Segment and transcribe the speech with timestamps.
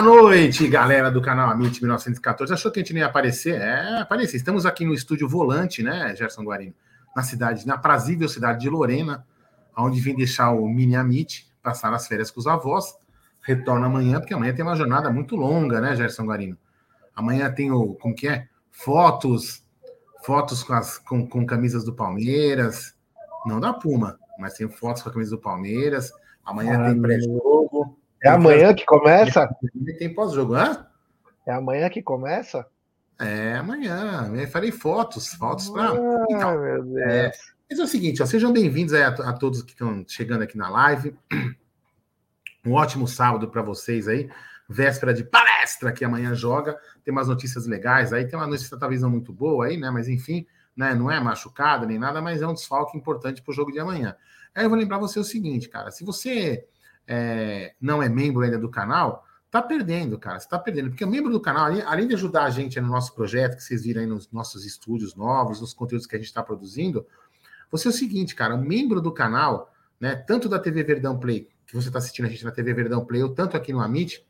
[0.00, 2.54] Boa noite, galera do canal Amit 1914.
[2.54, 3.60] Achou que a gente não ia aparecer?
[3.60, 4.36] É, apareci.
[4.36, 6.72] Estamos aqui no estúdio Volante, né, Gerson Guarino?
[7.16, 9.26] Na cidade, na prazível cidade de Lorena,
[9.76, 12.94] onde vim deixar o mini Amit, passar as férias com os avós.
[13.42, 16.56] Retorno amanhã, porque amanhã tem uma jornada muito longa, né, Gerson Guarino?
[17.12, 18.46] Amanhã tem o, como que é?
[18.70, 19.64] Fotos,
[20.22, 22.94] fotos com, as, com, com camisas do Palmeiras,
[23.44, 26.12] não da Puma, mas tem fotos com a camisa do Palmeiras.
[26.44, 27.97] Amanhã ah, tem pré-jogo.
[28.22, 29.48] É amanhã que começa?
[29.98, 30.86] Tem pós-jogo, hã?
[31.46, 32.66] É amanhã que começa?
[33.20, 34.30] É amanhã.
[34.34, 35.92] Eu farei fotos, fotos para.
[35.92, 36.98] Ah, então, meu Deus.
[36.98, 37.32] É,
[37.70, 40.68] mas é o seguinte, ó, sejam bem-vindos a, a, todos que estão chegando aqui na
[40.68, 41.16] live.
[42.66, 44.28] Um ótimo sábado para vocês aí.
[44.68, 46.76] Véspera de palestra que amanhã joga.
[47.02, 48.26] Tem umas notícias legais aí.
[48.26, 49.90] Tem uma notícia talvez não muito boa aí, né?
[49.90, 50.44] Mas enfim,
[50.76, 50.92] né?
[50.94, 54.14] Não é machucada nem nada, mas é um desfalque importante para o jogo de amanhã.
[54.54, 55.90] Aí eu vou lembrar você o seguinte, cara.
[55.90, 56.66] Se você
[57.08, 60.38] é, não é membro ainda do canal, tá perdendo, cara.
[60.38, 60.90] Você tá perdendo.
[60.90, 63.82] Porque o membro do canal, além de ajudar a gente no nosso projeto, que vocês
[63.82, 67.06] viram aí nos nossos estúdios novos, nos conteúdos que a gente está produzindo,
[67.70, 71.48] você é o seguinte, cara, o membro do canal, né, tanto da TV Verdão Play,
[71.66, 74.24] que você está assistindo a gente na TV Verdão Play, ou tanto aqui no Amit,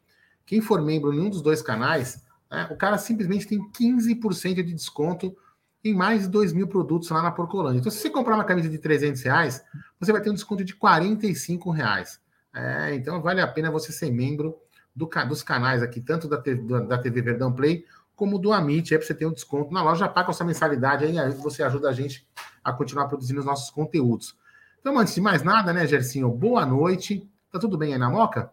[0.47, 4.73] quem for membro em um dos dois canais, né, o cara simplesmente tem 15% de
[4.73, 5.37] desconto
[5.85, 7.79] em mais de 2 mil produtos lá na Porcolândia.
[7.79, 9.65] Então, se você comprar uma camisa de 300 reais,
[10.01, 12.21] você vai ter um desconto de 45 reais.
[12.59, 14.59] É, então vale a pena você ser membro
[14.95, 16.39] do, dos canais aqui, tanto da,
[16.81, 17.85] da TV Verdão Play
[18.17, 21.17] como do Amit, aí para você ter um desconto na loja, paga essa mensalidade aí,
[21.17, 22.27] aí você ajuda a gente
[22.65, 24.37] a continuar produzindo os nossos conteúdos.
[24.81, 27.31] Então, antes de mais nada, né, Gersinho, boa noite.
[27.53, 28.51] Tá tudo bem aí na Moca?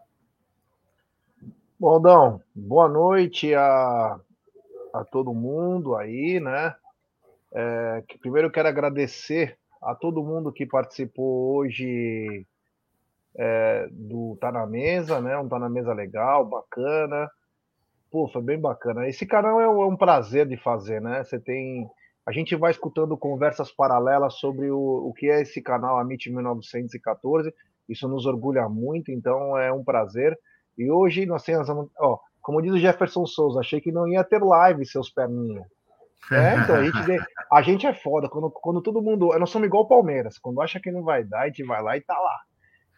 [1.80, 4.20] Bondão, boa noite a,
[4.94, 6.76] a todo mundo aí, né?
[7.52, 12.46] É, que primeiro eu quero agradecer a todo mundo que participou hoje
[13.38, 15.38] é, do Tá na Mesa, né?
[15.38, 17.30] Um Tá na Mesa legal, bacana.
[18.12, 19.08] Pô, foi bem bacana.
[19.08, 21.24] Esse canal é, um prazer de fazer, né?
[21.24, 21.88] Você tem.
[22.26, 27.54] A gente vai escutando conversas paralelas sobre o, o que é esse canal Amit 1914.
[27.88, 30.36] Isso nos orgulha muito, então é um prazer.
[30.78, 31.70] E hoje nós temos,
[32.00, 35.66] ó, como diz o Jefferson Souza, achei que não ia ter live, seus perninhos.
[36.32, 38.28] É, então a gente, a gente é foda.
[38.28, 39.38] Quando, quando todo mundo.
[39.38, 40.40] Nós somos igual o Palmeiras.
[40.40, 42.40] Quando acha que não vai dar, a gente vai lá e tá lá.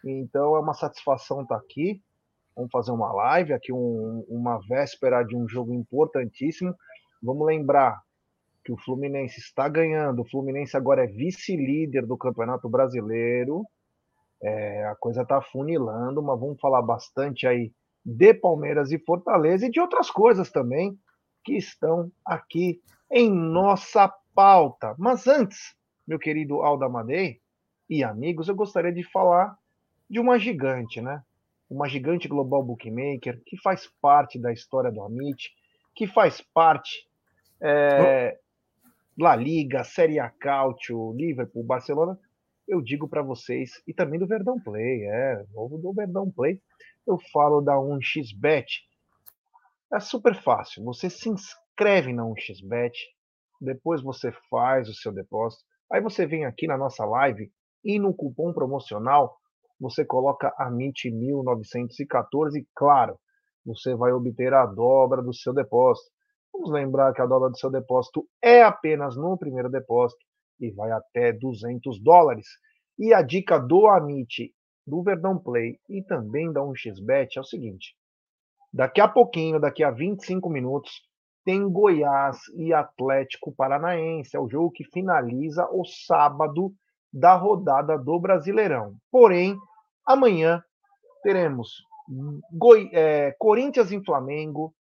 [0.04, 2.00] Então é uma satisfação estar tá aqui.
[2.54, 6.74] Vamos fazer uma live aqui, um, uma véspera de um jogo importantíssimo.
[7.22, 8.02] Vamos lembrar
[8.64, 10.22] que o Fluminense está ganhando.
[10.22, 13.64] O Fluminense agora é vice-líder do Campeonato Brasileiro.
[14.42, 17.72] É, a coisa está funilando, mas vamos falar bastante aí
[18.04, 20.98] de Palmeiras e Fortaleza e de outras coisas também
[21.44, 22.80] que estão aqui
[23.10, 24.94] em nossa pauta.
[24.98, 25.74] Mas antes,
[26.06, 27.40] meu querido Alda Madei
[27.88, 29.56] e amigos, eu gostaria de falar
[30.08, 31.22] de uma gigante, né?
[31.68, 35.50] Uma gigante global bookmaker que faz parte da história do Amit,
[35.94, 37.06] que faz parte
[37.60, 38.38] é,
[39.18, 42.18] La Liga, Série A Cautio, Liverpool, Barcelona.
[42.66, 46.60] Eu digo para vocês, e também do Verdão Play, é, novo do Verdão Play.
[47.06, 48.66] Eu falo da 1xBet.
[49.92, 50.84] É super fácil.
[50.84, 52.92] Você se inscreve na 1xBet,
[53.60, 55.64] depois você faz o seu depósito.
[55.90, 57.50] Aí você vem aqui na nossa live
[57.84, 59.38] e no cupom promocional
[59.80, 63.18] você coloca a MIT 1914 e, claro,
[63.64, 66.10] você vai obter a dobra do seu depósito.
[66.52, 70.20] Vamos lembrar que a dobra do seu depósito é apenas no primeiro depósito
[70.60, 72.46] e vai até 200 dólares.
[72.98, 74.52] E a dica do Amit,
[74.86, 77.94] do Verdão Play e também da 1xBet é o seguinte:
[78.72, 80.90] daqui a pouquinho, daqui a 25 minutos,
[81.44, 84.36] tem Goiás e Atlético Paranaense.
[84.36, 86.72] É o jogo que finaliza o sábado
[87.12, 88.96] da rodada do Brasileirão.
[89.10, 89.56] Porém,
[90.08, 90.62] amanhã
[91.22, 91.68] teremos
[92.50, 94.74] Goi é, Corinthians e Flamengo,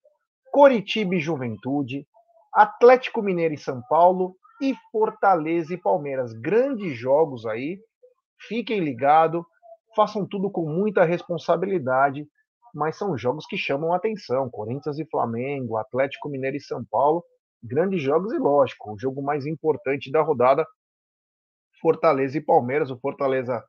[0.52, 2.06] Coritiba e Juventude,
[2.54, 6.32] Atlético Mineiro e São Paulo e Fortaleza e Palmeiras.
[6.32, 7.80] Grandes jogos aí.
[8.48, 9.42] Fiquem ligados,
[9.96, 12.26] façam tudo com muita responsabilidade,
[12.74, 14.48] mas são jogos que chamam atenção.
[14.48, 17.24] Corinthians e Flamengo, Atlético Mineiro e São Paulo,
[17.62, 20.64] grandes jogos e lógico, o jogo mais importante da rodada
[21.80, 22.90] Fortaleza e Palmeiras.
[22.90, 23.64] O Fortaleza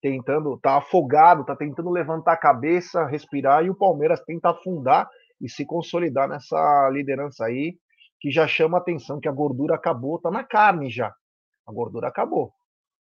[0.00, 5.08] tentando, tá afogado, tá tentando levantar a cabeça, respirar, e o Palmeiras tenta afundar
[5.40, 7.76] e se consolidar nessa liderança aí,
[8.20, 11.12] que já chama a atenção que a gordura acabou, tá na carne já.
[11.66, 12.52] A gordura acabou.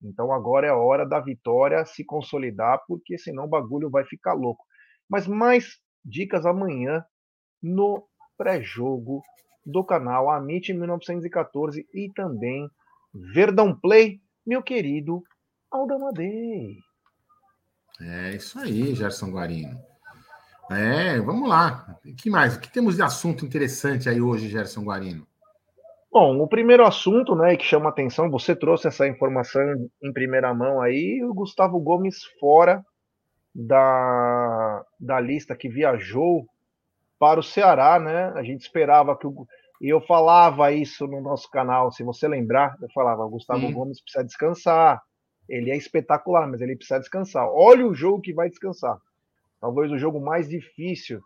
[0.02, 4.34] Então agora é a hora da vitória se consolidar, porque senão o bagulho vai ficar
[4.34, 4.64] louco.
[5.08, 7.04] Mas mais dicas amanhã
[7.62, 8.06] no
[8.36, 9.22] pré-jogo
[9.64, 12.68] do canal Amit 1914 e também
[13.12, 15.22] Verdão Play meu querido
[15.70, 16.85] Aldamadei.
[18.00, 19.80] É isso aí, Gerson Guarino.
[20.70, 21.98] É, vamos lá.
[22.04, 22.56] O que mais?
[22.56, 25.26] O que temos de assunto interessante aí hoje, Gerson Guarino?
[26.10, 29.62] Bom, o primeiro assunto, né, que chama atenção, você trouxe essa informação
[30.02, 32.84] em primeira mão aí, o Gustavo Gomes fora
[33.54, 36.46] da, da lista que viajou
[37.18, 38.32] para o Ceará, né?
[38.34, 39.46] A gente esperava que o
[39.80, 43.72] e eu falava isso no nosso canal, se você lembrar, eu falava, Gustavo Sim.
[43.72, 45.02] Gomes precisa descansar.
[45.48, 47.48] Ele é espetacular, mas ele precisa descansar.
[47.48, 48.98] Olha o jogo que vai descansar.
[49.60, 51.20] Talvez o jogo mais difícil.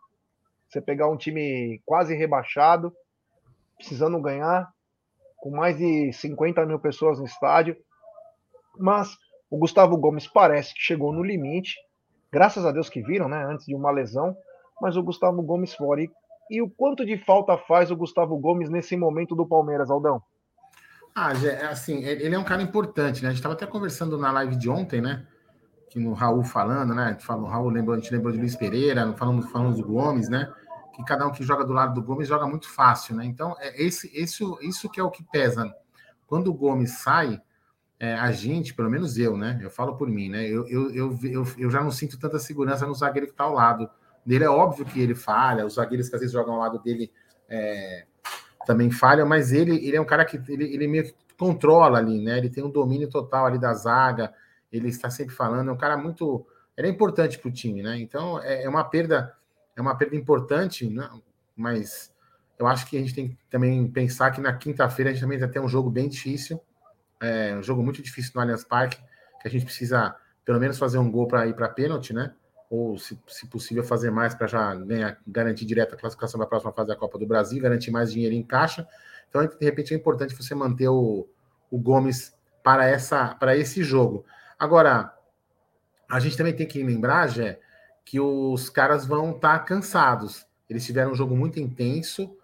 [0.68, 2.94] Você pegar um time quase rebaixado,
[3.76, 4.70] precisando ganhar,
[5.38, 7.76] com mais de 50 mil pessoas no estádio.
[8.78, 9.16] Mas
[9.50, 11.74] o Gustavo Gomes parece que chegou no limite.
[12.30, 13.44] Graças a Deus que viram, né?
[13.44, 14.36] Antes de uma lesão.
[14.80, 16.02] Mas o Gustavo Gomes fora.
[16.02, 16.10] E,
[16.50, 20.22] e o quanto de falta faz o Gustavo Gomes nesse momento do Palmeiras, Aldão?
[21.14, 21.32] Ah,
[21.70, 23.28] assim, ele é um cara importante, né?
[23.28, 25.26] A gente estava até conversando na live de ontem, né?
[25.88, 27.16] Que no Raul falando, né?
[27.20, 30.52] Falou, Raul lembrou, a gente lembrou de Luiz Pereira, falamos, falamos do Gomes, né?
[30.94, 33.24] Que cada um que joga do lado do Gomes joga muito fácil, né?
[33.24, 35.72] Então, é esse, esse, isso que é o que pesa.
[36.26, 37.40] Quando o Gomes sai,
[37.98, 39.58] é, a gente, pelo menos eu, né?
[39.62, 40.46] Eu falo por mim, né?
[40.46, 43.52] Eu, eu, eu, eu, eu já não sinto tanta segurança no zagueiro que está ao
[43.52, 43.90] lado
[44.24, 44.44] dele.
[44.44, 47.12] É óbvio que ele falha, os zagueiros que às vezes jogam ao lado dele
[47.48, 48.06] é,
[48.66, 52.22] também falham, mas ele, ele é um cara que ele, ele meio que controla ali,
[52.22, 52.38] né?
[52.38, 54.32] Ele tem um domínio total ali da zaga,
[54.70, 56.46] ele está sempre falando, é um cara muito.
[56.76, 57.98] Ele é importante para o time, né?
[57.98, 59.34] Então é, é, uma perda,
[59.76, 61.08] é uma perda importante, né?
[61.56, 62.12] mas
[62.58, 65.38] eu acho que a gente tem que também pensar que na quinta-feira a gente também
[65.38, 66.60] vai ter um jogo bem difícil,
[67.20, 68.98] é, um jogo muito difícil no Allianz Parque,
[69.40, 70.14] que a gente precisa
[70.44, 72.34] pelo menos fazer um gol para ir para pênalti, né?
[72.70, 74.74] Ou, se, se possível, fazer mais para já
[75.26, 78.44] garantir direto a classificação da próxima fase da Copa do Brasil, garantir mais dinheiro em
[78.44, 78.86] caixa.
[79.28, 81.28] Então, de repente, é importante você manter o,
[81.68, 82.32] o Gomes
[82.62, 84.24] para, essa, para esse jogo.
[84.56, 85.12] Agora,
[86.08, 87.58] a gente também tem que lembrar, Jé,
[88.04, 90.46] que os caras vão estar tá cansados.
[90.68, 92.36] Eles tiveram um jogo muito intenso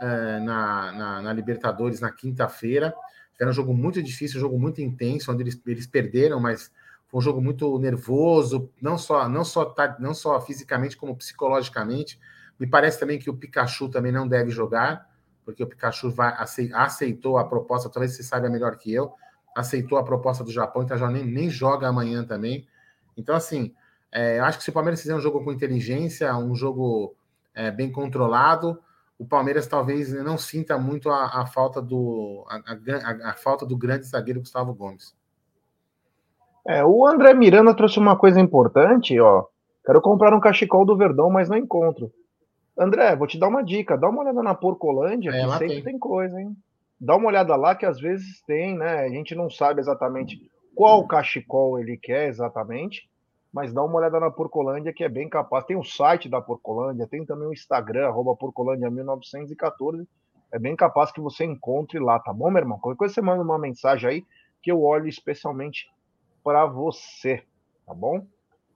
[0.00, 2.94] é, na, na, na, Libertadores na quinta-feira.
[3.38, 6.70] Era um jogo muito difícil, um jogo muito intenso, onde eles, eles perderam, mas
[7.18, 12.18] um jogo muito nervoso, não só não só tá, não só fisicamente como psicologicamente.
[12.58, 15.08] Me parece também que o Pikachu também não deve jogar,
[15.44, 16.34] porque o Pikachu vai,
[16.72, 19.12] aceitou a proposta, talvez você saiba melhor que eu,
[19.56, 22.66] aceitou a proposta do Japão, então já nem, nem joga amanhã também.
[23.16, 23.72] Então, assim,
[24.10, 27.14] é, eu acho que se o Palmeiras fizer um jogo com inteligência, um jogo
[27.54, 28.80] é, bem controlado,
[29.16, 33.76] o Palmeiras talvez não sinta muito a, a falta do a, a, a, falta do
[33.76, 35.14] grande zagueiro Gustavo Gomes.
[36.66, 39.44] É, o André Miranda trouxe uma coisa importante, ó.
[39.84, 42.10] Quero comprar um cachecol do Verdão, mas não encontro.
[42.76, 43.98] André, vou te dar uma dica.
[43.98, 45.84] Dá uma olhada na Porcolândia, é, que sempre tem.
[45.84, 45.98] tem.
[45.98, 46.56] coisa, hein?
[46.98, 49.00] Dá uma olhada lá, que às vezes tem, né?
[49.00, 50.40] A gente não sabe exatamente
[50.74, 53.08] qual cachecol ele quer exatamente,
[53.52, 55.64] mas dá uma olhada na Porcolândia, que é bem capaz.
[55.64, 60.06] Tem o site da Porcolândia, tem também o Instagram, arroba Porcolândia1914.
[60.50, 62.78] É bem capaz que você encontre lá, tá bom, meu irmão?
[62.78, 64.24] Qualquer coisa você manda uma mensagem aí,
[64.62, 65.86] que eu olho especialmente
[66.44, 67.42] para você,
[67.86, 68.26] tá bom?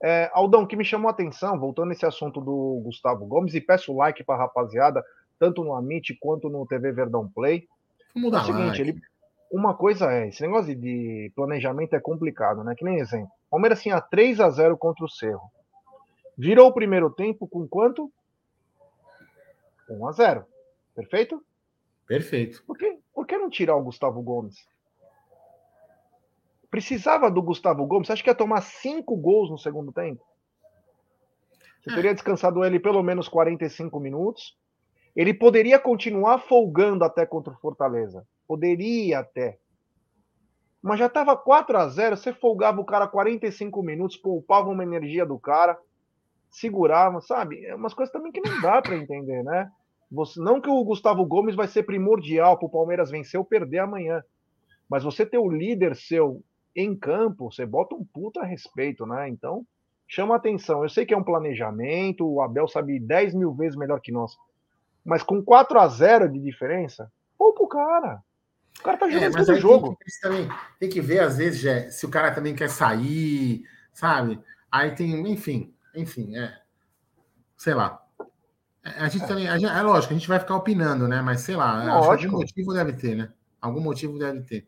[0.01, 3.95] É, Aldão, que me chamou a atenção, voltando nesse assunto do Gustavo Gomes, e peço
[3.95, 5.05] like para a rapaziada,
[5.37, 7.67] tanto no Amit quanto no TV Verdão Play.
[8.15, 8.81] Vamos dar é o seguinte, like.
[8.81, 9.01] ele,
[9.51, 12.73] uma coisa é, esse negócio de planejamento é complicado, né?
[12.75, 13.31] Que nem exemplo.
[13.49, 15.51] Palmeiras tinha 3 a 0 contra o Cerro.
[16.37, 18.11] Virou o primeiro tempo com quanto?
[19.89, 20.45] 1 a 0.
[20.95, 21.43] Perfeito?
[22.07, 22.63] Perfeito.
[22.65, 24.65] Por que, por que não tirar o Gustavo Gomes?
[26.69, 28.07] Precisava do Gustavo Gomes?
[28.07, 30.23] Você acha que ia tomar cinco gols no segundo tempo?
[31.81, 31.95] Você é.
[31.95, 34.57] teria descansado ele pelo menos 45 minutos.
[35.15, 38.25] Ele poderia continuar folgando até contra o Fortaleza.
[38.47, 39.57] Poderia até.
[40.81, 45.25] Mas já estava 4 a 0 você folgava o cara 45 minutos, poupava uma energia
[45.25, 45.77] do cara,
[46.49, 47.65] segurava, sabe?
[47.65, 49.69] É umas coisas também que não dá para entender, né?
[50.11, 53.79] Você, não que o Gustavo Gomes vai ser primordial para o Palmeiras vencer ou perder
[53.79, 54.23] amanhã.
[54.89, 56.41] Mas você ter o líder seu
[56.75, 59.27] em campo, você bota um puta respeito, né?
[59.29, 59.65] Então,
[60.07, 60.83] chama atenção.
[60.83, 64.37] Eu sei que é um planejamento, o Abel sabe 10 mil vezes melhor que nós.
[65.03, 68.21] Mas com 4 a 0 de diferença, poupa o cara.
[68.79, 69.87] O cara tá é, jogando é, todo jogo.
[69.87, 70.49] Tem que, também,
[70.79, 74.39] tem que ver, às vezes, Jé, se o cara também quer sair, sabe?
[74.71, 76.57] Aí tem, enfim, enfim, é.
[77.57, 78.01] Sei lá.
[78.83, 79.27] É, a gente é.
[79.27, 81.21] também, a gente, é lógico, a gente vai ficar opinando, né?
[81.21, 83.33] Mas sei lá, algum motivo deve ter, né?
[83.61, 84.67] Algum motivo deve ter.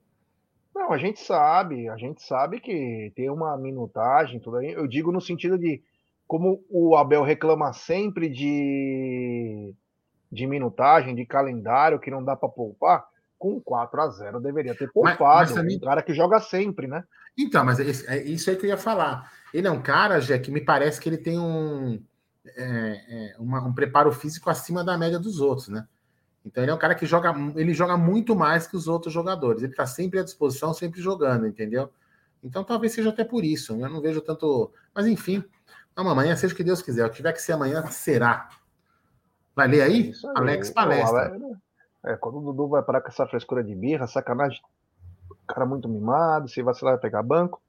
[0.81, 4.71] Não, a gente sabe, a gente sabe que tem uma minutagem, tudo aí.
[4.71, 5.79] Eu digo no sentido de
[6.27, 9.75] como o Abel reclama sempre de,
[10.31, 13.05] de minutagem, de calendário, que não dá para poupar,
[13.37, 15.17] com 4 a 0 deveria ter poupado.
[15.19, 15.77] Mas, mas também...
[15.77, 17.03] Um cara que joga sempre, né?
[17.37, 19.31] Então, mas é isso aí que eu ia falar.
[19.53, 22.01] Ele é um cara, Jé, que me parece que ele tem um,
[22.57, 25.87] é, é uma, um preparo físico acima da média dos outros, né?
[26.45, 29.61] Então ele é um cara que joga, ele joga muito mais que os outros jogadores.
[29.61, 31.89] Ele está sempre à disposição, sempre jogando, entendeu?
[32.43, 33.73] Então talvez seja até por isso.
[33.79, 34.71] Eu não vejo tanto.
[34.93, 35.43] Mas enfim,
[35.95, 37.05] vamos amanhã, seja o que Deus quiser.
[37.05, 38.49] O que tiver que ser amanhã, será.
[39.55, 40.09] Vai ler aí?
[40.09, 40.33] É aí.
[40.35, 41.37] Alex Palestra.
[42.03, 44.61] É, quando o Dudu vai parar com essa frescura de birra, sacanagem.
[45.47, 47.61] Cara muito mimado, se vacilar vai pegar banco.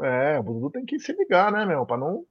[0.00, 1.84] É, o Dudu tem que se ligar, né, meu?
[1.84, 2.24] Pra não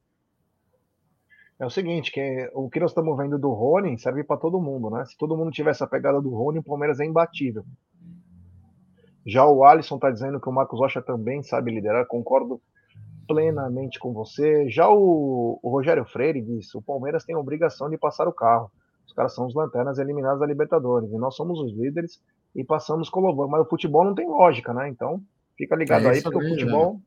[1.63, 4.89] é o seguinte, que o que nós estamos vendo do Rony serve para todo mundo,
[4.89, 5.05] né?
[5.05, 7.63] Se todo mundo tivesse a pegada do Rony, o Palmeiras é imbatível.
[9.25, 12.61] Já o Alisson está dizendo que o Marcos Rocha também sabe liderar, concordo
[13.25, 14.69] plenamente com você.
[14.69, 18.69] Já o, o Rogério Freire disse: o Palmeiras tem a obrigação de passar o carro.
[19.05, 22.21] Os caras são os lanternas eliminados da Libertadores e nós somos os líderes
[22.53, 23.47] e passamos com louvor.
[23.47, 24.89] Mas o futebol não tem lógica, né?
[24.89, 25.21] Então
[25.57, 26.95] fica ligado é aí, porque o futebol.
[26.95, 26.99] Né?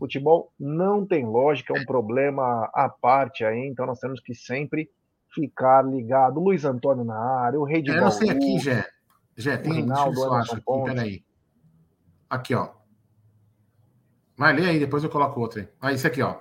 [0.00, 4.90] Futebol não tem lógica, é um problema à parte aí, então nós temos que sempre
[5.34, 6.40] ficar ligado.
[6.40, 8.88] Luiz Antônio na área, o Rei de é, Eu não sei aqui, Jé.
[9.36, 11.24] Jé, tem Rinaldo, eu acho aqui, peraí.
[12.30, 12.70] Aqui, ó.
[14.38, 15.68] Vai ler aí, depois eu coloco outro aí.
[15.78, 16.40] Ah, esse aqui, ó.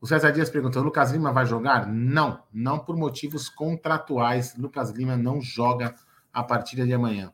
[0.00, 1.86] O César Dias perguntou: Lucas Lima vai jogar?
[1.86, 4.56] Não, não por motivos contratuais.
[4.56, 5.94] Lucas Lima não joga
[6.32, 7.32] a partir de amanhã.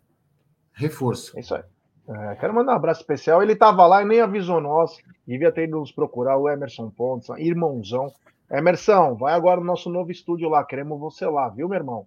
[0.72, 1.34] Reforço.
[1.38, 1.62] É isso aí.
[2.06, 3.42] É, quero mandar um abraço especial.
[3.42, 4.98] Ele estava lá e nem avisou nós.
[5.26, 8.12] Devia ter ido nos procurar o Emerson Pontes, irmãozão.
[8.50, 10.64] Emerson, vai agora no nosso novo estúdio lá.
[10.64, 12.06] Queremos você lá, viu, meu irmão?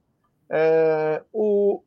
[0.50, 1.82] É, o,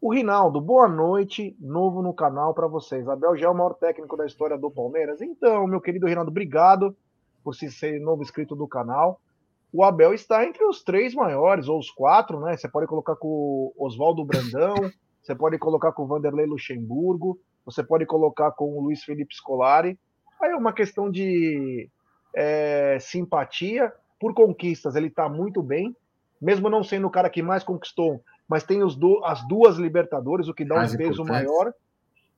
[0.00, 1.56] o Rinaldo, boa noite.
[1.58, 3.08] Novo no canal para vocês.
[3.08, 5.22] Abel já é o maior técnico da história do Palmeiras.
[5.22, 6.94] Então, meu querido Rinaldo, obrigado
[7.42, 9.18] por ser novo inscrito do canal.
[9.72, 12.56] O Abel está entre os três maiores, ou os quatro, né?
[12.56, 14.74] Você pode colocar com o Oswaldo Brandão,
[15.22, 19.98] você pode colocar com o Vanderlei Luxemburgo, você pode colocar com o Luiz Felipe Scolari.
[20.40, 21.88] Aí é uma questão de
[22.34, 23.92] é, simpatia.
[24.18, 25.96] Por conquistas, ele está muito bem,
[26.40, 30.54] mesmo não sendo o cara que mais conquistou, mas tem do, as duas Libertadores, o
[30.54, 31.46] que dá mais um peso importante.
[31.46, 31.74] maior.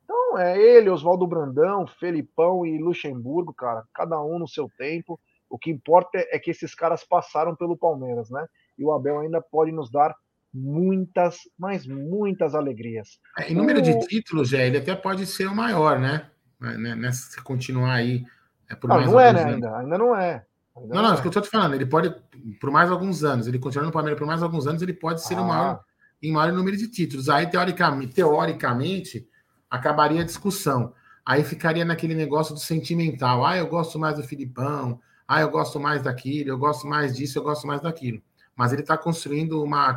[0.05, 5.19] Então, é ele, Oswaldo Brandão, Felipão e Luxemburgo, cara, cada um no seu tempo.
[5.49, 8.47] O que importa é que esses caras passaram pelo Palmeiras, né?
[8.79, 10.15] E o Abel ainda pode nos dar
[10.55, 13.19] muitas, mas muitas alegrias.
[13.39, 13.83] É, em número o...
[13.83, 16.31] de títulos, já ele até pode ser o maior, né?
[16.61, 16.95] né?
[16.95, 18.25] Nessa, se continuar aí.
[18.71, 19.43] É por não, mais não é, né?
[19.43, 19.55] Anos.
[19.55, 20.45] Ainda, ainda não é.
[20.77, 21.13] Ainda não, não, é.
[21.13, 21.75] isso que eu estou te falando.
[21.75, 22.15] Ele pode,
[22.61, 25.35] por mais alguns anos, ele continuando no Palmeiras por mais alguns anos, ele pode ser
[25.35, 25.43] ah.
[25.43, 25.81] o maior
[26.23, 27.29] em maior número de títulos.
[27.29, 29.29] Aí, teoricamente, teoricamente,
[29.71, 30.95] acabaria a discussão.
[31.25, 33.45] Aí ficaria naquele negócio do sentimental.
[33.45, 35.01] Ah, eu gosto mais do Filipão.
[35.29, 36.51] Ah, eu gosto mais daquilo.
[36.51, 37.39] Eu gosto mais disso.
[37.39, 38.23] Eu gosto mais daquilo.
[38.57, 39.89] Mas ele está construindo uma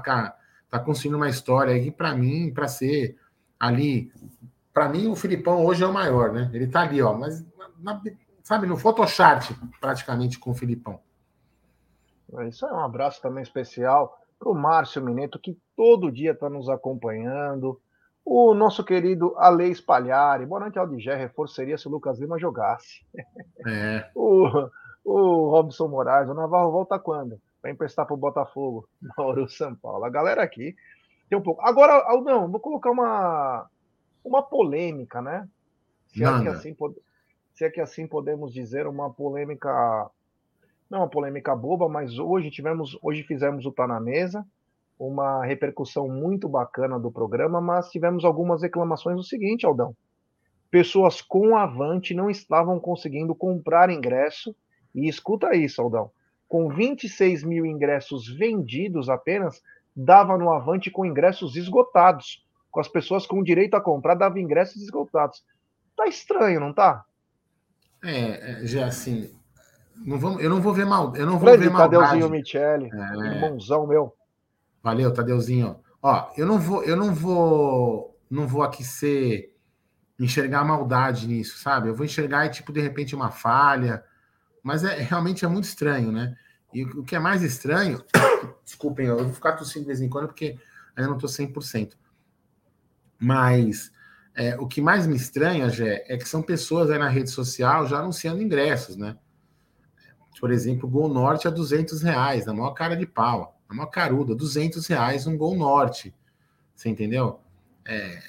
[0.69, 3.17] tá construindo uma história aí para mim, para ser
[3.59, 4.11] ali.
[4.73, 6.49] Para mim, o Filipão hoje é o maior, né?
[6.53, 7.43] Ele tá ali, ó, mas
[7.79, 7.99] na,
[8.43, 10.99] sabe, no Photoshop, praticamente com o Filipão.
[12.37, 16.49] É isso é um abraço também especial para o Márcio Mineto, que todo dia está
[16.49, 17.79] nos acompanhando.
[18.23, 20.45] O nosso querido Ale Espalhari.
[20.45, 21.15] Boa noite, Aldigé.
[21.15, 23.05] Reforçaria se o Lucas Lima jogasse.
[23.65, 24.09] É.
[24.13, 24.69] o,
[25.05, 26.29] o Robson Moraes.
[26.29, 27.39] O Navarro volta quando?
[27.67, 30.05] Para emprestar para o Botafogo, Mauro São Paulo.
[30.05, 30.75] A galera aqui
[31.29, 31.61] tem um pouco.
[31.61, 33.67] Agora, Aldão, vou colocar uma,
[34.23, 35.47] uma polêmica, né?
[36.07, 36.75] Se é, que assim,
[37.53, 40.09] se é que assim podemos dizer, uma polêmica.
[40.89, 44.45] Não uma polêmica boba, mas hoje tivemos, hoje fizemos o Tá na Mesa,
[44.97, 49.93] uma repercussão muito bacana do programa, mas tivemos algumas reclamações do seguinte, Aldão.
[50.71, 54.55] Pessoas com avante não estavam conseguindo comprar ingresso.
[54.95, 56.09] E escuta isso, Aldão
[56.47, 59.61] com 26 mil ingressos vendidos apenas,
[59.95, 62.45] dava no Avante com ingressos esgotados.
[62.71, 65.43] Com as pessoas com direito a comprar, dava ingressos esgotados.
[65.95, 67.03] Tá estranho, não tá?
[68.03, 69.31] É, é já assim.
[69.95, 71.15] Não vamos, eu não vou ver mal.
[71.15, 72.03] Eu não vou Grande ver maldade.
[72.03, 73.35] Tadeuzinho Michele, é...
[73.35, 74.13] irmãozão meu.
[74.83, 75.79] Valeu, Tadeuzinho.
[76.01, 79.53] Ó, eu não vou, eu não vou, não vou aqui ser
[80.19, 81.89] enxergar maldade nisso, sabe?
[81.89, 84.03] Eu vou enxergar tipo de repente uma falha,
[84.67, 86.35] mas é realmente é muito estranho, né?
[86.73, 88.03] E o que é mais estranho,
[88.65, 90.59] desculpem, eu vou ficar tossindo de vez em quando porque
[90.93, 91.93] ainda não estou 100%.
[93.17, 93.93] Mas
[94.35, 97.87] é, o que mais me estranha, Gé, é que são pessoas aí na rede social
[97.87, 99.17] já anunciando ingressos, né?
[100.37, 104.35] Por exemplo, Gol Norte a 200 reais, na maior cara de pau, na maior caruda,
[104.35, 106.13] 200 reais um Gol Norte.
[106.75, 107.39] Você entendeu?
[107.85, 108.19] É,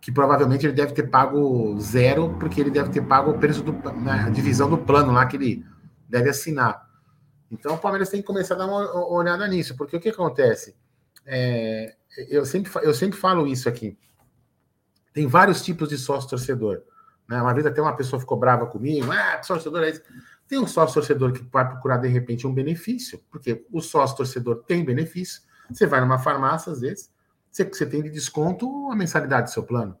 [0.00, 4.28] que provavelmente ele deve ter pago zero, porque ele deve ter pago o preço da
[4.28, 5.66] divisão do plano lá que ele
[6.08, 6.88] deve assinar.
[7.50, 10.76] Então o Palmeiras tem que começar a dar uma olhada nisso, porque o que acontece?
[11.24, 11.94] É,
[12.28, 13.98] eu, sempre, eu sempre falo isso aqui.
[15.12, 16.82] Tem vários tipos de sócio torcedor.
[17.28, 17.40] Né?
[17.40, 20.02] Uma vez até uma pessoa ficou brava comigo, ah, sócio torcedor é isso.
[20.46, 24.64] Tem um sócio torcedor que vai procurar de repente um benefício, porque o sócio torcedor
[24.66, 25.42] tem benefício.
[25.70, 27.12] Você vai numa farmácia, às vezes,
[27.50, 29.96] você, você tem de desconto a mensalidade do seu plano.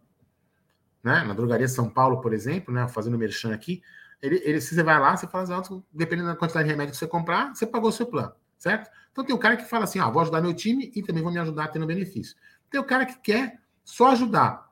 [1.02, 1.22] Né?
[1.24, 2.88] Na drogaria São Paulo, por exemplo, né?
[2.88, 3.82] fazendo merchan aqui,
[4.20, 6.98] ele, ele, se você vai lá, você fala assim, dependendo da quantidade de remédio que
[6.98, 8.90] você comprar, você pagou o seu plano, certo?
[9.12, 11.32] Então tem o cara que fala assim, ah, vou ajudar meu time e também vou
[11.32, 12.36] me ajudar tendo benefício.
[12.70, 14.68] Tem o cara que quer só ajudar.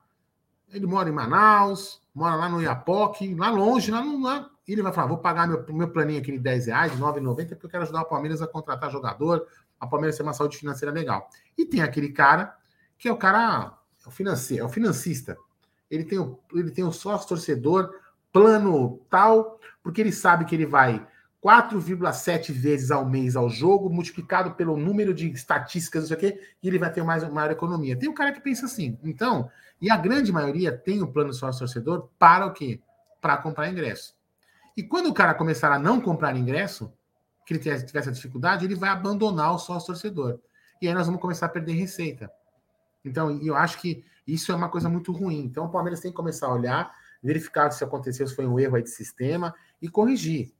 [0.71, 4.21] Ele mora em Manaus, mora lá no Iapoque, lá longe, lá no.
[4.21, 7.49] Lá, e ele vai falar: vou pagar meu, meu planinho aqui de 10 reais, 9,90,
[7.49, 9.47] porque eu quero ajudar o Palmeiras a contratar jogador,
[9.79, 11.29] a Palmeiras ter uma saúde financeira legal.
[11.57, 12.55] E tem aquele cara
[12.97, 15.37] que é o cara, é o financeiro, é o financista.
[15.89, 17.93] Ele tem o, ele tem o sócio torcedor,
[18.37, 21.05] plano tal, porque ele sabe que ele vai
[21.43, 26.41] 4,7 vezes ao mês ao jogo, multiplicado pelo número de estatísticas, não sei o quê,
[26.61, 27.97] e ele vai ter mais, maior economia.
[27.97, 28.97] Tem um cara que pensa assim.
[29.03, 29.49] Então,
[29.81, 32.79] e a grande maioria tem o plano sócio-torcedor para o quê?
[33.19, 34.15] Para comprar ingresso.
[34.75, 36.93] E quando o cara começar a não comprar ingresso,
[37.43, 40.39] que ele tiver essa dificuldade, ele vai abandonar o sócio-torcedor.
[40.79, 42.29] E aí nós vamos começar a perder receita.
[43.03, 45.39] Então, eu acho que isso é uma coisa muito ruim.
[45.39, 46.93] Então, o Palmeiras tem que começar a olhar,
[47.23, 50.53] verificar se aconteceu, se foi um erro aí de sistema e corrigir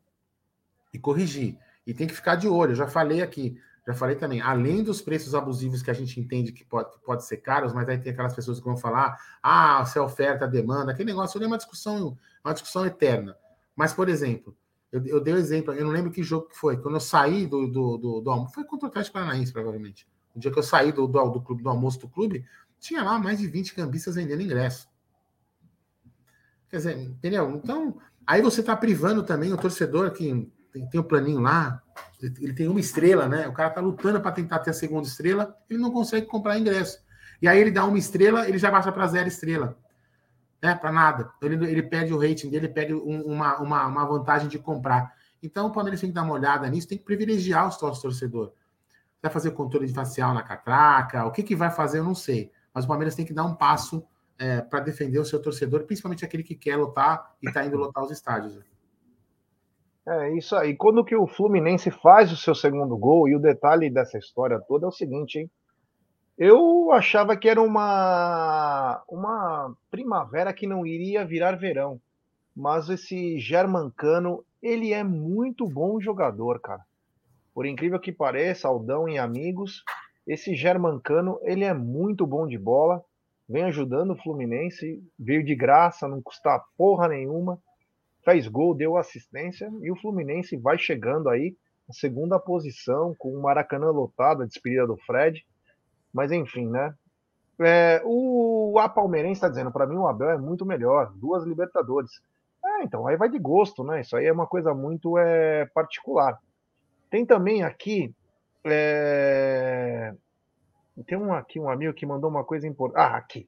[0.93, 1.57] e corrigir.
[1.85, 2.71] E tem que ficar de olho.
[2.71, 6.51] Eu já falei aqui, já falei também, além dos preços abusivos que a gente entende
[6.51, 9.85] que pode, que pode ser caros, mas aí tem aquelas pessoas que vão falar, ah,
[9.85, 13.37] se é oferta, demanda, aquele negócio é uma discussão, uma discussão eterna.
[13.75, 14.55] Mas, por exemplo,
[14.91, 16.77] eu, eu dei o um exemplo, eu não lembro que jogo que foi.
[16.77, 20.07] Quando eu saí do, do, do, do foi contra o Atlético Paranaense, provavelmente.
[20.35, 22.45] O dia que eu saí do, do, do, clube, do almoço do clube,
[22.79, 24.89] tinha lá mais de 20 cambistas vendendo ingresso.
[26.69, 27.49] Quer dizer, entendeu?
[27.51, 31.81] Então, aí você está privando também o torcedor que tem, tem um planinho lá,
[32.21, 33.47] ele tem uma estrela, né?
[33.47, 36.99] O cara tá lutando para tentar ter a segunda estrela, ele não consegue comprar ingresso.
[37.41, 39.77] E aí ele dá uma estrela, ele já baixa para zero estrela.
[40.61, 40.73] Né?
[40.75, 41.31] Para nada.
[41.41, 45.13] Ele, ele perde o rating dele, perde um, uma, uma, uma vantagem de comprar.
[45.41, 48.51] Então o Palmeiras tem que dar uma olhada nisso, tem que privilegiar os sócios torcedor.
[49.21, 52.51] Vai fazer controle facial na catraca, o que, que vai fazer, eu não sei.
[52.73, 54.03] Mas o Palmeiras tem que dar um passo
[54.39, 58.03] é, para defender o seu torcedor, principalmente aquele que quer lutar e está indo lotar
[58.03, 58.59] os estádios.
[60.07, 60.75] É isso aí.
[60.75, 64.85] Quando que o Fluminense faz o seu segundo gol, e o detalhe dessa história toda
[64.85, 65.51] é o seguinte, hein?
[66.37, 71.99] Eu achava que era uma, uma primavera que não iria virar verão.
[72.55, 76.83] Mas esse Germancano, ele é muito bom jogador, cara.
[77.53, 79.83] Por incrível que pareça, Aldão e amigos,
[80.27, 83.03] esse Germancano, ele é muito bom de bola.
[83.47, 87.59] Vem ajudando o Fluminense, veio de graça, não custa porra nenhuma
[88.27, 91.55] fez gol, deu assistência e o Fluminense vai chegando aí
[91.87, 95.47] na segunda posição com o Maracanã lotado, a despedida do Fred.
[96.13, 96.93] Mas enfim, né?
[97.57, 102.11] É, o a Palmeirense está dizendo, para mim o Abel é muito melhor, duas Libertadores.
[102.63, 104.01] É, então aí vai de gosto, né?
[104.01, 106.37] Isso aí é uma coisa muito é, particular.
[107.09, 108.13] Tem também aqui
[108.65, 110.13] é...
[111.03, 112.99] tem um aqui um amigo que mandou uma coisa importante.
[112.99, 113.47] Ah, aqui.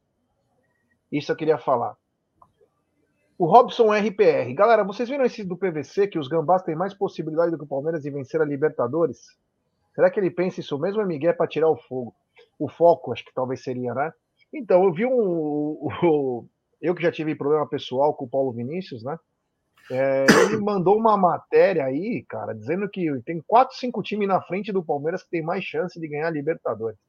[1.12, 1.96] Isso eu queria falar.
[3.38, 4.54] O Robson RPR.
[4.54, 7.68] Galera, vocês viram esse do PVC que os Gambás têm mais possibilidade do que o
[7.68, 9.38] Palmeiras de vencer a Libertadores?
[9.96, 12.14] Será que ele pensa isso mesmo, é Miguel, para tirar o fogo?
[12.60, 14.14] O foco, acho que talvez seria, né?
[14.54, 16.48] Então, eu vi um.
[16.82, 19.18] eu que já tive problema pessoal com o Paulo Vinícius, né?
[19.90, 24.72] É, ele mandou uma matéria aí, cara, dizendo que tem quatro, cinco times na frente
[24.72, 27.00] do Palmeiras que tem mais chance de ganhar a Libertadores.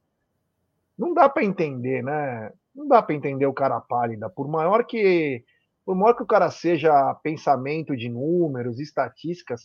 [1.00, 2.52] Não dá para entender, né?
[2.74, 4.28] Não dá para entender o cara pálida.
[4.28, 5.42] Por maior que
[5.86, 9.62] por maior que o cara seja pensamento de números, estatísticas,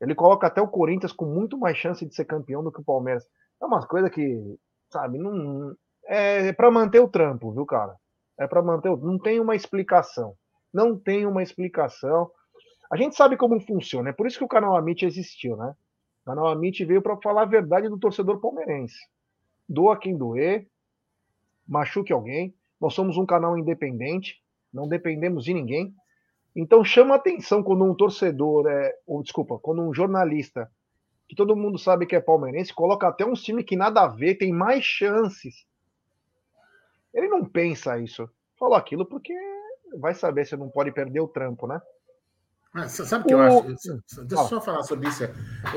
[0.00, 2.84] ele coloca até o Corinthians com muito mais chance de ser campeão do que o
[2.84, 3.22] Palmeiras.
[3.62, 4.58] É umas coisas que,
[4.90, 7.94] sabe, não é, é para manter o trampo, viu, cara?
[8.40, 10.34] É para manter o, não tem uma explicação.
[10.72, 12.30] Não tem uma explicação.
[12.90, 15.74] A gente sabe como funciona, é por isso que o canal Amit existiu, né?
[16.22, 18.96] O canal Amit veio para falar a verdade do torcedor palmeirense.
[19.68, 20.68] Doa quem doer,
[21.66, 22.54] machuque alguém.
[22.80, 25.94] Nós somos um canal independente não dependemos de ninguém.
[26.56, 30.70] Então chama atenção quando um torcedor, é, ou desculpa, quando um jornalista,
[31.28, 34.36] que todo mundo sabe que é palmeirense, coloca até um time que nada a ver,
[34.36, 35.66] tem mais chances.
[37.12, 38.28] Ele não pensa isso.
[38.58, 39.34] Falou aquilo porque
[39.98, 41.80] vai saber se não pode perder o trampo, né?
[42.72, 43.62] Mas, sabe o que eu acho?
[44.24, 45.24] Deixa eu só falar sobre isso.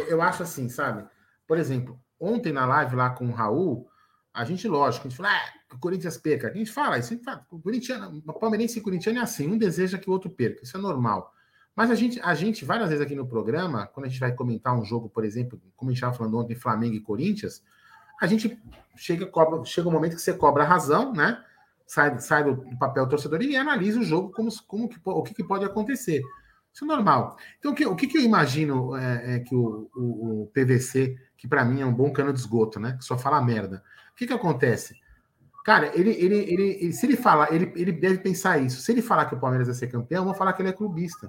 [0.07, 1.05] Eu acho assim, sabe?
[1.45, 3.87] Por exemplo, ontem na live lá com o Raul,
[4.33, 6.49] a gente, lógico, a gente fala, ah, o Corinthians perca.
[6.49, 10.09] A gente fala, isso fala, o palmeirense e o corintiano é assim, um deseja que
[10.09, 11.33] o outro perca, isso é normal.
[11.75, 14.77] Mas a gente, a gente, várias vezes aqui no programa, quando a gente vai comentar
[14.77, 17.61] um jogo, por exemplo, como a gente estava falando ontem, Flamengo e Corinthians,
[18.21, 18.57] a gente
[18.95, 21.43] chega, cobra, chega um momento que você cobra a razão, né?
[21.85, 25.43] Sai, sai do papel torcedor e analisa o jogo como, como que, o que, que
[25.43, 26.21] pode acontecer.
[26.73, 27.37] Isso é normal.
[27.59, 31.15] Então, o que, o que, que eu imagino é, é que o, o, o, PVC,
[31.37, 32.95] que para mim é um bom cano de esgoto, né?
[32.97, 33.83] Que só fala merda.
[34.11, 34.95] O que, que acontece?
[35.65, 38.81] Cara, ele, ele, ele, ele, se ele falar, ele, ele deve pensar isso.
[38.81, 41.27] Se ele falar que o Palmeiras vai ser campeão, vou falar que ele é clubista.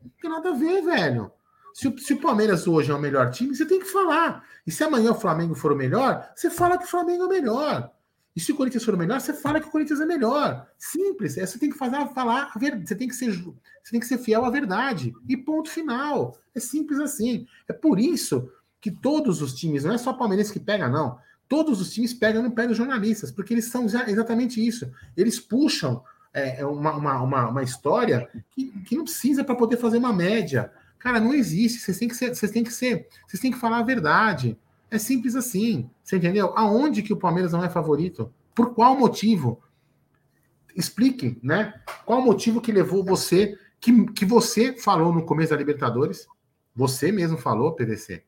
[0.00, 1.32] Não tem nada a ver, velho.
[1.74, 4.44] Se o, se o Palmeiras hoje é o melhor time, você tem que falar.
[4.66, 7.28] E se amanhã o Flamengo for o melhor, você fala que o Flamengo é o
[7.28, 7.92] melhor.
[8.36, 10.66] E se o Corinthians for o melhor, você fala que o Corinthians é melhor.
[10.78, 11.36] Simples.
[11.36, 12.88] É, você tem que fazer, falar a verdade.
[12.88, 15.12] Você tem que ser, você tem que ser fiel à verdade.
[15.28, 16.38] E ponto final.
[16.54, 17.46] É simples assim.
[17.66, 21.18] É por isso que todos os times, não é só o Palmeiras que pega, não.
[21.48, 24.90] Todos os times pegam pé dos jornalistas, porque eles são exatamente isso.
[25.16, 26.02] Eles puxam
[26.36, 30.12] é, é uma, uma, uma, uma, história que, que não precisa para poder fazer uma
[30.12, 30.70] média.
[30.98, 31.80] Cara, não existe.
[31.80, 34.58] Vocês têm que ser, vocês têm que ser, vocês têm que falar a verdade.
[34.90, 35.88] É simples assim.
[36.02, 36.52] Você entendeu?
[36.56, 38.32] Aonde que o Palmeiras não é favorito?
[38.54, 39.62] Por qual motivo?
[40.74, 41.80] Explique, né?
[42.04, 46.26] Qual o motivo que levou você, que, que você falou no começo da Libertadores,
[46.74, 48.22] você mesmo falou, PVC,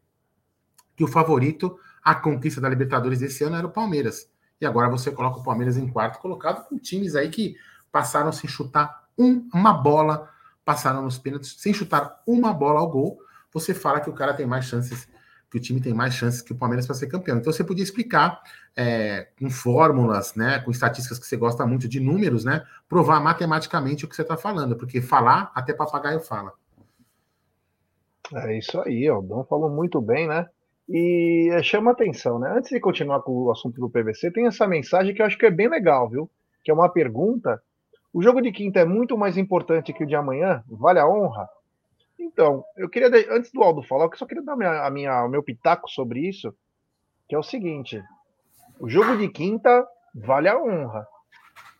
[0.98, 4.28] que o favorito a conquista da Libertadores desse ano era o Palmeiras.
[4.60, 7.54] E agora você coloca o Palmeiras em quarto colocado com times aí que
[7.92, 10.28] passaram sem chutar um, uma bola,
[10.64, 13.20] passaram nos pênaltis sem chutar uma bola ao gol.
[13.52, 15.08] Você fala que o cara tem mais chances,
[15.48, 17.38] que o time tem mais chances que o Palmeiras para ser campeão.
[17.38, 18.42] Então você podia explicar
[18.74, 24.04] é, com fórmulas, né, com estatísticas que você gosta muito de números, né, provar matematicamente
[24.04, 26.52] o que você está falando, porque falar até papagaio fala.
[28.34, 30.48] É isso aí, o Dom falou muito bem, né?
[30.88, 32.50] E é, chama atenção, né?
[32.56, 35.44] Antes de continuar com o assunto do PVC, tem essa mensagem que eu acho que
[35.44, 36.30] é bem legal, viu?
[36.64, 37.62] Que é uma pergunta.
[38.12, 40.64] O jogo de quinta é muito mais importante que o de amanhã?
[40.66, 41.46] Vale a honra?
[42.18, 45.28] Então, eu queria, antes do Aldo falar, eu só queria dar minha, a minha, o
[45.28, 46.54] meu pitaco sobre isso,
[47.28, 48.02] que é o seguinte:
[48.80, 51.06] o jogo de quinta vale a honra,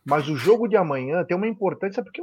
[0.05, 2.23] mas o jogo de amanhã tem uma importância porque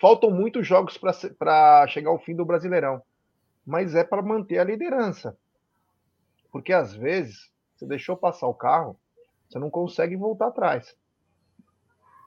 [0.00, 3.00] faltam muitos jogos para chegar ao fim do Brasileirão
[3.66, 5.36] mas é para manter a liderança.
[6.52, 8.98] Porque às vezes você deixou passar o carro,
[9.48, 10.96] você não consegue voltar atrás.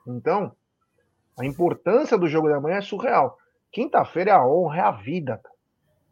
[0.06, 0.56] Então,
[1.39, 3.38] a importância do jogo da manhã é surreal.
[3.71, 5.41] Quinta-feira é a honra, é a vida.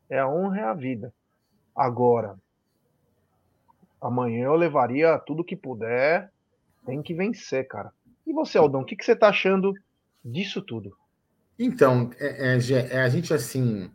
[0.10, 1.13] É a honra, é a vida.
[1.76, 2.38] Agora,
[4.02, 6.32] amanhã eu levaria tudo que puder.
[6.86, 7.92] Tem que vencer, cara.
[8.26, 9.74] E você, Aldão, o que, que você tá achando
[10.24, 10.96] disso tudo?
[11.60, 13.92] Então, é, é, é, a gente assim.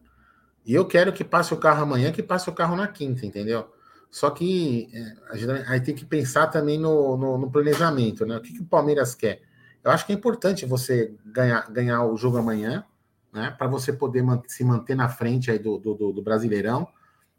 [0.64, 3.68] E eu quero que passe o carro amanhã, que passe o carro na quinta, entendeu?
[4.10, 8.36] Só que é, a gente, aí tem que pensar também no, no, no planejamento, né?
[8.36, 9.40] O que, que, o Palmeiras quer?
[9.82, 12.84] Eu acho que é importante você ganhar, ganhar o jogo amanhã,
[13.32, 13.54] né?
[13.56, 16.86] Para você poder man se manter na frente aí do, do, do, Brasileirão,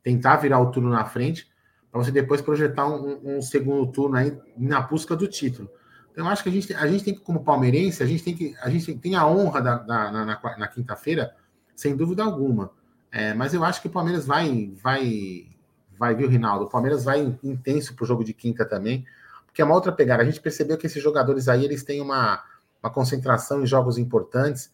[0.01, 1.47] tentar virar o turno na frente,
[1.91, 5.69] para você depois projetar um, um, segundo turno aí na busca do título.
[6.12, 8.36] Então, eu acho que a gente, a gente tem que, como palmeirense, a gente tem
[8.36, 11.36] que a gente tem a honra da, da na, na, na quinta-feira,
[11.75, 12.71] sem dúvida alguma.
[13.13, 15.45] É, mas eu acho que o Palmeiras vai, vai,
[15.99, 16.65] vai, viu, Rinaldo?
[16.65, 19.06] O Palmeiras vai intenso para o jogo de quinta também,
[19.45, 20.23] porque é uma outra pegada.
[20.23, 22.43] A gente percebeu que esses jogadores aí eles têm uma,
[22.82, 24.73] uma concentração em jogos importantes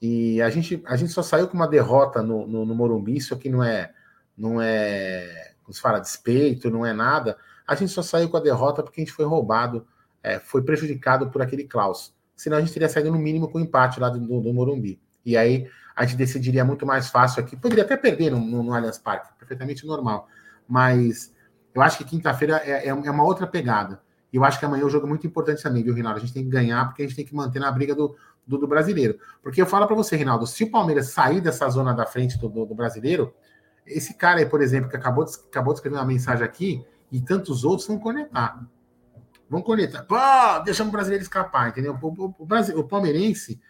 [0.00, 3.18] e a gente, a gente só saiu com uma derrota no, no, no Morumbi.
[3.18, 3.92] Isso aqui não é,
[4.34, 7.36] não é, como se fala, despeito, não é nada.
[7.66, 9.86] A gente só saiu com a derrota porque a gente foi roubado,
[10.22, 12.14] é, foi prejudicado por aquele Klaus.
[12.34, 14.98] Senão a gente teria saído no mínimo com empate lá do, do, do Morumbi.
[15.22, 17.56] E aí a gente decidiria muito mais fácil aqui.
[17.56, 20.28] Poderia até perder no, no, no Allianz Parque, perfeitamente normal.
[20.68, 21.32] Mas
[21.74, 24.00] eu acho que quinta-feira é, é, é, uma outra pegada.
[24.32, 26.18] E eu acho que amanhã o jogo é muito importante também, viu, Rinaldo?
[26.18, 28.58] A gente tem que ganhar porque a gente tem que manter na briga do, do,
[28.58, 29.18] do brasileiro.
[29.42, 32.48] Porque eu falo para você, Rinaldo, se o Palmeiras sair dessa zona da frente do,
[32.48, 33.32] do, do, brasileiro,
[33.86, 37.20] esse cara aí, por exemplo, que acabou de, acabou de escrever uma mensagem aqui, e
[37.20, 38.60] tantos outros vão conectar.
[39.48, 40.02] Vão conectar.
[40.02, 40.16] Pô,
[40.64, 41.96] deixamos o brasileiro escapar, entendeu?
[42.00, 43.60] O, o, o, o palmeirense.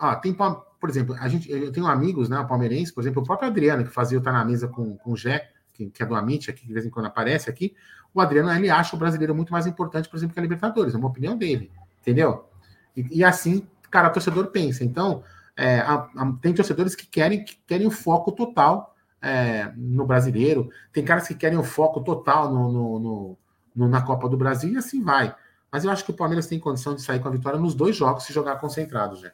[0.00, 0.34] Ó, tem,
[0.80, 3.90] por exemplo, a gente, eu tenho amigos, né, palmeirense, por exemplo, o próprio Adriano, que
[3.90, 6.62] fazia o Tá na Mesa com, com o Jé, que, que é do Amit, aqui,
[6.62, 7.74] que de vez em quando aparece aqui,
[8.12, 10.98] o Adriano, ele acha o brasileiro muito mais importante, por exemplo, que a Libertadores, é
[10.98, 12.48] uma opinião dele, entendeu?
[12.96, 14.84] E, e assim, cara, o torcedor pensa.
[14.84, 15.22] Então,
[15.56, 20.70] é, a, a, tem torcedores que querem, que querem o foco total é, no brasileiro,
[20.92, 23.38] tem caras que querem o foco total no, no, no,
[23.74, 25.34] no, na Copa do Brasil e assim vai.
[25.70, 27.96] Mas eu acho que o Palmeiras tem condição de sair com a vitória nos dois
[27.96, 29.32] jogos se jogar concentrado, já.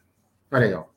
[0.51, 0.94] Olha aí, ó.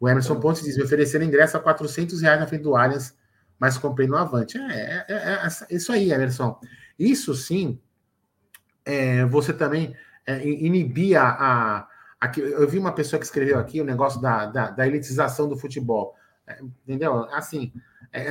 [0.00, 3.14] O Emerson Pontes diz: me ofereceram ingresso a 400 reais na frente do Allianz,
[3.58, 4.56] mas comprei no Avante.
[4.56, 6.58] É, é, é, é isso aí, Emerson.
[6.98, 7.78] Isso sim,
[8.84, 9.94] é, você também
[10.26, 11.86] é, inibia a,
[12.18, 15.56] a, Eu vi uma pessoa que escreveu aqui o negócio da, da, da elitização do
[15.58, 16.14] futebol.
[16.46, 17.24] É, entendeu?
[17.34, 17.70] Assim,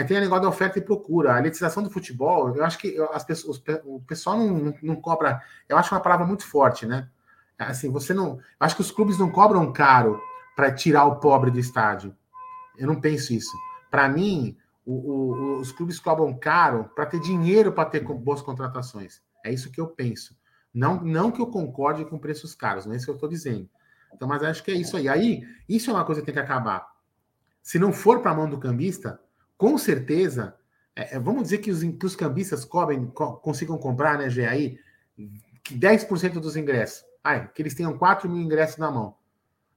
[0.07, 1.35] tem o negócio da oferta e procura.
[1.35, 5.39] A elitização do futebol, eu acho que as pessoas, o pessoal não, não, não cobra.
[5.69, 7.07] Eu acho uma palavra muito forte, né?
[7.57, 8.37] Assim, você não.
[8.37, 10.19] Eu acho que os clubes não cobram caro
[10.59, 12.13] para tirar o pobre do estádio.
[12.77, 13.57] Eu não penso isso.
[13.89, 19.21] Para mim, o, o, os clubes cobram caro para ter dinheiro para ter boas contratações.
[19.45, 20.37] É isso que eu penso.
[20.73, 23.69] Não, não que eu concorde com preços caros, não é isso que eu estou dizendo.
[24.13, 25.07] Então, mas acho que é isso aí.
[25.07, 26.85] Aí, isso é uma coisa que tem que acabar.
[27.63, 29.17] Se não for para a mão do cambista,
[29.57, 30.57] com certeza,
[30.93, 34.45] é, é vamos dizer que os, que os cambistas cobrem, co, consigam comprar, né, Gê,
[34.45, 34.77] aí,
[35.71, 37.05] 10% dos ingressos.
[37.23, 39.15] Ai, que eles tenham 4 mil ingressos na mão.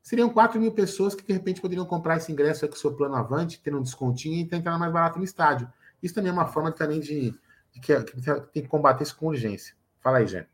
[0.02, 2.92] Seriam 4 mil pessoas que, de repente, poderiam comprar esse ingresso aí com o seu
[2.92, 5.72] plano avante, tendo um descontinho e tentar mais barato no estádio.
[6.02, 7.30] Isso também é uma forma também de,
[7.72, 8.20] de que, que
[8.52, 9.76] tem que combater isso com urgência.
[10.02, 10.44] Fala aí, Gê.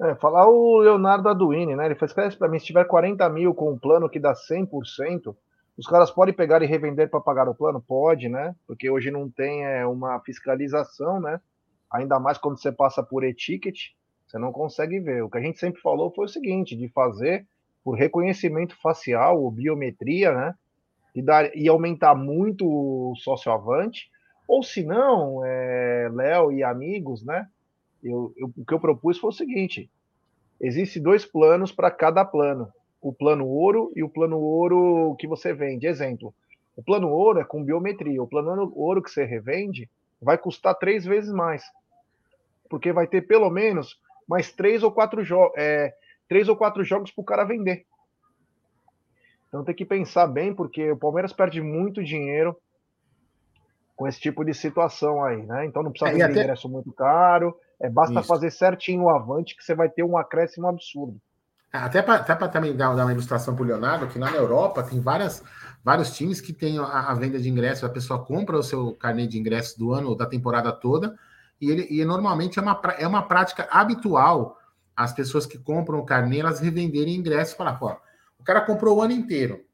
[0.00, 1.84] É, falar o Leonardo Aduini, né?
[1.84, 5.36] Ele faz escreve para mim, se tiver 40 mil com um plano que dá 100%,
[5.76, 7.82] os caras podem pegar e revender para pagar o plano?
[7.86, 8.56] Pode, né?
[8.66, 11.38] Porque hoje não tem é, uma fiscalização, né?
[11.92, 13.90] Ainda mais quando você passa por e-ticket,
[14.26, 15.22] você não consegue ver.
[15.22, 17.46] O que a gente sempre falou foi o seguinte, de fazer
[17.84, 20.54] por reconhecimento facial ou biometria, né?
[21.14, 24.08] E, dar, e aumentar muito o sócio-avante,
[24.46, 27.48] ou se não, é, Léo e amigos, né?
[28.02, 29.90] eu, eu, o que eu propus foi o seguinte:
[30.60, 32.72] existe dois planos para cada plano.
[33.00, 35.86] O plano ouro e o plano ouro que você vende.
[35.86, 36.34] Exemplo,
[36.76, 38.22] o plano ouro é com biometria.
[38.22, 39.88] O plano ouro que você revende
[40.20, 41.64] vai custar três vezes mais.
[42.68, 45.22] Porque vai ter pelo menos mais três ou quatro,
[45.56, 45.94] é,
[46.30, 47.84] três ou quatro jogos para o cara vender.
[49.48, 52.56] Então tem que pensar bem, porque o Palmeiras perde muito dinheiro
[53.96, 55.66] com esse tipo de situação aí, né?
[55.66, 56.42] Então não precisa é, vender até...
[56.44, 58.28] ingresso muito caro, é, basta Isso.
[58.28, 61.20] fazer certinho o avante que você vai ter um acréscimo absurdo.
[61.72, 64.84] É, até para também dar, dar, uma ilustração para o Leonardo, que lá na Europa
[64.84, 65.42] tem várias,
[65.84, 69.26] vários times que têm a, a, venda de ingressos, a pessoa compra o seu carnê
[69.26, 71.16] de ingressos do ano, da temporada toda,
[71.60, 74.59] e, ele, e normalmente é uma, é uma prática habitual
[75.02, 77.98] as pessoas que compram o carnê, elas revenderem ingressos para fora.
[78.38, 79.64] O cara comprou o ano inteiro,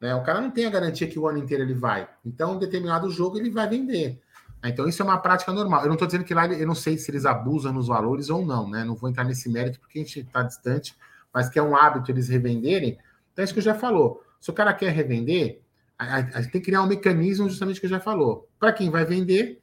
[0.00, 0.12] né?
[0.16, 2.08] O cara não tem a garantia que o ano inteiro ele vai.
[2.24, 4.20] Então, um determinado jogo ele vai vender.
[4.60, 4.70] Né?
[4.70, 5.82] Então, isso é uma prática normal.
[5.82, 8.44] Eu não estou dizendo que lá, eu não sei se eles abusam nos valores ou
[8.44, 8.82] não, né?
[8.82, 10.96] Não vou entrar nesse mérito porque a gente está distante,
[11.32, 12.98] mas que é um hábito eles revenderem.
[13.32, 14.24] Então, é isso que eu já falou.
[14.40, 15.62] Se o cara quer revender,
[15.96, 18.48] a gente tem que criar um mecanismo justamente que eu já falou.
[18.58, 19.62] Para quem vai vender,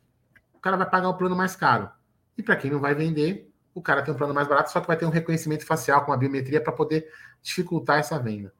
[0.53, 1.89] o cara vai pagar o plano mais caro.
[2.37, 4.87] E para quem não vai vender, o cara tem um plano mais barato, só que
[4.87, 7.07] vai ter um reconhecimento facial com a biometria para poder
[7.41, 8.53] dificultar essa venda.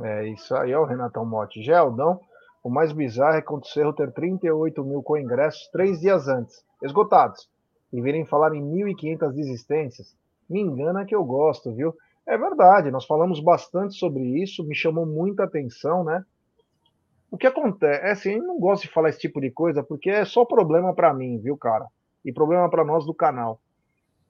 [0.00, 1.62] É isso aí, ó, Renatão Motti.
[1.62, 2.20] Geldão,
[2.62, 7.48] o mais bizarro é acontecer ter 38 mil com ingressos três dias antes, esgotados,
[7.92, 10.16] e virem falar em 1.500 desistências.
[10.48, 11.94] Me engana que eu gosto, viu?
[12.26, 16.24] É verdade, nós falamos bastante sobre isso, me chamou muita atenção, né?
[17.30, 20.10] O que acontece, é assim, eu não gosto de falar esse tipo de coisa porque
[20.10, 21.86] é só problema para mim, viu, cara?
[22.26, 23.58] E problema para nós do canal.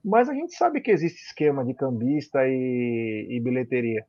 [0.05, 4.05] Mas a gente sabe que existe esquema de cambista e, e bilheteria.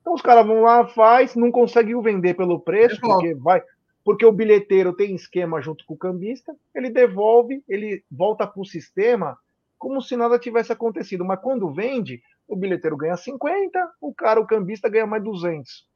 [0.00, 3.62] Então os caras vão lá, faz, não conseguiu vender pelo preço, porque vai,
[4.04, 8.66] porque o bilheteiro tem esquema junto com o cambista, ele devolve, ele volta para o
[8.66, 9.38] sistema
[9.78, 11.24] como se nada tivesse acontecido.
[11.24, 15.86] Mas quando vende, o bilheteiro ganha 50, o cara, o cambista, ganha mais 200.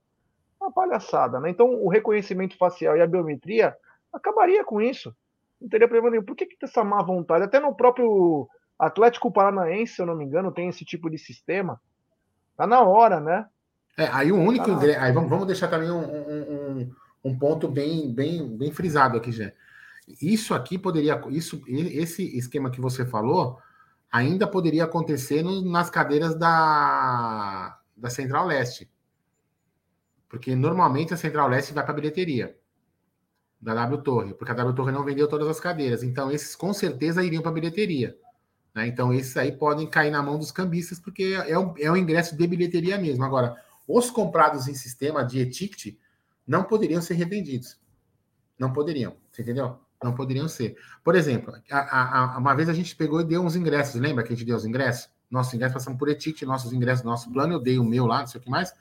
[0.61, 1.51] Uma palhaçada, né?
[1.51, 3.77] Então o reconhecimento facial e a biometria
[4.13, 5.15] acabaria com isso.
[5.63, 6.25] Não teria problema nenhum.
[6.25, 7.45] Por que, que tem essa má vontade?
[7.45, 11.81] Até no próprio Atlético Paranaense, se eu não me engano, tem esse tipo de sistema.
[12.57, 13.47] Tá na hora, né?
[13.97, 15.01] É, aí o único ah, ingresso.
[15.01, 16.95] Aí vamos, vamos deixar também um, um, um,
[17.25, 19.53] um, ponto bem, bem, bem frisado aqui, já.
[20.21, 21.23] Isso aqui poderia.
[21.29, 23.59] Isso, esse esquema que você falou
[24.11, 28.91] ainda poderia acontecer no, nas cadeiras da, da Central Leste.
[30.29, 32.57] Porque normalmente a Central Leste vai para a bilheteria
[33.63, 36.03] da W Torre, porque a W Torre não vendeu todas as cadeiras.
[36.03, 38.17] Então, esses com certeza iriam para a bilheteria.
[38.75, 38.89] Né?
[38.89, 42.37] Então, esses aí podem cair na mão dos cambistas, porque é um, é um ingresso
[42.37, 43.25] de bilheteria mesmo.
[43.25, 45.97] Agora, os comprados em sistema de etiquete
[46.45, 47.79] não poderiam ser revendidos.
[48.59, 49.79] Não poderiam, você entendeu?
[50.03, 50.77] Não poderiam ser.
[51.05, 54.33] Por exemplo, a, a, uma vez a gente pegou e deu uns ingressos, lembra que
[54.33, 55.09] a gente deu os ingressos?
[55.31, 58.27] Nossos ingressos passamos por etiquete, nossos ingressos, nosso plano, eu dei o meu lá, não
[58.27, 58.75] sei o que mais.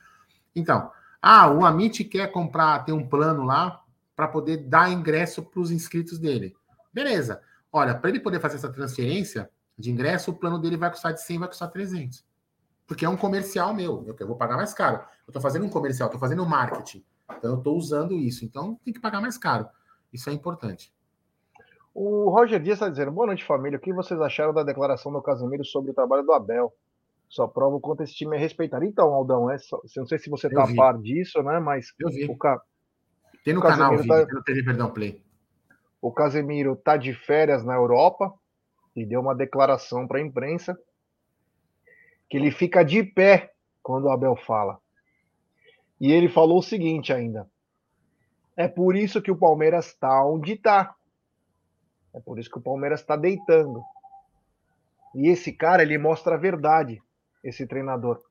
[0.55, 0.91] Então,
[1.21, 3.80] ah, o Amit quer comprar, ter um plano lá
[4.21, 6.55] para poder dar ingresso para os inscritos dele.
[6.93, 7.41] Beleza.
[7.73, 11.23] Olha, para ele poder fazer essa transferência de ingresso, o plano dele vai custar de
[11.23, 12.23] 100, vai custar 300
[12.91, 14.97] porque é um comercial meu, eu vou pagar mais caro.
[15.25, 17.01] Eu estou fazendo um comercial, estou fazendo um marketing.
[17.37, 18.43] Então eu estou usando isso.
[18.43, 19.65] Então tem que pagar mais caro.
[20.11, 20.93] Isso é importante.
[21.93, 23.77] O Roger Dias está dizendo: boa noite, família.
[23.77, 26.73] O que vocês acharam da declaração do Casemiro sobre o trabalho do Abel?
[27.29, 28.83] Só prova o quanto esse time é respeitado.
[28.83, 31.61] Então, Aldão, é só, não sei se você está a par disso, né?
[31.61, 32.25] Mas eu vi.
[32.25, 32.61] O Ca...
[33.43, 34.25] Tem no canal, tá...
[34.25, 35.21] tem no TV Perdão Play.
[36.01, 38.33] O Casemiro está de férias na Europa
[38.95, 40.77] e deu uma declaração para a imprensa
[42.29, 44.79] que ele fica de pé quando o Abel fala.
[45.99, 47.49] E ele falou o seguinte ainda:
[48.55, 50.95] é por isso que o Palmeiras está onde está.
[52.13, 53.83] É por isso que o Palmeiras está deitando.
[55.15, 57.01] E esse cara, ele mostra a verdade,
[57.43, 58.21] esse treinador.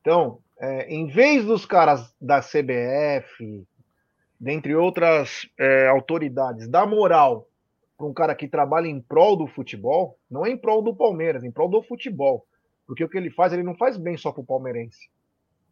[0.00, 3.66] Então, é, em vez dos caras da CBF,
[4.38, 7.48] dentre outras é, autoridades, dar moral
[7.96, 11.42] para um cara que trabalha em prol do futebol, não é em prol do Palmeiras,
[11.42, 12.46] é em prol do futebol.
[12.86, 15.08] Porque o que ele faz, ele não faz bem só para o palmeirense.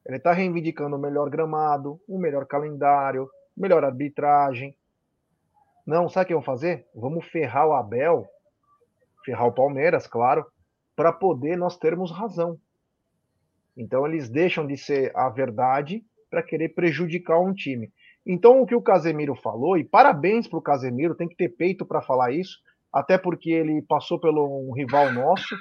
[0.06, 4.74] Ele está reivindicando o melhor gramado, o melhor calendário, melhor arbitragem.
[5.86, 6.86] Não, sabe o que vão fazer?
[6.94, 8.26] Vamos ferrar o Abel,
[9.24, 10.46] ferrar o Palmeiras, claro,
[10.96, 12.58] para poder nós termos razão.
[13.78, 17.90] Então eles deixam de ser a verdade para querer prejudicar um time.
[18.26, 21.86] Então o que o Casemiro falou, e parabéns para o Casemiro, tem que ter peito
[21.86, 22.58] para falar isso,
[22.92, 25.54] até porque ele passou pelo um rival nosso,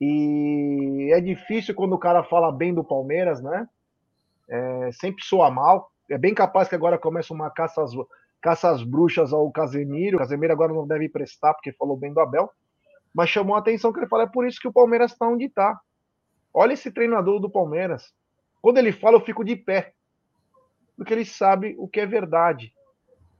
[0.00, 3.68] e é difícil quando o cara fala bem do Palmeiras, né?
[4.52, 5.90] é, sempre soa mal.
[6.10, 7.92] É bem capaz que agora começa uma caça às,
[8.40, 10.16] caça às bruxas ao Casemiro.
[10.16, 12.50] O Casemiro agora não deve prestar porque falou bem do Abel.
[13.14, 15.46] Mas chamou a atenção que ele fala: é por isso que o Palmeiras está onde
[15.46, 15.78] está.
[16.52, 18.12] Olha esse treinador do Palmeiras.
[18.60, 19.94] Quando ele fala, eu fico de pé.
[20.96, 22.72] Porque ele sabe o que é verdade.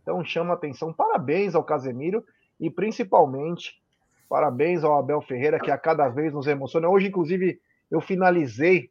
[0.03, 0.93] Então chama atenção.
[0.93, 2.25] Parabéns ao Casemiro
[2.59, 3.81] e principalmente
[4.29, 6.89] parabéns ao Abel Ferreira, que a cada vez nos emociona.
[6.89, 8.91] Hoje, inclusive, eu finalizei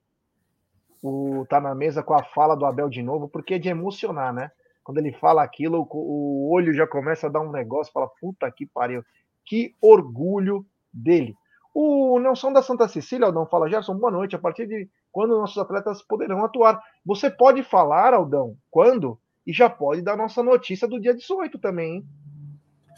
[1.01, 4.31] o tá na mesa com a fala do Abel de novo, porque é de emocionar,
[4.31, 4.51] né?
[4.83, 8.67] Quando ele fala aquilo, o olho já começa a dar um negócio, fala, puta que
[8.67, 9.03] pariu,
[9.43, 11.35] que orgulho dele.
[11.73, 14.35] O Nelson da Santa Cecília, Aldão, fala, Gerson, boa noite.
[14.35, 16.81] A partir de quando nossos atletas poderão atuar?
[17.05, 19.19] Você pode falar, Aldão, quando?
[19.45, 22.05] E já pode dar nossa notícia do dia 18 também, hein?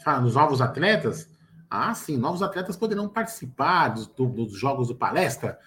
[0.04, 1.28] Ah, nos novos atletas?
[1.70, 5.58] Ah, sim, novos atletas poderão participar dos, dos jogos do palestra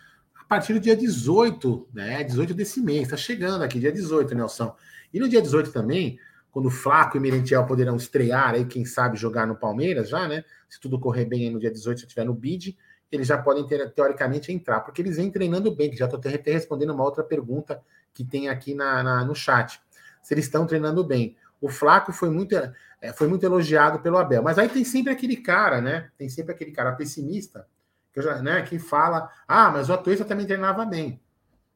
[0.47, 2.23] partir do dia 18, né?
[2.23, 4.73] 18 desse mês, está chegando aqui, dia 18, Nelson.
[5.13, 6.17] E no dia 18 também,
[6.51, 10.43] quando Flaco e Merentiel poderão estrear aí, quem sabe jogar no Palmeiras já, né?
[10.69, 12.77] Se tudo correr bem aí no dia 18, se estiver no bid,
[13.11, 16.51] eles já podem ter, teoricamente entrar, porque eles vêm treinando bem, que já estou até
[16.51, 17.81] respondendo uma outra pergunta
[18.13, 19.81] que tem aqui na, na, no chat.
[20.21, 21.37] Se eles estão treinando bem.
[21.61, 22.55] O Flaco foi muito,
[23.01, 26.11] é, foi muito elogiado pelo Abel, mas aí tem sempre aquele cara, né?
[26.17, 27.67] Tem sempre aquele cara pessimista
[28.13, 31.21] que, já, né, que fala, ah, mas o Atuesta também treinava bem.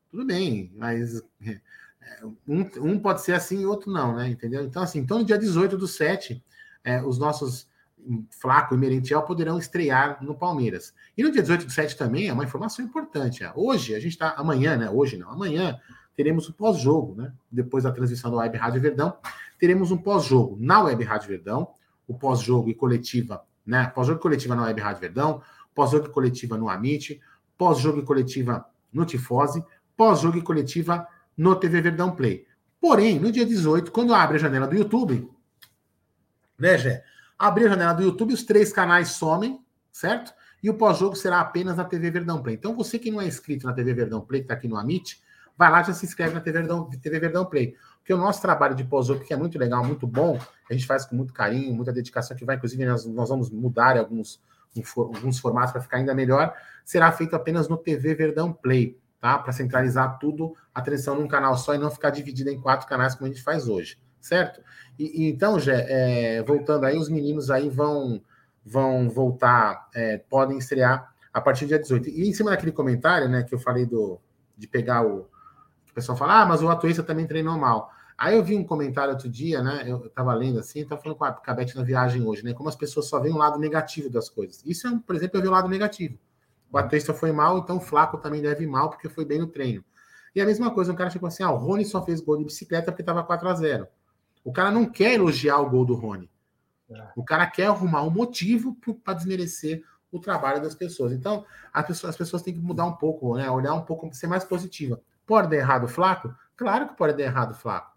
[0.10, 1.60] Tudo bem, mas é,
[2.48, 4.28] um, um pode ser assim e outro não, né?
[4.28, 4.64] Entendeu?
[4.64, 6.44] Então, assim, então no dia 18 do 7,
[6.84, 7.68] é, os nossos
[8.30, 10.94] Flaco e Merentiel poderão estrear no Palmeiras.
[11.18, 13.44] E no dia 18 do 7 também é uma informação importante.
[13.44, 14.32] É, hoje, a gente está.
[14.38, 14.90] Amanhã, né?
[14.90, 15.80] Hoje não, amanhã
[16.16, 17.34] teremos o pós-jogo, né?
[17.52, 19.18] Depois da transmissão da Web Rádio Verdão,
[19.60, 21.70] teremos um pós-jogo na Web Rádio Verdão,
[22.08, 23.88] o pós-jogo e coletiva, né?
[23.88, 25.42] Pós-jogo e coletiva na Web Rádio Verdão,
[25.74, 27.22] pós-jogo e coletiva no Amit,
[27.58, 29.64] pós-jogo e coletiva no Tifose,
[29.96, 32.46] pós-jogo e coletiva no TV Verdão Play.
[32.80, 35.30] Porém, no dia 18, quando abre a janela do YouTube,
[36.58, 37.04] né, Gé?
[37.42, 39.60] Abrir a janela do YouTube, os três canais somem,
[39.92, 40.34] certo?
[40.62, 42.56] E o pós-jogo será apenas na TV Verdão Play.
[42.56, 45.20] Então, você que não é inscrito na TV Verdão Play, que está aqui no Amit,
[45.58, 47.76] vai lá já se inscreve na TV Verdão, TV Verdão Play.
[47.98, 51.04] Porque o nosso trabalho de pós-jogo, que é muito legal, muito bom, a gente faz
[51.06, 54.40] com muito carinho, muita dedicação, que vai, inclusive, nós, nós vamos mudar alguns
[54.96, 56.54] alguns formatos para ficar ainda melhor,
[56.86, 59.38] será feito apenas no TV Verdão Play, tá?
[59.38, 63.14] Para centralizar tudo, a atenção num canal só e não ficar dividida em quatro canais
[63.14, 64.62] como a gente faz hoje, certo?
[64.98, 68.22] E, e então, Gé, é, voltando aí, os meninos aí vão
[68.64, 72.10] vão voltar, é, podem estrear a partir do dia 18.
[72.10, 74.20] E em cima daquele comentário, né, que eu falei do
[74.56, 75.28] de pegar o
[75.92, 77.92] o pessoal fala, ah, mas o Atuista também treinou mal.
[78.18, 79.84] Aí eu vi um comentário outro dia, né?
[79.86, 82.54] Eu estava lendo assim, estava falando com a, Beth na viagem hoje, né?
[82.54, 84.64] Como as pessoas só veem o lado negativo das coisas.
[84.66, 86.18] Isso, é, por exemplo, eu vi o lado negativo.
[86.70, 89.48] O Batista foi mal, então o Flaco também deve ir mal, porque foi bem no
[89.48, 89.84] treino.
[90.34, 92.46] E a mesma coisa, um cara chegou assim: ah, o Rony só fez gol de
[92.46, 93.88] bicicleta porque estava 4 a 0
[94.44, 96.30] O cara não quer elogiar o gol do Rony.
[96.90, 97.08] É.
[97.16, 101.14] O cara quer arrumar um motivo para desmerecer o trabalho das pessoas.
[101.14, 103.50] Então, as pessoas, as pessoas têm que mudar um pouco, né?
[103.50, 105.02] Olhar um pouco, ser mais positiva.
[105.26, 106.36] Pode dar errado o Flaco?
[106.58, 107.92] Claro que pode dar errado o Flaco.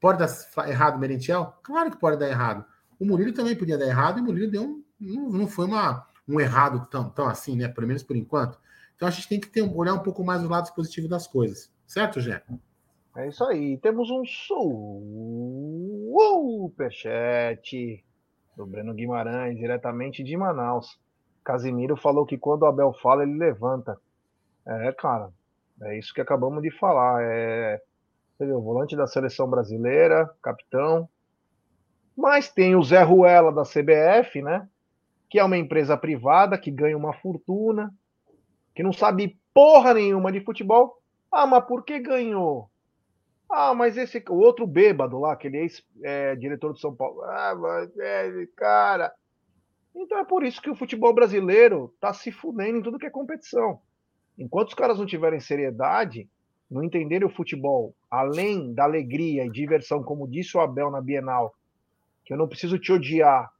[0.00, 1.58] Pode dar errado o Merentiel?
[1.62, 2.64] Claro que pode dar errado.
[2.98, 6.06] O Murilo também podia dar errado, e o Murilo deu um, não, não foi uma,
[6.26, 7.68] um errado tão, tão assim, né?
[7.68, 8.58] Pelo menos por enquanto.
[8.96, 11.70] Então a gente tem que ter, olhar um pouco mais o lado positivo das coisas.
[11.86, 12.42] Certo, Jé?
[13.18, 13.76] É isso aí.
[13.78, 14.22] Temos um
[16.68, 18.04] superchat
[18.56, 21.00] do Breno Guimarães, diretamente de Manaus.
[21.42, 23.98] Casimiro falou que quando o Abel fala, ele levanta.
[24.64, 25.32] É, cara,
[25.82, 27.20] é isso que acabamos de falar.
[27.24, 27.82] É,
[28.36, 28.62] entendeu?
[28.62, 31.08] Volante da seleção brasileira, capitão.
[32.16, 34.68] Mas tem o Zé Ruela da CBF, né?
[35.28, 37.92] Que é uma empresa privada que ganha uma fortuna,
[38.76, 41.02] que não sabe porra nenhuma de futebol.
[41.32, 42.70] Ah, mas por que ganhou?
[43.50, 47.22] Ah, mas esse o outro bêbado lá, aquele ex-diretor é, de São Paulo.
[47.22, 49.12] Ah, mas é, cara.
[49.94, 53.10] Então é por isso que o futebol brasileiro tá se fudendo em tudo que é
[53.10, 53.80] competição.
[54.38, 56.28] Enquanto os caras não tiverem seriedade,
[56.70, 61.54] não entenderem o futebol, além da alegria e diversão, como disse o Abel na Bienal,
[62.24, 63.50] que eu não preciso te odiar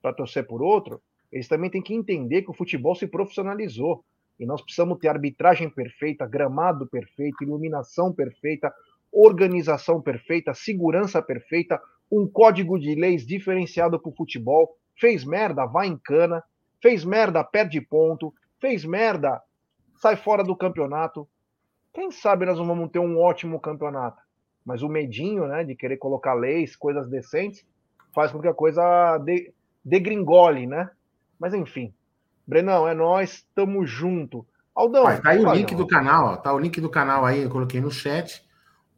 [0.00, 1.00] para torcer por outro,
[1.30, 4.02] eles também têm que entender que o futebol se profissionalizou.
[4.40, 8.72] E nós precisamos ter arbitragem perfeita, gramado perfeito, iluminação perfeita,
[9.12, 11.80] organização perfeita, segurança perfeita,
[12.10, 14.76] um código de leis diferenciado para o futebol.
[14.98, 16.42] Fez merda, vai em cana.
[16.80, 18.32] Fez merda, perde ponto.
[18.60, 19.40] Fez merda,
[19.96, 21.28] sai fora do campeonato.
[21.92, 24.20] Quem sabe nós não vamos ter um ótimo campeonato.
[24.64, 27.64] Mas o medinho, né, de querer colocar leis, coisas decentes,
[28.14, 29.52] faz com que a coisa de,
[29.84, 30.90] degringole, né?
[31.38, 31.94] Mas enfim.
[32.46, 34.46] Brenão, é nós, tamo junto.
[34.74, 35.04] Aldão.
[35.04, 37.50] Pai, tá aí o link do canal, ó, tá o link do canal aí, eu
[37.50, 38.47] coloquei no chat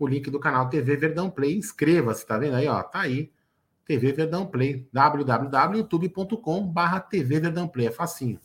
[0.01, 1.59] o link do canal TV Verdão Play.
[1.59, 2.83] Inscreva-se, tá vendo aí, ó?
[2.83, 3.31] Tá aí.
[3.85, 4.89] TV Verdão Play.
[4.91, 7.89] www.youtube.com/barra TV Verdão Play.
[7.89, 8.41] É facinho.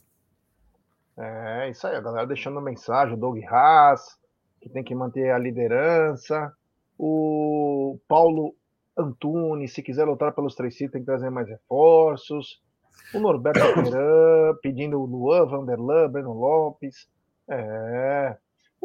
[1.17, 4.19] É, isso aí, a galera deixando mensagem, o Doug Haas,
[4.59, 6.51] que tem que manter a liderança.
[6.97, 8.53] O Paulo
[8.97, 12.61] Antunes, se quiser lutar pelos três títulos, tem que trazer mais reforços.
[13.13, 17.07] O Norberto Peran, pedindo o Luan, Vanderlan, Breno Lopes.
[17.47, 18.35] É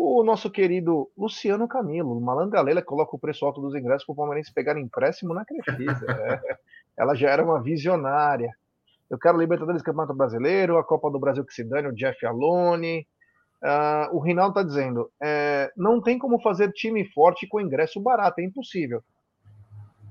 [0.02, 4.52] o nosso querido Luciano Camilo, Malangalela, coloca o preço alto dos ingressos para o Palmeirense
[4.52, 6.06] pegar empréstimo na Crefisa.
[6.10, 6.58] é.
[6.96, 8.50] Ela já era uma visionária.
[9.10, 13.06] Eu quero Libertadores Campeonato Brasileiro, a Copa do Brasil que se dane, o Jeff Alone.
[13.62, 18.40] Uh, o Rinaldo está dizendo: é, não tem como fazer time forte com ingresso barato,
[18.40, 19.04] é impossível.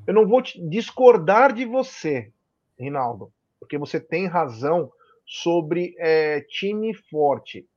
[0.06, 2.32] Eu não vou discordar de você,
[2.80, 4.92] Rinaldo, porque você tem razão
[5.26, 7.68] sobre é, time forte.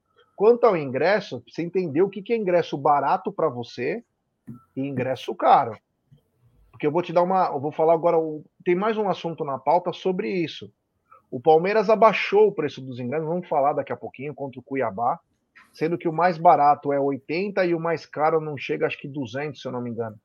[0.43, 4.03] Quanto ao ingresso, você entendeu o que é ingresso barato para você
[4.74, 5.78] e ingresso caro.
[6.68, 7.47] Porque eu vou te dar uma.
[7.47, 8.16] Eu vou falar agora.
[8.64, 10.68] Tem mais um assunto na pauta sobre isso.
[11.30, 15.20] O Palmeiras abaixou o preço dos ingressos, vamos falar daqui a pouquinho, contra o Cuiabá,
[15.72, 19.07] sendo que o mais barato é 80 e o mais caro não chega, acho que
[19.07, 20.18] 200, se eu não me engano.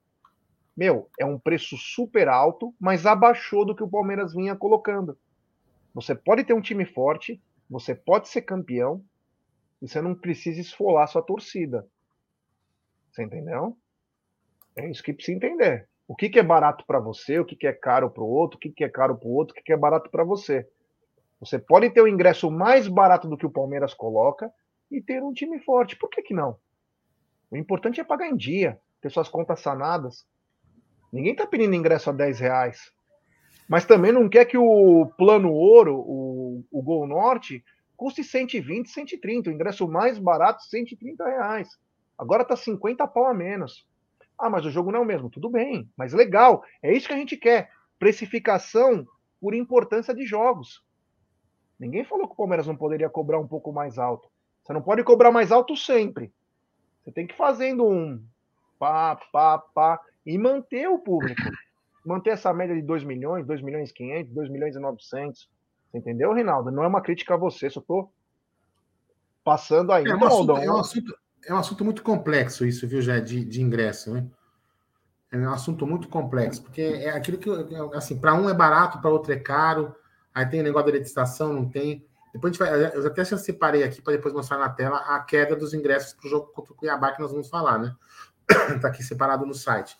[0.75, 5.15] Meu, é um preço super alto, mas abaixou do que o Palmeiras vinha colocando.
[5.93, 7.39] Você pode ter um time forte,
[7.69, 9.03] você pode ser campeão,
[9.81, 11.87] e você não precisa esfolar sua torcida.
[13.11, 13.77] Você entendeu?
[14.75, 15.87] É isso que precisa entender.
[16.07, 18.57] O que, que é barato para você, o que, que é caro para o outro,
[18.57, 20.67] o que, que é caro para o outro, o que, que é barato para você.
[21.39, 24.51] Você pode ter o ingresso mais barato do que o Palmeiras coloca
[24.89, 25.95] e ter um time forte.
[25.97, 26.57] Por que, que não?
[27.51, 30.25] O importante é pagar em dia, ter suas contas sanadas.
[31.11, 32.91] Ninguém está pedindo ingresso a 10 reais.
[33.67, 37.63] Mas também não quer que o plano ouro, o, o Gol Norte,
[37.97, 39.49] custe 120, 130.
[39.49, 41.67] O ingresso mais barato, 130 reais.
[42.17, 43.85] Agora tá 50 pau a menos.
[44.37, 45.29] Ah, mas o jogo não é o mesmo.
[45.29, 46.63] Tudo bem, mas legal.
[46.81, 47.71] É isso que a gente quer.
[47.97, 49.05] Precificação
[49.41, 50.83] por importância de jogos.
[51.79, 54.29] Ninguém falou que o Palmeiras não poderia cobrar um pouco mais alto.
[54.63, 56.31] Você não pode cobrar mais alto sempre.
[57.03, 58.23] Você tem que ir fazendo um
[58.77, 61.41] pá, pá, pá, e manter o público.
[62.05, 65.49] Manter essa média de 2 milhões, 2 milhões e 500, 2 milhões e 900.
[65.97, 66.71] Entendeu, Reinaldo?
[66.71, 68.11] Não é uma crítica a você, só estou
[69.43, 70.05] passando aí.
[70.05, 73.45] É, um assunto, é, um assunto, é um assunto muito complexo isso, viu, já de,
[73.45, 74.27] de ingresso, né?
[75.31, 77.49] É um assunto muito complexo, porque é aquilo que,
[77.93, 79.93] assim, para um é barato, para outro é caro,
[80.33, 82.05] aí tem o negócio da licitação, não tem.
[82.33, 85.19] Depois a gente vai, eu até já separei aqui para depois mostrar na tela a
[85.19, 87.95] queda dos ingressos para o jogo contra o Cuiabá que nós vamos falar, né?
[88.73, 89.97] Está aqui separado no site.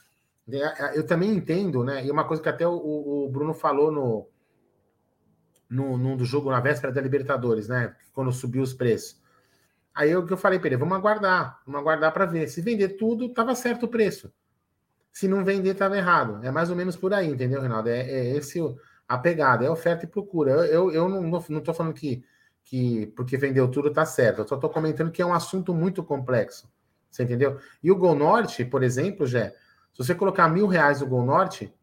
[0.50, 2.06] É, é, eu também entendo, né?
[2.06, 4.30] E uma coisa que até o, o Bruno falou no,
[5.70, 7.96] no, do jogo na véspera da Libertadores, né?
[8.14, 9.22] Quando subiu os preços.
[9.94, 12.48] Aí eu que eu falei para ele, vamos aguardar, vamos aguardar para ver.
[12.48, 14.32] Se vender tudo, tava certo o preço.
[15.12, 16.40] Se não vender, tava errado.
[16.46, 17.90] É mais ou menos por aí, entendeu, Reinaldo?
[17.90, 18.60] É, é esse
[19.08, 20.52] a pegada, é oferta e procura.
[20.52, 22.24] Eu, eu, eu não, não tô falando que,
[22.64, 24.42] que porque vendeu tudo tá certo.
[24.42, 26.70] Eu só tô comentando que é um assunto muito complexo.
[27.10, 27.60] Você entendeu?
[27.82, 29.56] E o Gol Norte, por exemplo, Jé,
[29.94, 31.74] se você colocar mil reais no Gol Norte,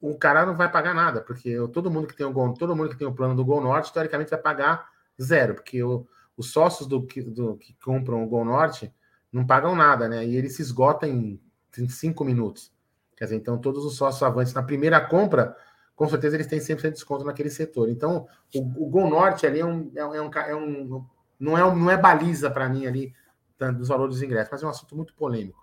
[0.00, 2.90] o cara não vai pagar nada, porque todo mundo que tem o Gol, todo mundo
[2.90, 4.88] que tem o plano do Gol Norte, teoricamente vai pagar
[5.20, 6.06] zero, porque o,
[6.36, 8.92] os sócios do, do, que compram o Gol Norte
[9.32, 10.24] não pagam nada, né?
[10.24, 11.40] E ele se esgota em,
[11.76, 12.72] em cinco minutos.
[13.16, 15.56] Quer dizer, então todos os sócios avantes na primeira compra,
[15.96, 17.88] com certeza eles têm 100% de desconto naquele setor.
[17.88, 21.04] Então, o, o Gol Norte ali é um, é, um, é um
[21.38, 23.14] não é, não é baliza para mim ali
[23.76, 25.58] dos valores dos ingressos, mas é um assunto muito polêmico.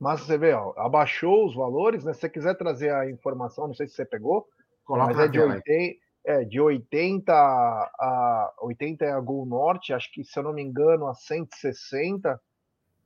[0.00, 2.14] Mas você vê, ó, abaixou os valores, né?
[2.14, 4.48] Se você quiser trazer a informação, não sei se você pegou,
[4.82, 10.10] Coloca mas é de, 80, É, de 80 a 80 é a Gol Norte, acho
[10.10, 12.40] que, se eu não me engano, a 160,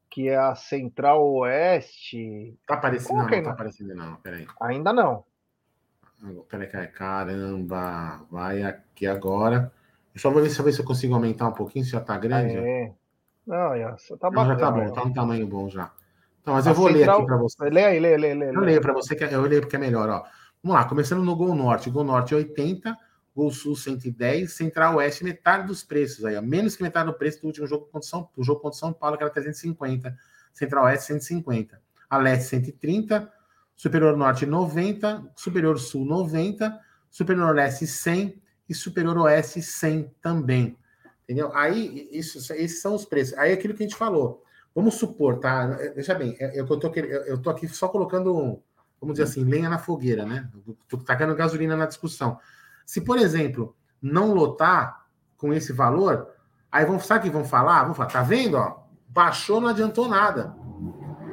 [0.09, 2.57] que é a Central Oeste.
[2.67, 4.47] Tá aparecendo, não, não tá aparecendo, não, peraí.
[4.61, 5.25] Ainda não.
[6.49, 9.73] Peraí, caramba, vai aqui agora.
[10.15, 12.57] Eu ver se, eu consigo aumentar um pouquinho, se já tá grande.
[12.57, 12.93] É.
[13.45, 15.93] Não, já, tá não, já tá bom, tá um tamanho bom já.
[16.45, 17.07] Então, mas a eu vou central...
[17.07, 17.71] ler aqui para você.
[17.71, 18.49] Lê aí, lê, lê, lê.
[18.51, 20.25] Eu leio para você, que é, eu leio porque é melhor, ó.
[20.63, 21.89] Vamos lá, começando no Gol Norte.
[21.89, 22.95] Gol Norte 80,
[23.35, 26.43] Gol Sul 110, Central Oeste metade dos preços aí, ó.
[26.43, 29.17] menos que metade do preço do último jogo contra São, do jogo contra São Paulo,
[29.17, 30.15] que era 350,
[30.53, 31.81] Central Oeste 150,
[32.11, 33.33] a Leste 130,
[33.75, 36.79] Superior Norte 90, Superior Sul 90,
[37.11, 40.77] Superior Leste 100 e Superior Oeste 100 também.
[41.25, 41.51] Entendeu?
[41.55, 43.37] Aí, isso, esses são os preços.
[43.39, 44.44] Aí é aquilo que a gente falou.
[44.75, 45.66] Vamos supor, tá?
[45.95, 48.61] Veja bem, eu, eu, tô, eu tô aqui só colocando
[49.05, 50.49] vamos dizer assim, lenha na fogueira, né?
[50.83, 52.39] Estou tacando gasolina na discussão.
[52.85, 55.07] Se, por exemplo, não lotar
[55.37, 56.29] com esse valor,
[56.72, 57.85] aí vão, sabe o que vão falar?
[57.85, 58.57] Vão falar, tá vendo?
[58.57, 60.57] Ó, baixou, não adiantou nada.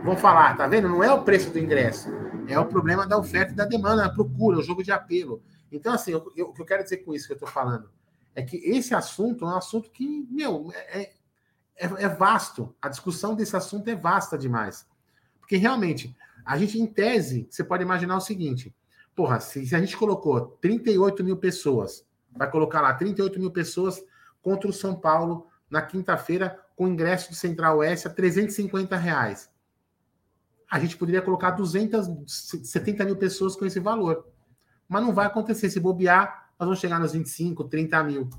[0.03, 0.89] Vão falar, tá vendo?
[0.89, 2.09] Não é o preço do ingresso,
[2.47, 5.41] é o problema da oferta e da demanda, da procura, o jogo de apelo.
[5.71, 7.89] Então, assim, eu, eu, o que eu quero dizer com isso que eu estou falando
[8.35, 11.11] é que esse assunto é um assunto que, meu, é,
[11.75, 12.75] é, é vasto.
[12.81, 14.87] A discussão desse assunto é vasta demais.
[15.39, 16.15] Porque realmente,
[16.45, 18.73] a gente, em tese, você pode imaginar o seguinte:
[19.15, 22.05] porra, se, se a gente colocou 38 mil pessoas,
[22.35, 24.03] vai colocar lá 38 mil pessoas
[24.41, 29.49] contra o São Paulo na quinta-feira, com ingresso do Central Oeste a 350 reais.
[30.69, 34.25] A gente poderia colocar 270 mil pessoas com esse valor.
[34.87, 35.69] Mas não vai acontecer.
[35.69, 38.29] Se bobear, nós vamos chegar nos 25, 30 mil.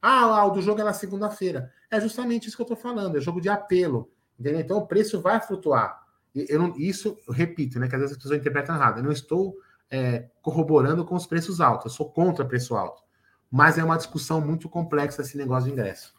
[0.00, 1.72] Ah, o do jogo é na segunda-feira.
[1.90, 3.16] É justamente isso que eu estou falando.
[3.16, 4.10] É jogo de apelo.
[4.38, 4.60] Entendeu?
[4.60, 6.00] Então o preço vai flutuar.
[6.34, 7.88] Eu não, isso, eu repito, né?
[7.88, 8.98] Que às vezes as pessoas interpretam errado.
[8.98, 9.56] Eu não estou
[9.90, 13.02] é, corroborando com os preços altos, eu sou contra preço alto.
[13.50, 16.14] Mas é uma discussão muito complexa esse negócio de ingresso.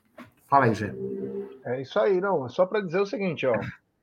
[0.48, 0.94] Fala aí, Gê.
[1.64, 2.48] É isso aí, não.
[2.50, 3.56] Só para dizer o seguinte, ó.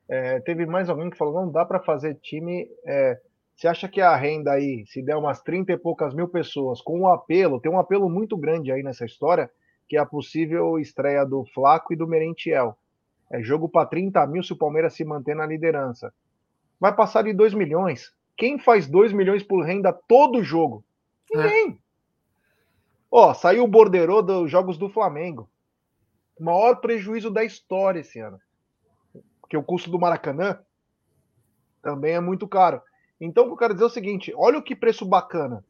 [0.07, 2.67] É, teve mais alguém que falou: não dá para fazer time.
[2.83, 3.21] É,
[3.55, 7.01] você acha que a renda aí, se der umas 30 e poucas mil pessoas, com
[7.01, 9.51] um apelo, tem um apelo muito grande aí nessa história,
[9.89, 12.77] que é a possível estreia do Flaco e do Merentiel.
[13.31, 16.13] É jogo para 30 mil se o Palmeiras se manter na liderança.
[16.79, 18.13] Vai passar de 2 milhões.
[18.37, 20.85] Quem faz 2 milhões por renda todo jogo?
[21.29, 21.71] Ninguém.
[21.71, 21.77] É.
[23.11, 25.49] Ó, saiu o borderô dos jogos do Flamengo.
[26.39, 28.39] O maior prejuízo da história esse ano.
[29.41, 30.59] Porque o custo do Maracanã
[31.81, 32.81] também é muito caro.
[33.19, 35.65] Então, eu quero dizer é o seguinte: olha o que preço bacana.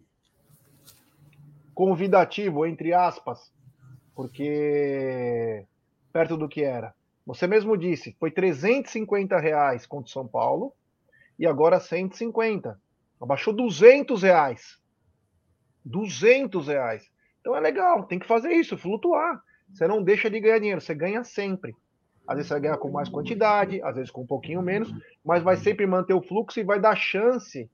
[1.74, 3.52] Convidativo, entre aspas,
[4.20, 5.66] porque
[6.12, 6.94] perto do que era.
[7.26, 10.74] Você mesmo disse, foi 350 reais contra o São Paulo
[11.40, 12.78] e agora 150.
[13.22, 14.78] Abaixou 200 reais.
[15.86, 17.10] 200 reais.
[17.40, 19.42] Então é legal, tem que fazer isso, flutuar.
[19.72, 21.74] Você não deixa de ganhar dinheiro, você ganha sempre.
[22.28, 24.94] Às vezes você vai ganhar com mais quantidade, às vezes com um pouquinho menos,
[25.24, 27.72] mas vai sempre manter o fluxo e vai dar chance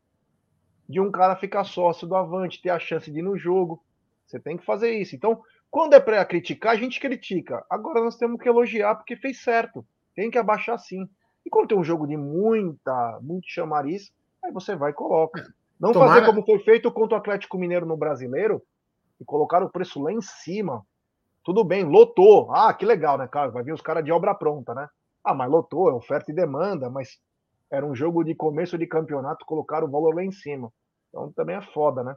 [0.87, 3.83] de um cara ficar sócio do Avante, ter a chance de ir no jogo.
[4.27, 5.15] Você tem que fazer isso.
[5.15, 5.41] Então,
[5.75, 7.65] quando é para criticar, a gente critica.
[7.69, 9.85] Agora nós temos que elogiar porque fez certo.
[10.15, 11.05] Tem que abaixar sim.
[11.45, 14.09] E quando tem um jogo de muita, muito chamariz,
[14.41, 15.45] aí você vai e coloca.
[15.77, 16.13] Não Tomara...
[16.13, 18.61] fazer como foi feito contra o Atlético Mineiro no Brasileiro
[19.19, 20.81] e colocar o preço lá em cima.
[21.43, 22.49] Tudo bem, lotou.
[22.53, 23.51] Ah, que legal, né, cara?
[23.51, 24.87] Vai vir os caras de obra pronta, né?
[25.21, 27.19] Ah, mas lotou, é oferta e demanda, mas
[27.69, 30.71] era um jogo de começo de campeonato, colocaram o valor lá em cima.
[31.09, 32.15] Então também é foda, né?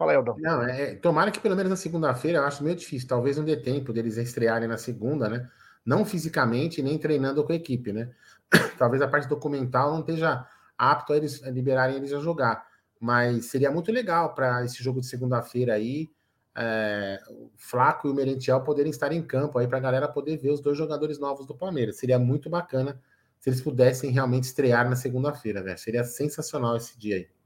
[0.00, 0.34] Fala aí, Aldão.
[0.38, 3.06] Não, é, tomara que pelo menos na segunda-feira, eu acho meio difícil.
[3.06, 5.46] Talvez não dê tempo deles estrearem na segunda, né?
[5.84, 8.10] Não fisicamente, nem treinando com a equipe, né?
[8.78, 10.46] Talvez a parte documental não esteja
[10.78, 12.66] apto a eles a liberarem eles a jogar.
[12.98, 16.08] Mas seria muito legal para esse jogo de segunda-feira aí,
[16.56, 20.38] é, o Flaco e o Merentiel poderem estar em campo aí para a galera poder
[20.38, 21.98] ver os dois jogadores novos do Palmeiras.
[21.98, 22.98] Seria muito bacana
[23.38, 25.76] se eles pudessem realmente estrear na segunda-feira, velho.
[25.76, 27.39] Seria sensacional esse dia aí.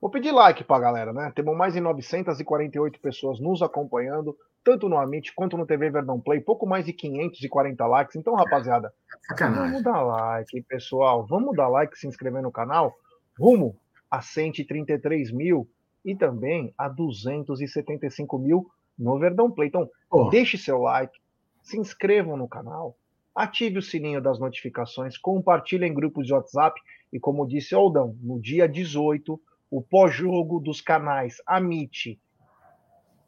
[0.00, 1.30] Vou pedir like para a galera, né?
[1.34, 4.34] Temos mais de 948 pessoas nos acompanhando,
[4.64, 8.16] tanto no Amit quanto no TV Verdão Play, pouco mais de 540 likes.
[8.16, 8.94] Então, rapaziada,
[9.28, 9.66] Sacanagem.
[9.66, 11.26] vamos dar like, pessoal.
[11.26, 12.94] Vamos dar like, se inscrever no canal,
[13.38, 13.76] rumo
[14.10, 15.68] a 133 mil
[16.02, 19.68] e também a 275 mil no Verdão Play.
[19.68, 20.30] Então, oh.
[20.30, 21.18] deixe seu like,
[21.62, 22.96] se inscrevam no canal,
[23.34, 26.80] ative o sininho das notificações, compartilhem em grupos de WhatsApp
[27.12, 29.38] e, como disse Aldão, no dia 18
[29.70, 32.20] o pós-jogo dos canais Amit,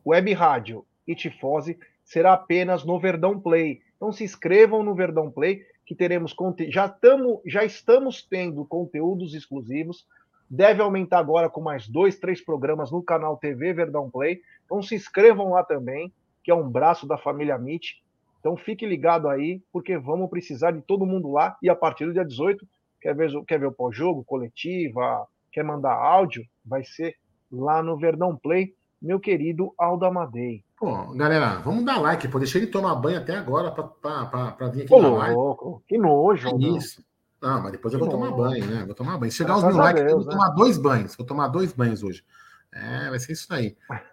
[0.04, 3.80] Web Rádio e Tifose será apenas no Verdão Play.
[3.96, 6.34] Então se inscrevam no Verdão Play que teremos
[6.68, 10.06] já estamos já estamos tendo conteúdos exclusivos
[10.54, 14.42] Deve aumentar agora com mais dois, três programas no canal TV Verdão Play.
[14.66, 16.12] Então se inscrevam lá também,
[16.44, 18.04] que é um braço da família Mit.
[18.38, 21.56] Então fique ligado aí, porque vamos precisar de todo mundo lá.
[21.62, 22.68] E a partir do dia 18,
[23.00, 27.14] quer ver, quer ver o pós-jogo, coletiva, quer mandar áudio, vai ser
[27.50, 30.64] lá no Verdão Play, meu querido Aldo Amadei.
[30.76, 32.38] Pô, galera, vamos dar like, pô.
[32.38, 35.34] Deixei ele tomar banho até agora para vir aqui Pô, na live.
[35.36, 37.04] Louco, que nojo, é isso.
[37.40, 38.84] Não, mas depois eu vou tomar banho, né?
[38.84, 39.30] Vou tomar banho.
[39.30, 40.30] Chegar aos mil likes, eu vou né?
[40.32, 41.16] tomar dois banhos.
[41.16, 42.24] Vou tomar dois banhos hoje.
[42.72, 43.76] É, vai ser isso aí.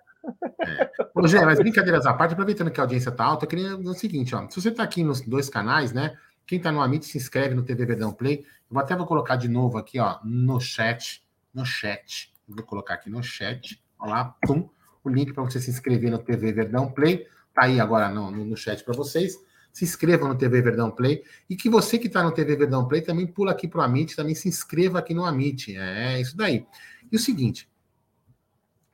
[0.62, 0.92] É.
[1.16, 3.90] Ô, Gê, mas brincadeiras à parte, aproveitando que a audiência tá alta, eu queria dizer
[3.90, 4.48] o seguinte, ó.
[4.50, 6.18] Se você tá aqui nos dois canais, né?
[6.46, 8.46] Quem tá no Amit, se inscreve no TV Verdão Play.
[8.70, 11.24] Eu até vou colocar de novo aqui, ó, no chat.
[11.60, 12.34] No chat.
[12.48, 13.84] Vou colocar aqui no chat.
[14.00, 14.70] Olha lá, pum.
[15.04, 17.28] O link para você se inscrever no TV Verdão Play.
[17.54, 19.38] Tá aí agora no, no, no chat para vocês
[19.72, 23.02] se inscreva no TV Verdão Play e que você que está no TV Verdão Play
[23.02, 25.76] também pula aqui para o Amit, também se inscreva aqui no Amit.
[25.78, 26.66] É isso daí.
[27.12, 27.70] E o seguinte,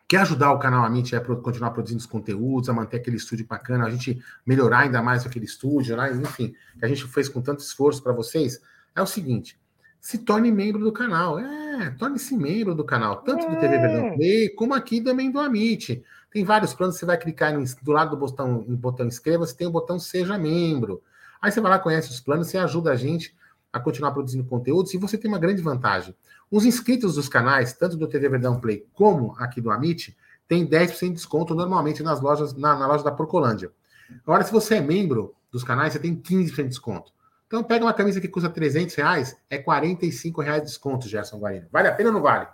[0.08, 3.86] quer ajudar o canal Amit a continuar produzindo os conteúdos, a manter aquele estúdio bacana,
[3.86, 7.62] a gente melhorar ainda mais aquele estúdio, lá, enfim, que a gente fez com tanto
[7.62, 8.62] esforço para vocês,
[8.96, 9.60] é o seguinte,
[10.06, 11.40] se torne membro do canal.
[11.40, 14.16] É, torne-se membro do canal, tanto do TV Verdão é.
[14.16, 16.04] Play, como aqui também do Amit.
[16.32, 19.66] Tem vários planos, você vai clicar no, do lado do botão, no botão inscreva-se, tem
[19.66, 21.02] o botão seja membro.
[21.42, 23.36] Aí você vai lá, conhece os planos, você ajuda a gente
[23.74, 24.88] a continuar produzindo conteúdo.
[24.88, 26.16] Se você tem uma grande vantagem.
[26.52, 30.16] Os inscritos dos canais, tanto do TV Verdão Play como aqui do Amit,
[30.48, 33.72] tem 10% de desconto normalmente nas lojas, na, na, loja da Procolândia.
[34.22, 37.15] Agora, se você é membro dos canais, você tem 15% de desconto.
[37.48, 41.68] Então, pega uma camisa que custa 300 reais, é 45 reais de desconto, Gerson Guarino.
[41.72, 42.48] Vale a pena ou não vale?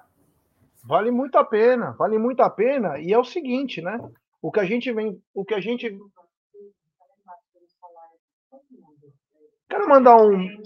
[0.84, 3.00] Vale muito a pena, vale muito a pena.
[3.00, 4.00] E é o seguinte, né?
[4.42, 5.98] O que a gente vem, o que a gente
[9.70, 10.62] Quero mandar um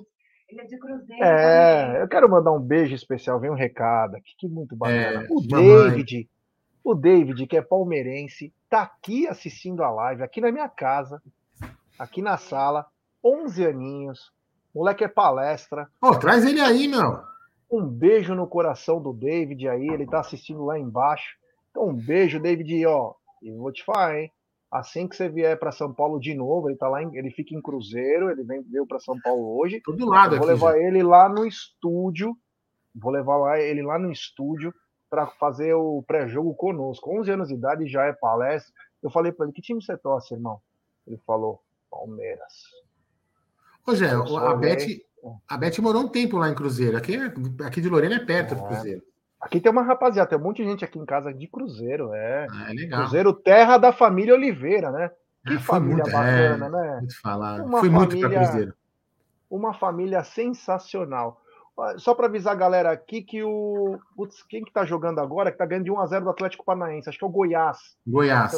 [1.21, 5.23] é, eu quero mandar um beijo especial, vem um recado aqui, que muito bacana.
[5.23, 6.29] É, o David,
[6.83, 11.21] o David, que é palmeirense, tá aqui assistindo a live, aqui na minha casa,
[11.99, 12.85] aqui na sala,
[13.25, 14.31] 11 aninhos,
[14.73, 15.89] moleque é palestra.
[15.99, 17.19] Pô, traz ele aí, meu.
[17.71, 21.35] Um beijo no coração do David aí, ele tá assistindo lá embaixo.
[21.71, 23.15] Então, um beijo, David, ó.
[23.41, 24.31] E vou te falar, hein?
[24.71, 27.55] Assim que você vier para São Paulo de novo, ele tá lá, em, ele fica
[27.55, 29.81] em Cruzeiro, ele vem veio para São Paulo hoje.
[29.81, 30.79] Todo lado eu Vou levar já.
[30.79, 32.37] ele lá no estúdio,
[32.93, 34.73] vou levar lá, ele lá no estúdio
[35.09, 37.09] para fazer o pré-jogo conosco.
[37.19, 38.73] 11 anos de idade já é palestra.
[39.01, 40.59] Eu falei para ele: "Que time você torce, irmão?"
[41.07, 42.53] Ele falou: "Palmeiras".
[43.87, 44.85] Ô, Zé, a Beth,
[45.47, 46.97] a Beth morou um tempo lá em Cruzeiro.
[46.97, 47.17] Aqui,
[47.63, 48.57] aqui de Lorena é perto é.
[48.57, 49.01] do Cruzeiro.
[49.39, 52.47] Aqui tem uma rapaziada, tem um monte de gente aqui em casa de Cruzeiro, é.
[52.49, 53.01] Ah, é legal.
[53.01, 55.11] Cruzeiro, terra da família Oliveira, né?
[55.45, 56.97] Que ah, família muito, bacana, é, né?
[56.99, 57.61] Muito falar.
[57.61, 58.73] Uma Fui família, muito para Cruzeiro.
[59.49, 61.39] Uma família sensacional.
[61.97, 63.99] Só para avisar a galera aqui que o.
[64.15, 65.51] Putz, quem que tá jogando agora?
[65.51, 67.09] Que tá ganhando de 1x0 do Atlético Paranaense.
[67.09, 67.77] Acho que é o Goiás.
[68.07, 68.53] Goiás.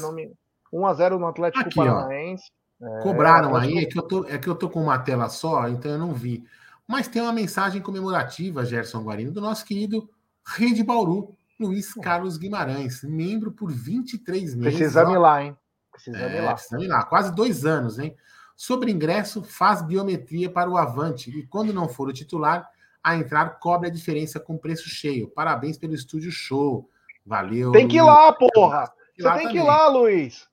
[0.72, 2.46] 1x0 no Atlético aqui, Paranaense.
[2.46, 2.67] É,
[3.02, 5.92] Cobraram aí, é que, eu tô, é que eu tô com uma tela só, então
[5.92, 6.44] eu não vi.
[6.88, 10.10] Mas tem uma mensagem comemorativa, Gerson Guarino, do nosso querido
[10.46, 14.78] rei de Bauru, Luiz Carlos Guimarães, membro por 23 meses.
[14.78, 15.58] Precisa me lá, hein?
[15.92, 16.56] Precisa é, me lá.
[16.74, 17.04] Me lá.
[17.04, 18.16] Quase dois anos, hein?
[18.56, 22.70] Sobre ingresso, faz biometria para o Avante e quando não for o titular,
[23.04, 25.28] a entrar cobre a diferença com preço cheio.
[25.30, 26.90] Parabéns pelo estúdio show.
[27.26, 27.72] Valeu.
[27.72, 28.92] Tem que ir lá, porra!
[29.18, 30.48] Você tem que ir lá, Luiz.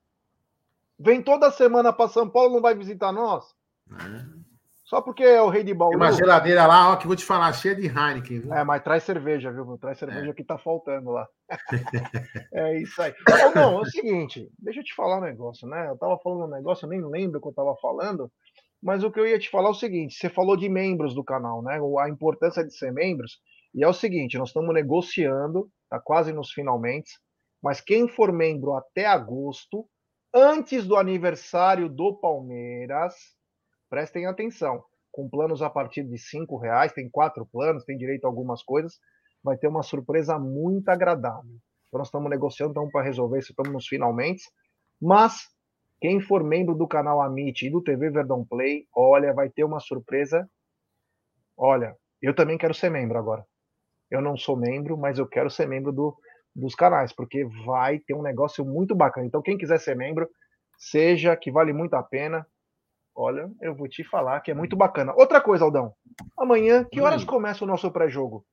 [0.99, 3.45] Vem toda semana para São Paulo, não vai visitar nós?
[3.91, 4.45] É.
[4.85, 5.99] Só porque é o rei de Bauru.
[5.99, 8.41] Tem uma geladeira lá, ó, que vou te falar, cheia de Heineken.
[8.41, 8.55] Viu?
[8.55, 9.79] É, mas traz cerveja, viu?
[9.79, 10.33] Traz cerveja é.
[10.35, 11.27] que tá faltando lá.
[12.53, 13.15] é isso aí.
[13.55, 15.89] não, é o seguinte, deixa eu te falar um negócio, né?
[15.89, 18.31] Eu tava falando um negócio, eu nem lembro o que eu tava falando,
[18.83, 21.25] mas o que eu ia te falar é o seguinte: você falou de membros do
[21.25, 21.81] canal, né?
[22.01, 23.41] A importância de ser membros.
[23.75, 27.19] E é o seguinte, nós estamos negociando, tá quase nos finalmente,
[27.63, 29.89] mas quem for membro até agosto,
[30.35, 33.15] antes do aniversário do Palmeiras,
[33.89, 34.85] prestem atenção.
[35.13, 38.99] Com planos a partir de cinco reais, tem quatro planos, tem direito a algumas coisas,
[39.45, 41.55] vai ter uma surpresa muito agradável.
[41.87, 44.43] Então nós estamos negociando, estamos para resolver isso, estamos nos finalmente.
[45.01, 45.49] Mas
[46.01, 49.79] quem for membro do canal Amit e do TV Verdão Play, olha, vai ter uma
[49.79, 50.51] surpresa.
[51.57, 53.47] Olha, eu também quero ser membro agora.
[54.11, 56.17] Eu não sou membro, mas eu quero ser membro do,
[56.55, 59.27] dos canais, porque vai ter um negócio muito bacana.
[59.27, 60.29] Então, quem quiser ser membro,
[60.79, 62.47] seja, que vale muito a pena.
[63.15, 65.13] Olha, eu vou te falar que é muito bacana.
[65.15, 65.95] Outra coisa, Aldão.
[66.37, 68.45] Amanhã, que horas começa o nosso pré-jogo?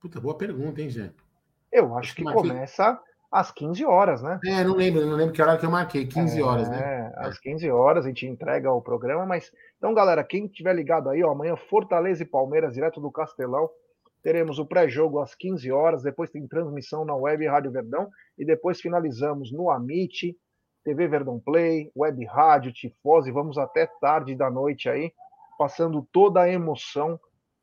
[0.00, 1.10] Puta, boa pergunta, hein, Gê?
[1.72, 2.98] Eu acho que começa
[3.30, 4.40] às 15 horas, né?
[4.44, 6.06] É, não lembro, não lembro que hora que eu marquei.
[6.06, 7.12] 15 é, horas, né?
[7.14, 9.52] É, às 15 horas a gente entrega o programa, mas.
[9.76, 13.68] Então, galera, quem tiver ligado aí, ó, amanhã Fortaleza e Palmeiras, direto do Castelão.
[14.28, 18.78] Teremos o pré-jogo às 15 horas, depois tem transmissão na web Rádio Verdão e depois
[18.78, 20.36] finalizamos no Amit,
[20.84, 25.10] TV Verdão Play, Web Rádio, Tifose, vamos até tarde da noite aí,
[25.58, 27.18] passando toda a emoção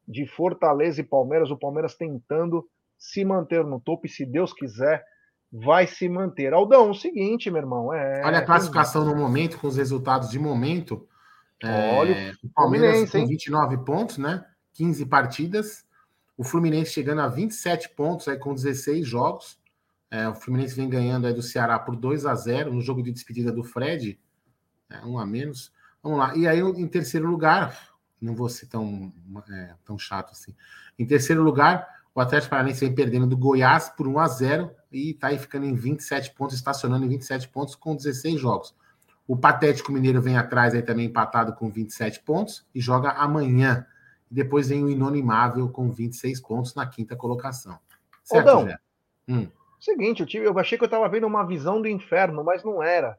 [0.07, 5.05] de Fortaleza e Palmeiras, o Palmeiras tentando se manter no topo e se Deus quiser
[5.53, 6.51] vai se manter.
[6.51, 10.39] Aldão, o seguinte, meu irmão, é Olha a classificação no momento com os resultados de
[10.39, 11.07] momento.
[11.63, 14.43] Olha, é, o Palmeiras com 29 pontos, né?
[14.74, 15.84] 15 partidas.
[16.38, 19.57] O Fluminense chegando a 27 pontos aí com 16 jogos.
[20.11, 23.11] É, o Fluminense vem ganhando aí do Ceará por 2 a 0 no jogo de
[23.11, 24.19] despedida do Fred.
[24.89, 25.71] É, um a menos.
[26.03, 26.36] Vamos lá.
[26.36, 29.13] E aí, em terceiro lugar, não vou ser tão,
[29.49, 30.55] é, tão chato assim.
[30.97, 35.11] Em terceiro lugar, o Atlético Paranaense vem perdendo do Goiás por 1 a 0 e
[35.11, 38.75] está aí ficando em 27 pontos, estacionando em 27 pontos com 16 jogos.
[39.27, 43.86] O Patético Mineiro vem atrás aí também empatado com 27 pontos e joga amanhã.
[44.36, 47.79] Depois vem o Inonimável com 26 pontos na quinta colocação.
[48.21, 48.75] Certo, Odão,
[49.29, 49.47] hum.
[49.79, 52.83] Seguinte, eu, tive, eu achei que eu estava vendo uma visão do inferno, mas não
[52.83, 53.17] era.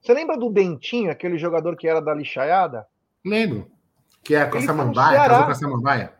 [0.00, 2.88] Você lembra do Dentinho, aquele jogador que era da lixaiada?
[3.24, 3.70] Lembro.
[4.20, 6.12] Que é com a Samambaia, casou com a Samambaia.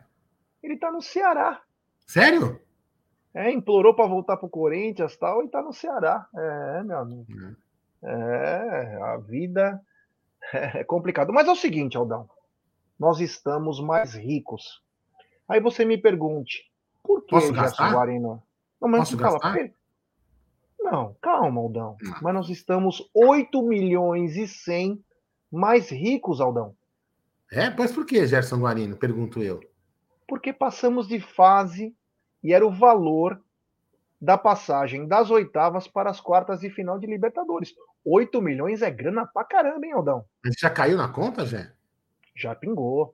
[0.63, 1.61] Ele tá no Ceará.
[2.07, 2.61] Sério?
[3.33, 6.25] É, implorou para voltar pro Corinthians e tal, e tá no Ceará.
[6.33, 7.27] É, meu amigo.
[8.01, 9.81] É, é a vida
[10.53, 11.33] é complicado.
[11.33, 12.29] Mas é o seguinte, Aldão
[12.99, 14.83] nós estamos mais ricos.
[15.47, 16.69] Aí você me pergunte,
[17.01, 17.93] por que Posso gastar?
[17.93, 18.43] Guarino?
[18.79, 19.71] Não, mas Posso gastar?
[20.79, 21.97] Não, calma, Aldão.
[22.01, 22.17] Não.
[22.21, 25.03] Mas nós estamos 8 milhões e 100
[25.51, 26.75] mais ricos, Aldão.
[27.51, 27.69] É?
[27.69, 28.95] Pois por que, Gerson Guarino?
[28.95, 29.59] Pergunto eu.
[30.27, 31.95] Porque passamos de fase
[32.43, 33.41] e era o valor
[34.21, 37.73] da passagem das oitavas para as quartas de final de Libertadores.
[38.05, 40.25] 8 milhões é grana pra caramba, hein, Aldão?
[40.43, 41.71] Mas já caiu na conta, Jé?
[42.39, 43.13] Já pingou.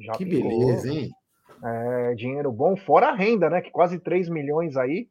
[0.00, 0.48] Já que pingou.
[0.48, 1.10] beleza, hein?
[1.64, 3.60] É, dinheiro bom, fora a renda, né?
[3.60, 5.08] Que quase 3 milhões aí.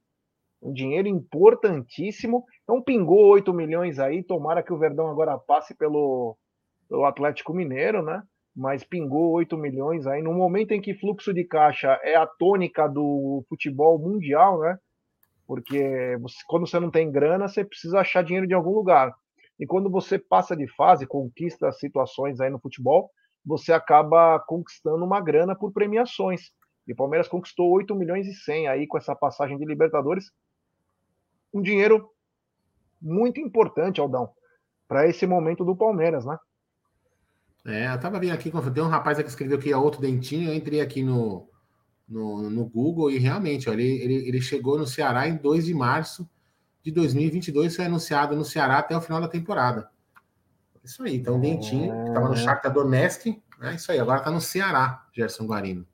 [0.62, 2.44] Um dinheiro importantíssimo.
[2.64, 4.22] Então pingou 8 milhões aí.
[4.22, 6.38] Tomara que o Verdão agora passe pelo,
[6.90, 8.22] pelo Atlético Mineiro, né?
[8.56, 10.22] Mas pingou 8 milhões aí.
[10.22, 14.78] No momento em que fluxo de caixa é a tônica do futebol mundial, né?
[15.48, 19.14] Porque você, quando você não tem grana, você precisa achar dinheiro de algum lugar.
[19.60, 23.10] E quando você passa de fase, conquista situações aí no futebol,
[23.46, 26.52] você acaba conquistando uma grana por premiações.
[26.88, 30.32] E o Palmeiras conquistou 8 milhões e 100 aí com essa passagem de Libertadores.
[31.54, 32.10] Um dinheiro
[33.02, 34.30] muito importante, Aldão,
[34.88, 36.38] para esse momento do Palmeiras, né?
[37.66, 40.56] É, eu tava vendo aqui, tem um rapaz que escreveu que é outro dentinho, eu
[40.56, 41.50] entrei aqui no,
[42.08, 45.74] no, no Google e realmente, ó, ele, ele, ele chegou no Ceará em 2 de
[45.74, 46.30] março
[46.84, 49.90] de 2022, foi anunciado no Ceará até o final da temporada.
[50.86, 52.36] Isso aí, então o Dentinho, que estava no.
[52.38, 53.76] Shakhtar Donetsk, né?
[53.76, 55.86] Isso aí, agora está no Ceará, Gerson Guarino.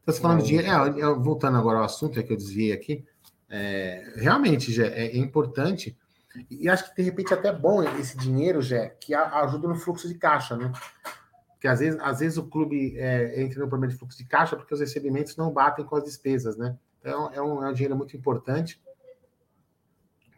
[0.00, 0.58] Então, você falando de.
[0.58, 3.04] É, voltando agora ao assunto, é que eu desviei aqui.
[3.50, 5.98] É, realmente, Gé, é, é, importante.
[6.48, 10.08] E acho que de repente é até bom esse dinheiro, Gé, que ajuda no fluxo
[10.08, 10.72] de caixa, né?
[11.50, 14.56] Porque às vezes, às vezes o clube é, entra no problema de fluxo de caixa
[14.56, 16.76] porque os recebimentos não batem com as despesas, né?
[17.00, 18.80] Então é um, é um dinheiro muito importante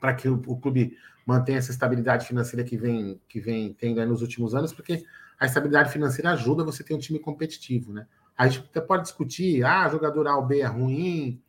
[0.01, 4.22] para que o, o clube mantém essa estabilidade financeira que vem, que vem tendo nos
[4.22, 5.05] últimos anos, porque
[5.39, 8.07] a estabilidade financeira ajuda você ter um time competitivo, né?
[8.37, 11.41] A gente até pode discutir, ah, jogador A ou B é ruim,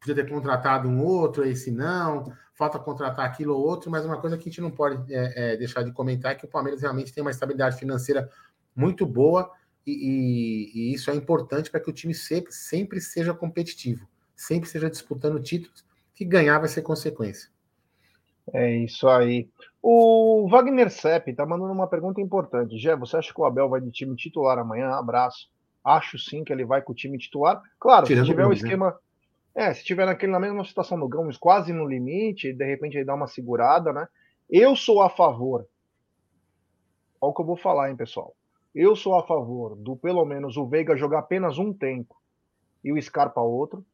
[0.00, 4.36] podia ter contratado um outro, esse não, falta contratar aquilo ou outro, mas uma coisa
[4.36, 7.12] que a gente não pode é, é, deixar de comentar é que o Palmeiras realmente
[7.12, 8.28] tem uma estabilidade financeira
[8.74, 9.50] muito boa
[9.86, 14.68] e, e, e isso é importante para que o time sempre, sempre seja competitivo, sempre
[14.68, 17.48] seja disputando títulos, que ganhar vai ser consequência.
[18.52, 19.48] É isso aí.
[19.82, 22.78] O Wagner Sepp tá mandando uma pergunta importante.
[22.78, 24.90] Gé, você acha que o Abel vai de time titular amanhã?
[24.90, 25.48] Abraço.
[25.84, 27.62] Acho sim que ele vai com o time titular.
[27.78, 28.56] Claro, Tirando se tiver o um né?
[28.56, 28.98] esquema.
[29.54, 33.04] É, se tiver naquele, na mesma situação do Gomes, quase no limite, de repente ele
[33.04, 34.06] dá uma segurada, né?
[34.48, 35.66] Eu sou a favor.
[37.20, 38.34] Olha o que eu vou falar, hein, pessoal.
[38.74, 42.14] Eu sou a favor do pelo menos o Veiga jogar apenas um tempo
[42.84, 43.84] e o Scarpa outro.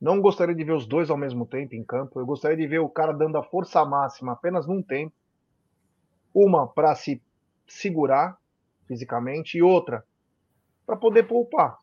[0.00, 2.20] Não gostaria de ver os dois ao mesmo tempo em campo.
[2.20, 5.12] Eu gostaria de ver o cara dando a força máxima apenas num tempo.
[6.32, 7.20] Uma para se
[7.66, 8.38] segurar
[8.86, 10.04] fisicamente e outra
[10.86, 11.76] para poder poupar.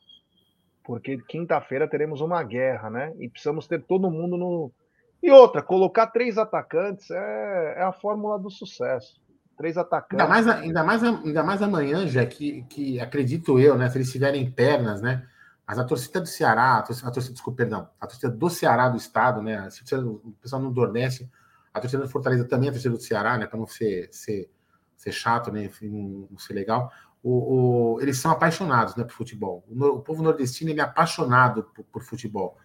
[0.83, 3.13] Porque quinta-feira teremos uma guerra, né?
[3.19, 4.71] E precisamos ter todo mundo no.
[5.21, 9.19] E outra, colocar três atacantes é, é a fórmula do sucesso.
[9.57, 10.19] Três atacantes.
[10.19, 13.89] Ainda mais, ainda mais, ainda mais amanhã, já que, que acredito eu, né?
[13.89, 15.27] Se eles tiverem pernas, né?
[15.67, 18.89] Mas a torcida do Ceará, a torcida, a torcida, desculpa, perdão, a torcida do Ceará
[18.89, 19.61] do estado, né?
[19.61, 21.29] Torcida, o pessoal no Nordeste,
[21.73, 23.47] a torcida do Fortaleza também é a torcida do Ceará, né?
[23.47, 24.49] Para não ser, ser,
[24.95, 25.65] ser chato, né?
[25.65, 26.91] Enfim, não ser legal.
[27.23, 29.65] o, o, eles são apaixonados né, por futebol.
[29.67, 32.57] O, o povo nordestino ele é apaixonado por, por futebol.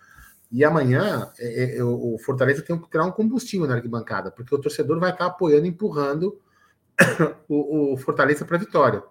[0.52, 4.60] E amanhã é, é, o Fortaleza tem que tirar um combustível na arquibancada, porque o
[4.60, 6.40] torcedor vai estar apoiando, empurrando
[7.48, 9.02] o, o Fortaleza para a vitória.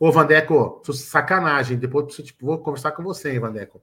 [0.00, 1.76] Ô, Vandeco, sacanagem.
[1.76, 3.82] Depois tipo, vou conversar com você, hein, Vandeco.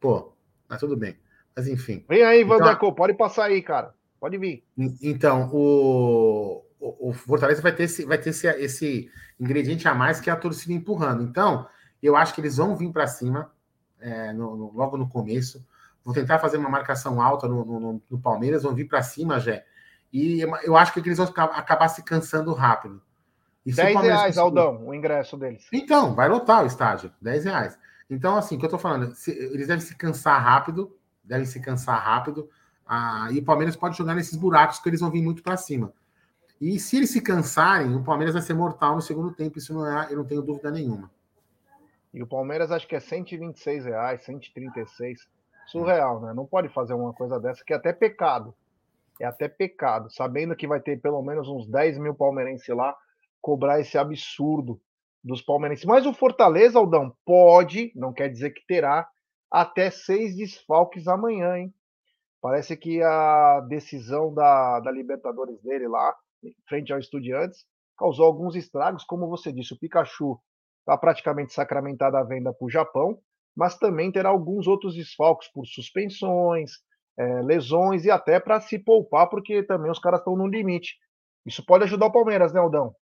[0.00, 0.32] Pô,
[0.68, 1.18] mas tudo bem.
[1.54, 2.04] Mas enfim.
[2.08, 3.92] Vem aí, então, Vandeco, pode passar aí, cara.
[4.20, 4.62] Pode vir.
[5.02, 10.30] Então, o, o, Fortaleza vai ter, esse, vai ter esse, esse ingrediente a mais que
[10.30, 11.24] é a torcida empurrando.
[11.24, 11.66] Então,
[12.00, 13.50] eu acho que eles vão vir para cima
[14.00, 15.66] é, no, no, logo no começo.
[16.04, 19.64] Vão tentar fazer uma marcação alta no, no, no Palmeiras, vão vir para cima, Jé.
[20.12, 23.02] E eu acho que eles vão acabar se cansando rápido.
[23.64, 25.66] E 10 reais, Aldão, o ingresso deles.
[25.72, 27.78] Então, vai lotar o estádio, 10 reais.
[28.10, 31.60] Então, assim, o que eu tô falando, se, eles devem se cansar rápido, devem se
[31.60, 32.50] cansar rápido,
[32.86, 35.92] ah, e o Palmeiras pode jogar nesses buracos que eles vão vir muito para cima.
[36.60, 39.86] E se eles se cansarem, o Palmeiras vai ser mortal no segundo tempo, isso não
[39.86, 41.10] é, eu não tenho dúvida nenhuma.
[42.12, 45.26] E o Palmeiras acho que é 126 reais, 136.
[45.66, 46.34] Surreal, né?
[46.34, 48.54] Não pode fazer uma coisa dessa, que é até pecado.
[49.18, 52.94] É até pecado, sabendo que vai ter pelo menos uns 10 mil palmeirenses lá,
[53.42, 54.80] cobrar esse absurdo
[55.22, 55.84] dos palmeirenses.
[55.84, 59.06] Mas o Fortaleza, Aldão, pode, não quer dizer que terá,
[59.50, 61.74] até seis desfalques amanhã, hein?
[62.40, 66.14] Parece que a decisão da, da Libertadores dele lá,
[66.68, 67.64] frente ao Estudiantes,
[67.96, 69.04] causou alguns estragos.
[69.04, 70.40] Como você disse, o Pikachu
[70.80, 73.18] está praticamente sacramentado a venda para o Japão,
[73.54, 76.72] mas também terá alguns outros desfalques por suspensões,
[77.16, 80.96] é, lesões e até para se poupar, porque também os caras estão no limite.
[81.46, 82.94] Isso pode ajudar o Palmeiras, né, Aldão?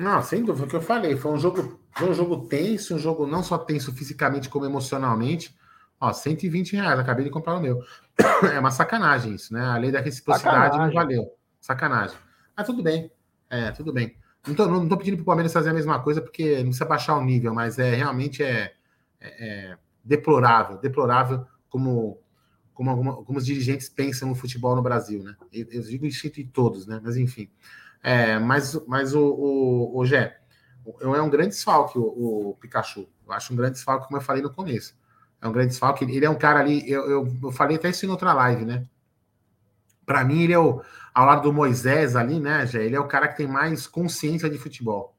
[0.00, 1.14] Não, sem dúvida, o que eu falei.
[1.14, 5.54] Foi um jogo, foi um jogo tenso, um jogo não só tenso fisicamente como emocionalmente.
[6.00, 7.84] Ó, 120 reais, acabei de comprar o meu.
[8.50, 9.60] É uma sacanagem isso, né?
[9.60, 10.86] A lei da reciprocidade sacanagem.
[10.86, 11.36] não valeu.
[11.60, 12.16] Sacanagem.
[12.56, 13.12] Mas tudo bem.
[13.50, 14.16] É, tudo bem.
[14.46, 17.18] Não tô, não tô pedindo pro Palmeiras fazer a mesma coisa, porque não precisa baixar
[17.18, 18.72] o nível, mas é realmente é,
[19.20, 22.18] é, é deplorável, deplorável como,
[22.72, 25.36] como, alguma, como os dirigentes pensam no futebol no Brasil, né?
[25.52, 26.98] Eu, eu digo isso de todos, né?
[27.04, 27.50] Mas enfim.
[28.02, 30.40] É, mas mas o, o, o Gé,
[31.00, 33.08] é um grande desfalque o, o, Pikachu.
[33.26, 34.98] Eu acho um grande desfalque, como eu falei no começo.
[35.40, 36.04] É um grande desfalque.
[36.04, 38.86] Ele é um cara ali, eu, eu, eu falei até isso em outra live, né?
[40.04, 40.82] Para mim, ele é o,
[41.14, 42.84] ao lado do Moisés ali, né, Gé?
[42.84, 45.14] Ele é o cara que tem mais consciência de futebol.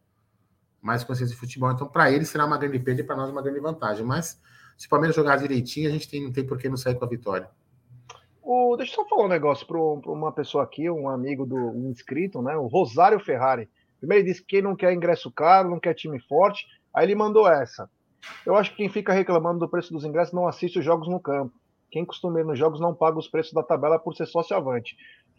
[0.81, 1.71] Mais consciência de futebol.
[1.71, 4.05] Então, para ele será uma grande perda e para nós uma grande vantagem.
[4.05, 4.39] Mas
[4.77, 7.05] se o Palmeiras jogar direitinho, a gente tem, não tem por que não sair com
[7.05, 7.49] a vitória.
[8.41, 11.89] O, deixa eu só falar um negócio para uma pessoa aqui, um amigo do um
[11.89, 12.57] inscrito, né?
[12.57, 13.69] O Rosário Ferrari.
[13.99, 16.65] Primeiro ele disse que quem não quer ingresso caro, não quer time forte.
[16.93, 17.89] Aí ele mandou essa.
[18.45, 21.19] Eu acho que quem fica reclamando do preço dos ingressos não assiste os jogos no
[21.19, 21.53] campo.
[21.91, 24.95] Quem costuma ir nos jogos não paga os preços da tabela por ser sócio avante.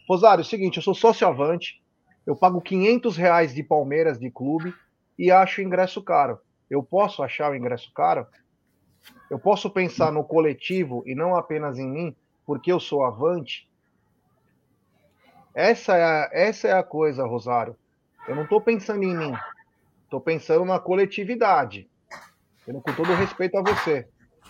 [0.08, 1.82] Rosário, é o seguinte, eu sou sócio avante,
[2.26, 4.74] eu pago 500 reais de Palmeiras de clube
[5.18, 6.38] e acho o ingresso caro.
[6.70, 8.26] Eu posso achar o ingresso caro?
[9.30, 12.16] Eu posso pensar no coletivo e não apenas em mim?
[12.46, 13.68] Porque eu sou avante.
[15.54, 17.76] Essa é a, essa é a coisa, Rosário.
[18.26, 19.34] Eu não estou pensando em mim.
[20.04, 21.88] Estou pensando na coletividade.
[22.64, 24.08] Com todo respeito a você.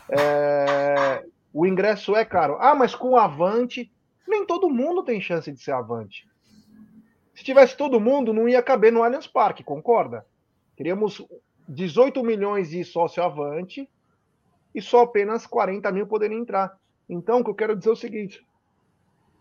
[0.08, 2.56] É, o ingresso é caro.
[2.60, 3.90] Ah, mas com avante,
[4.26, 6.28] nem todo mundo tem chance de ser avante.
[7.34, 10.26] Se tivesse todo mundo, não ia caber no Allianz Parque, concorda?
[10.76, 11.26] Teríamos
[11.68, 13.88] 18 milhões de sócio avante
[14.74, 16.78] e só apenas 40 mil poderiam entrar.
[17.08, 18.44] Então, o que eu quero dizer é o seguinte: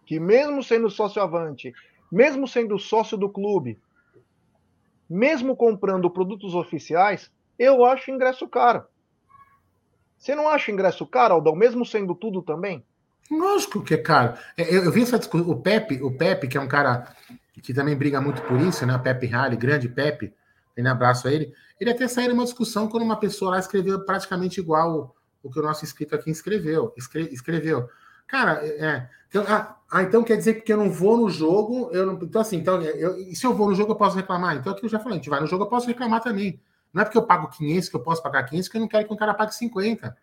[0.06, 1.74] que mesmo sendo sócio avante,
[2.12, 3.80] mesmo sendo sócio do clube,
[5.10, 8.86] mesmo comprando produtos oficiais, eu acho ingresso caro.
[10.18, 12.86] Você não acha ingresso caro, Aldão, mesmo sendo tudo também?
[13.30, 14.38] Lógico que é caro.
[14.58, 15.50] É, eu, eu vi essa discussão.
[15.50, 17.16] O Pepe, o Pepe, que é um cara
[17.62, 18.98] que também briga muito por isso, né?
[18.98, 20.34] Pepe Rally, grande Pepe,
[20.78, 21.54] um abraço a ele.
[21.80, 25.64] Ele até saiu numa discussão quando uma pessoa lá escreveu praticamente igual o que o
[25.64, 26.94] nosso inscrito aqui escreveu.
[26.98, 27.90] Escre, escreveu.
[28.28, 29.10] Cara, é, é.
[29.30, 32.42] Então, ah, ah, então quer dizer que eu não vou no jogo, eu não, então
[32.42, 34.58] assim, então, eu, se eu vou no jogo eu posso reclamar.
[34.58, 36.62] Então, aqui eu já falei, a gente vai no jogo eu posso reclamar também.
[36.94, 39.08] Não é porque eu pago 500 que eu posso pagar 500 que eu não quero
[39.08, 40.18] que um cara pague 50.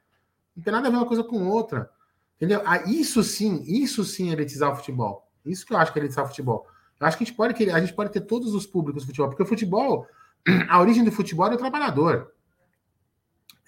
[0.57, 1.91] Não tem nada a ver uma coisa com outra.
[2.37, 2.63] Entendeu?
[2.65, 5.27] Ah, isso sim, isso sim é o futebol.
[5.45, 6.67] Isso que eu acho que é o futebol.
[7.01, 9.07] Eu acho que a gente pode querer, a gente pode ter todos os públicos do
[9.07, 10.07] futebol, porque o futebol,
[10.69, 12.33] a origem do futebol é o trabalhador.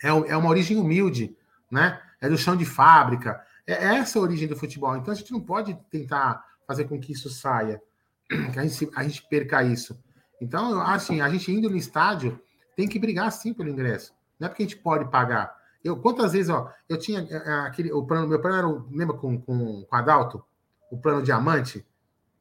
[0.02, 1.36] É, é uma origem humilde
[1.70, 2.00] né?
[2.20, 3.40] É do chão de fábrica.
[3.66, 4.96] É essa a origem do futebol.
[4.96, 7.80] Então a gente não pode tentar fazer com que isso saia,
[8.28, 9.98] que a gente, a gente perca isso.
[10.40, 12.40] Então, assim, a gente indo no estádio
[12.76, 14.14] tem que brigar sim pelo ingresso.
[14.38, 15.54] Não é porque a gente pode pagar.
[15.84, 18.86] Eu, quantas vezes, ó, eu tinha é, é, aquele, o plano, meu plano era, o,
[18.90, 20.44] lembra com, com, com Adalto?
[20.90, 21.86] O plano diamante?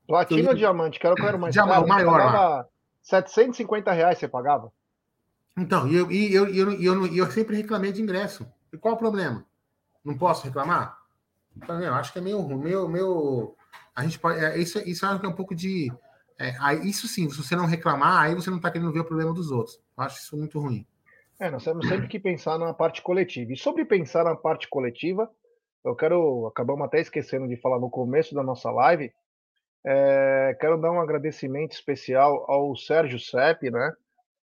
[0.07, 0.99] Platino ou diamante?
[0.99, 1.53] Quero, quero mais.
[1.53, 2.65] Diamante, o maior lá.
[3.01, 4.71] 750 reais você pagava?
[5.57, 8.45] Então, e eu, e eu, eu, eu, eu, sempre reclamei de ingresso.
[8.71, 9.45] E qual o problema?
[10.03, 10.97] Não posso reclamar?
[11.55, 13.55] Então, eu acho que é meio, meio, meio
[13.95, 15.91] a gente pode, é, isso, isso acho que é um pouco de.
[16.37, 16.53] É,
[16.85, 19.51] isso sim, se você não reclamar, aí você não está querendo ver o problema dos
[19.51, 19.75] outros.
[19.97, 20.85] Eu acho isso muito ruim.
[21.37, 23.51] É, nós temos sempre que pensar na parte coletiva.
[23.51, 25.29] E sobre pensar na parte coletiva,
[25.83, 26.47] eu quero.
[26.47, 29.11] Acabamos até esquecendo de falar no começo da nossa live.
[29.85, 33.93] É, quero dar um agradecimento especial ao Sérgio Sepp, né?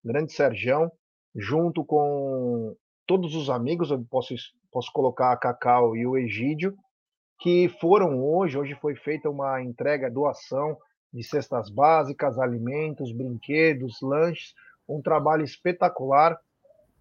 [0.04, 0.92] Grande Sergião,
[1.34, 2.76] junto com
[3.10, 4.36] todos os amigos, eu posso,
[4.70, 6.76] posso colocar a Cacau e o Egídio,
[7.40, 10.78] que foram hoje, hoje foi feita uma entrega, doação
[11.12, 14.54] de cestas básicas, alimentos, brinquedos, lanches,
[14.88, 16.38] um trabalho espetacular,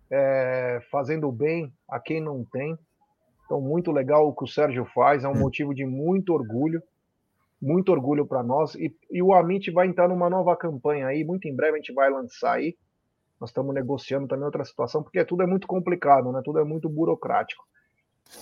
[0.09, 2.75] é, fazendo bem a quem não tem.
[3.45, 6.81] Então, muito legal o que o Sérgio faz, é um motivo de muito orgulho,
[7.61, 8.73] muito orgulho para nós.
[8.73, 11.93] E, e o Amit vai entrar numa nova campanha aí, muito em breve a gente
[11.93, 12.75] vai lançar aí.
[13.39, 16.41] Nós estamos negociando também outra situação, porque tudo é muito complicado, né?
[16.43, 17.63] tudo é muito burocrático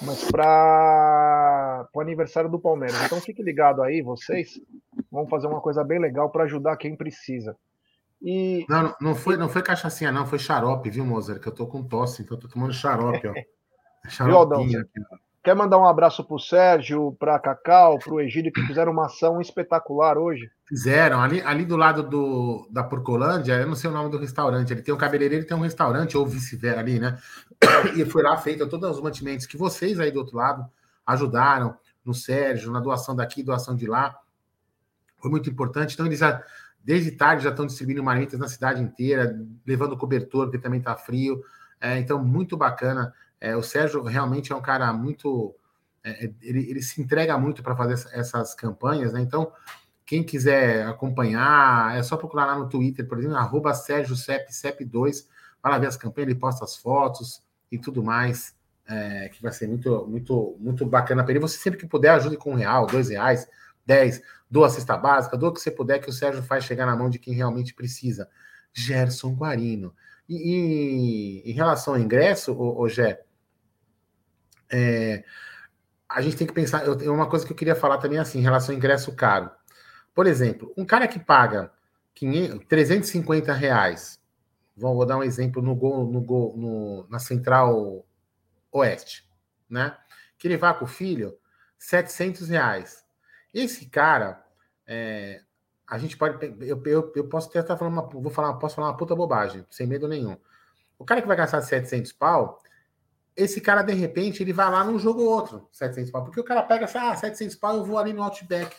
[0.01, 3.01] mas para o aniversário do Palmeiras.
[3.03, 4.59] Então fique ligado aí, vocês.
[5.11, 7.55] Vamos fazer uma coisa bem legal para ajudar quem precisa.
[8.21, 8.65] E...
[8.67, 11.39] Não, não foi, não foi cachaçinha, não, foi xarope, viu, Mozer?
[11.39, 13.33] Que eu tô com tosse, então tô tomando xarope, ó.
[14.09, 15.17] Xaropinha aqui, ó.
[15.43, 18.91] Quer mandar um abraço para o Sérgio, para a Cacau, para o Egídio, que fizeram
[18.91, 20.49] uma ação espetacular hoje?
[20.67, 24.73] Fizeram, ali, ali do lado do, da Porcolândia, eu não sei o nome do restaurante,
[24.73, 27.17] ele tem um cabeleireiro, ele tem um restaurante, ou vice-versa ali, né?
[27.95, 30.69] E foi lá feito todos os mantimentos que vocês aí do outro lado
[31.05, 34.17] ajudaram, no Sérgio, na doação daqui, doação de lá.
[35.17, 35.93] Foi muito importante.
[35.93, 36.41] Então, eles já,
[36.81, 41.43] desde tarde já estão distribuindo marmitas na cidade inteira, levando cobertor, porque também está frio.
[41.81, 43.13] É, então, muito bacana.
[43.41, 45.53] É, o Sérgio realmente é um cara muito.
[46.01, 49.19] É, é ele, ele, se entrega muito para fazer essas campanhas, né?
[49.19, 49.51] Então,
[50.07, 55.27] quem quiser acompanhar, é só procurar lá no Twitter, por exemplo, arroba Sérgio Cep, Cep2,
[55.61, 58.55] vai lá ver as campanhas, ele posta as fotos e tudo mais,
[58.87, 61.41] é, que vai ser muito, muito, muito bacana para ele.
[61.41, 63.49] Você sempre que puder, ajude com um real, dois reais,
[63.85, 66.85] dez, doa a cesta básica, doa o que você puder, que o Sérgio faz chegar
[66.85, 68.29] na mão de quem realmente precisa.
[68.73, 69.93] Gerson Guarino.
[70.29, 73.21] E, e em relação ao ingresso, o, o Gé,
[74.71, 75.25] é,
[76.07, 76.85] a gente tem que pensar.
[76.85, 79.51] Eu, uma coisa que eu queria falar também assim, em relação ao ingresso caro.
[80.17, 81.71] Por exemplo, um cara que paga
[82.15, 84.19] 500, 350 reais,
[84.75, 88.03] vou, dar um exemplo no gol, no gol, no, na Central
[88.71, 89.29] Oeste,
[89.69, 89.95] né?
[90.35, 91.37] Que ele vá com o filho,
[91.77, 93.05] 700 reais.
[93.53, 94.43] Esse cara,
[94.87, 95.43] é,
[95.85, 96.43] a gente pode.
[96.61, 98.09] Eu, eu, eu posso até estar falando uma.
[98.09, 100.35] Vou falar, posso falar uma puta bobagem, sem medo nenhum.
[100.97, 102.59] O cara que vai gastar 700 pau,
[103.35, 106.23] esse cara, de repente, ele vai lá num jogo ou outro, 700 pau.
[106.23, 108.75] Porque o cara pega ah, 700 pau, eu vou ali no Outback.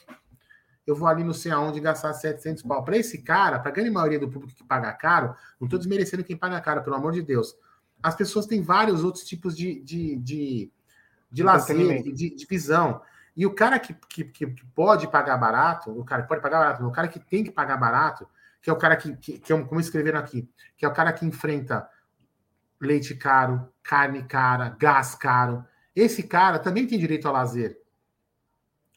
[0.89, 2.83] Eu vou ali não sei aonde gastar 700 pau.
[2.83, 6.25] Para esse cara, para a grande maioria do público que paga caro, não estou desmerecendo
[6.25, 7.55] quem paga caro, pelo amor de Deus.
[8.03, 10.73] As pessoas têm vários outros tipos de, de, de,
[11.31, 13.03] de lazer, de, de visão.
[13.37, 16.87] E o cara que, que, que, pode pagar barato, o cara que pode pagar barato,
[16.87, 18.27] o cara que tem que pagar barato,
[18.63, 21.13] que é o cara que, que, que é como escreveram aqui, que é o cara
[21.13, 21.87] que enfrenta
[22.81, 25.63] leite caro, carne cara, gás caro.
[25.95, 27.79] Esse cara também tem direito ao lazer.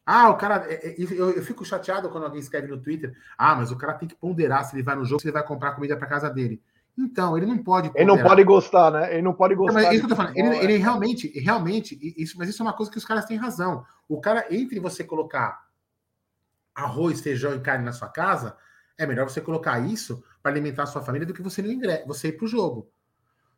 [0.06, 0.66] Ah, o cara.
[0.68, 3.16] É, é, eu, fico chateado quando alguém escreve no Twitter.
[3.38, 5.46] Ah, mas o cara tem que ponderar se ele vai no jogo, se ele vai
[5.46, 6.62] comprar comida para casa dele.
[6.98, 7.90] Então, ele não pode.
[7.90, 8.08] Ponderar.
[8.08, 9.14] Ele não pode gostar, né?
[9.14, 9.80] Ele não pode gostar.
[9.80, 10.38] Não, mas isso que eu tô falando.
[10.38, 13.86] Ele, ele, realmente, realmente, isso, mas isso é uma coisa que os caras têm razão.
[14.10, 15.66] O cara, entre você colocar
[16.74, 18.58] arroz, feijão e carne na sua casa,
[18.98, 22.08] é melhor você colocar isso para alimentar a sua família do que você, no ingresso,
[22.08, 22.90] você ir para o jogo.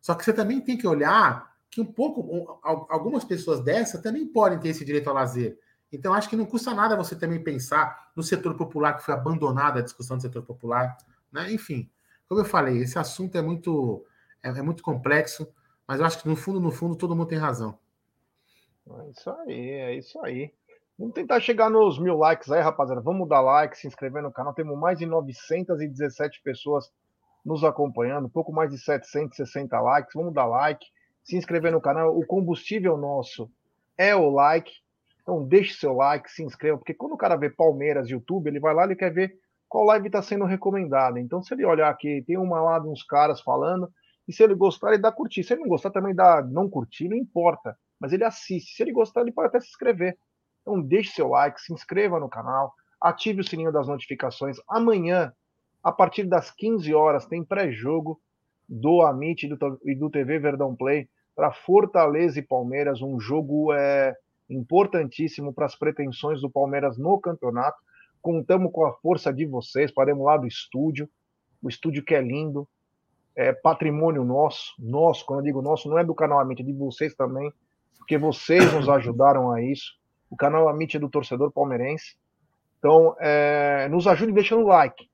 [0.02, 4.60] Só que você também tem que olhar que um pouco, algumas pessoas dessa também podem
[4.60, 5.58] ter esse direito ao lazer.
[5.94, 9.80] Então, acho que não custa nada você também pensar no setor popular, que foi abandonada
[9.80, 10.98] a discussão do setor popular.
[11.32, 11.54] Né?
[11.54, 11.89] Enfim,
[12.28, 14.04] como eu falei, esse assunto é muito,
[14.41, 15.48] é, é muito complexo,
[15.88, 17.78] mas eu acho que no fundo, no fundo, todo mundo tem razão.
[18.89, 20.52] É isso aí, é isso aí.
[20.98, 23.02] Vamos tentar chegar nos mil likes aí, rapaziada.
[23.02, 24.54] Vamos dar like, se inscrever no canal.
[24.54, 26.91] Temos mais de 917 pessoas
[27.46, 30.14] nos acompanhando, pouco mais de 760 likes.
[30.14, 30.86] Vamos dar like,
[31.24, 32.18] se inscrever no canal.
[32.18, 33.50] O combustível nosso
[33.98, 34.83] é o like.
[35.24, 38.74] Então deixe seu like, se inscreva, porque quando o cara vê Palmeiras YouTube, ele vai
[38.74, 39.34] lá e quer ver
[39.67, 41.19] qual live está sendo recomendada.
[41.19, 43.89] Então, se ele olhar aqui, tem uma lá de uns caras falando,
[44.28, 45.43] e se ele gostar, ele dá curtir.
[45.43, 47.76] Se ele não gostar, também dá não curtir, não importa.
[47.99, 48.76] Mas ele assiste.
[48.76, 50.15] Se ele gostar, ele pode até se inscrever.
[50.61, 54.57] Então deixe seu like, se inscreva no canal, ative o sininho das notificações.
[54.67, 55.34] Amanhã
[55.84, 58.21] a partir das 15 horas tem pré-jogo
[58.67, 59.45] do Amit
[59.84, 64.15] e do TV Verdão Play para Fortaleza e Palmeiras, um jogo é,
[64.50, 67.78] importantíssimo para as pretensões do Palmeiras no campeonato.
[68.22, 71.10] Contamos com a força de vocês, paremos lá do estúdio,
[71.62, 72.68] o estúdio que é lindo.
[73.36, 76.74] é patrimônio nosso, nosso, quando eu digo nosso, não é do canal Amit, é de
[76.74, 77.52] vocês também,
[77.98, 79.94] porque vocês nos ajudaram a isso.
[80.30, 82.16] O canal Amit é do torcedor palmeirense.
[82.78, 85.10] Então, é, nos ajude deixando o like.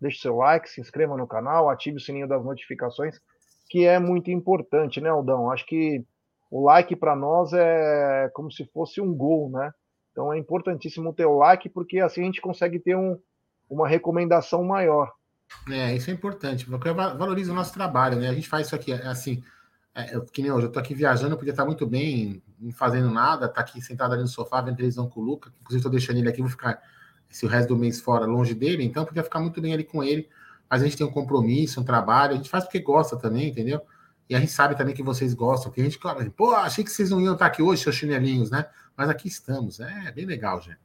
[0.00, 3.20] Deixe seu like, se inscreva no canal, ative o sininho das notificações,
[3.68, 5.50] que é muito importante, né, Aldão?
[5.50, 6.04] Acho que
[6.50, 9.72] o like para nós é como se fosse um gol, né?
[10.12, 13.18] Então é importantíssimo ter o like, porque assim a gente consegue ter um,
[13.68, 15.12] uma recomendação maior.
[15.70, 18.28] É, isso é importante, porque valoriza o nosso trabalho, né?
[18.28, 19.42] A gente faz isso aqui, é assim,
[19.94, 23.48] é, que nem hoje, eu tô aqui viajando, podia estar muito bem, não fazendo nada,
[23.48, 26.28] tá aqui sentado ali no sofá, vendo televisão com o Luca, inclusive tô deixando ele
[26.28, 26.82] aqui, vou ficar
[27.30, 30.28] esse resto do mês fora, longe dele, então podia ficar muito bem ali com ele,
[30.68, 33.80] mas a gente tem um compromisso, um trabalho, a gente faz porque gosta também, entendeu?
[34.28, 35.98] E a gente sabe também que vocês gostam, que a gente,
[36.36, 38.66] pô, achei que vocês não iam estar aqui hoje, seus chinelinhos, né?
[38.96, 40.78] Mas aqui estamos, é bem legal, gente.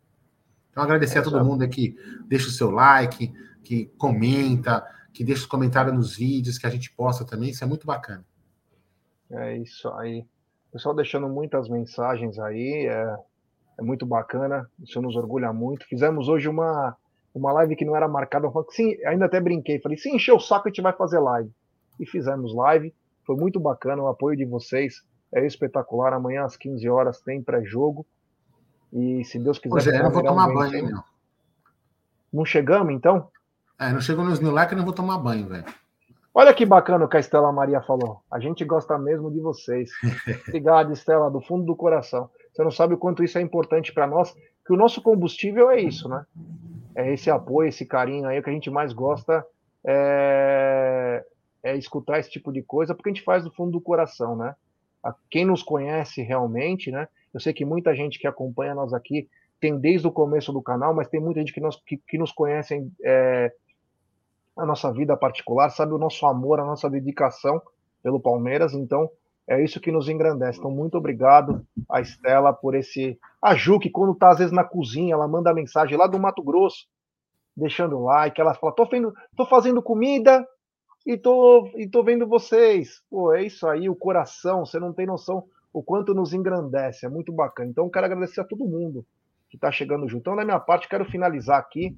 [0.69, 1.95] Então, agradecer é, a todo mundo aqui,
[2.27, 3.33] deixa o seu like,
[3.63, 7.67] que comenta, que deixa os comentários nos vídeos, que a gente posta também, isso é
[7.67, 8.25] muito bacana.
[9.31, 10.25] É isso aí.
[10.71, 13.17] Pessoal deixando muitas mensagens aí, é,
[13.79, 15.85] é muito bacana, isso nos orgulha muito.
[15.87, 16.95] Fizemos hoje uma,
[17.33, 20.67] uma live que não era marcada, sim, ainda até brinquei, falei, se encher o saco
[20.67, 21.51] a gente vai fazer live.
[21.99, 22.93] E fizemos live,
[23.29, 26.13] foi muito bacana o apoio de vocês, é espetacular.
[26.13, 28.03] Amanhã às 15 horas tem pré-jogo.
[28.91, 29.75] E se Deus quiser.
[29.75, 31.03] Hoje, eu não vou tomar um banho, hein, meu?
[32.33, 33.29] Não chegamos, então?
[33.77, 35.65] É, não chegou nos mil likes, eu não vou tomar banho, velho.
[36.33, 38.23] Olha que bacana o que a Estela Maria falou.
[38.31, 39.91] A gente gosta mesmo de vocês.
[40.47, 42.31] Obrigado, Estela, do fundo do coração.
[42.51, 45.79] Você não sabe o quanto isso é importante para nós, que o nosso combustível é
[45.79, 46.25] isso, né?
[46.95, 49.45] É esse apoio, esse carinho aí, o que a gente mais gosta
[49.85, 51.23] é,
[51.63, 54.55] é escutar esse tipo de coisa, porque a gente faz do fundo do coração, né?
[55.29, 57.07] Quem nos conhece realmente, né?
[57.33, 59.29] Eu sei que muita gente que acompanha nós aqui
[59.59, 62.31] tem desde o começo do canal, mas tem muita gente que, nós, que, que nos
[62.31, 63.53] conhece é,
[64.57, 67.61] a nossa vida particular, sabe o nosso amor, a nossa dedicação
[68.01, 69.09] pelo Palmeiras, então
[69.47, 70.59] é isso que nos engrandece.
[70.59, 73.17] Então, muito obrigado a Estela por esse.
[73.41, 76.43] A Ju, que quando tá às vezes na cozinha, ela manda mensagem lá do Mato
[76.43, 76.85] Grosso,
[77.57, 80.47] deixando like, ela fala: tô, fazendo, tô fazendo comida
[81.05, 83.01] e tô, e tô vendo vocês.
[83.09, 87.09] Pô, é isso aí, o coração, você não tem noção o quanto nos engrandece, é
[87.09, 87.69] muito bacana.
[87.69, 89.05] Então, quero agradecer a todo mundo
[89.49, 90.21] que está chegando junto.
[90.21, 91.95] Então, da minha parte, quero finalizar aqui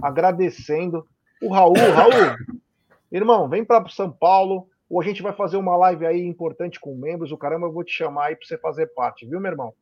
[0.00, 1.06] agradecendo
[1.40, 1.74] o Raul.
[1.74, 2.12] Raul,
[3.10, 6.94] irmão, vem para São Paulo, ou a gente vai fazer uma live aí importante com
[6.94, 7.32] membros.
[7.32, 9.72] O caramba, eu vou te chamar aí para você fazer parte, viu, meu irmão?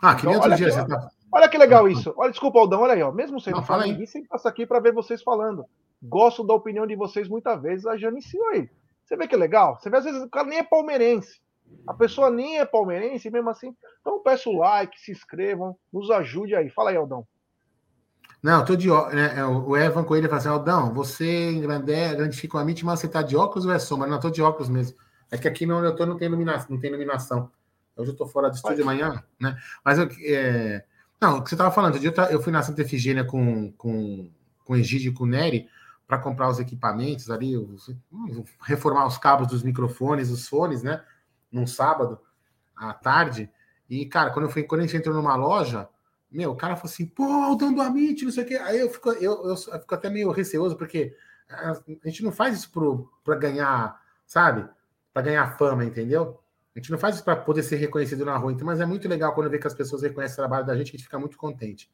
[0.00, 1.08] Ah, que então, olha, dia, que, tá...
[1.32, 2.12] olha que legal isso.
[2.16, 3.12] Olha, desculpa, Aldão, olha aí, ó.
[3.12, 5.64] Mesmo sendo flamenguista, sempre passa aqui para ver vocês falando.
[6.02, 7.86] Gosto da opinião de vocês muitas vezes.
[7.86, 8.68] A Jane iniciou aí.
[9.04, 9.78] Você vê que é legal?
[9.78, 11.40] Você vê, às vezes, o cara nem é palmeirense.
[11.86, 13.74] A pessoa nem é palmeirense, mesmo assim.
[14.00, 16.68] Então peço like, se inscrevam, nos ajude aí.
[16.68, 17.26] Fala aí, Aldão.
[18.42, 19.14] Não, tô de óculos.
[19.14, 19.38] Né?
[19.38, 23.36] É, o Evan Coelho fala assim: Aldão, você grandifica a MIT, mas você tá de
[23.36, 24.08] óculos ou é sombra?
[24.08, 24.96] Não, tô de óculos mesmo.
[25.30, 26.66] É que aqui onde eu tô não tem iluminação.
[26.70, 27.50] Não tem iluminação.
[27.96, 29.56] Hoje eu tô fora do estúdio de manhã, né?
[29.84, 30.84] Mas eu, é...
[31.20, 31.98] não, o que você tava falando,
[32.30, 34.30] eu fui na Santa Efigênia com, com,
[34.64, 35.68] com o Egídio e com o Nery
[36.12, 37.54] para comprar os equipamentos ali,
[38.60, 41.02] reformar os cabos dos microfones, os fones, né?
[41.50, 42.20] Num sábado
[42.76, 43.50] à tarde.
[43.88, 45.88] E, cara, quando, eu fui, quando a gente entrou numa loja,
[46.30, 48.56] meu, o cara falou assim, pô, dando a Amit, não sei o quê.
[48.56, 51.16] Aí eu fico, eu, eu, fico até meio receoso, porque
[51.48, 52.70] a, gente não faz isso
[53.24, 54.68] para ganhar, sabe?
[55.14, 56.38] Para ganhar fama, entendeu?
[56.76, 59.08] A gente não faz isso para poder ser reconhecido na rua, então, mas é muito
[59.08, 61.38] legal quando vê que as pessoas reconhecem o trabalho da gente, a gente fica muito
[61.38, 61.90] contente.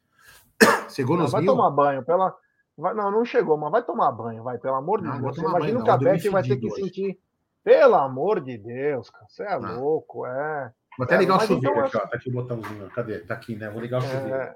[0.93, 1.53] Chegou nos vai mil...
[1.53, 2.35] tomar banho, pela...
[2.79, 5.35] Vai, não, não chegou, mas vai tomar banho, vai, pelo amor de Deus.
[5.35, 6.83] Você imagina banho, que a Beth vai ter que hoje.
[6.83, 7.19] sentir.
[7.61, 9.57] Pelo amor de Deus, cara, você é ah.
[9.57, 10.71] louco, é.
[10.97, 12.07] Vou até ligar o chuveiro então, aqui, ó.
[12.07, 13.19] Tá aqui o botãozinho, cadê?
[13.19, 13.69] Tá aqui, né?
[13.69, 14.35] Vou ligar o é, chuveiro.
[14.35, 14.55] É...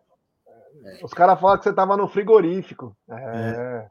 [1.04, 2.96] Os caras falam que você tava no frigorífico.
[3.10, 3.16] É.
[3.16, 3.88] é.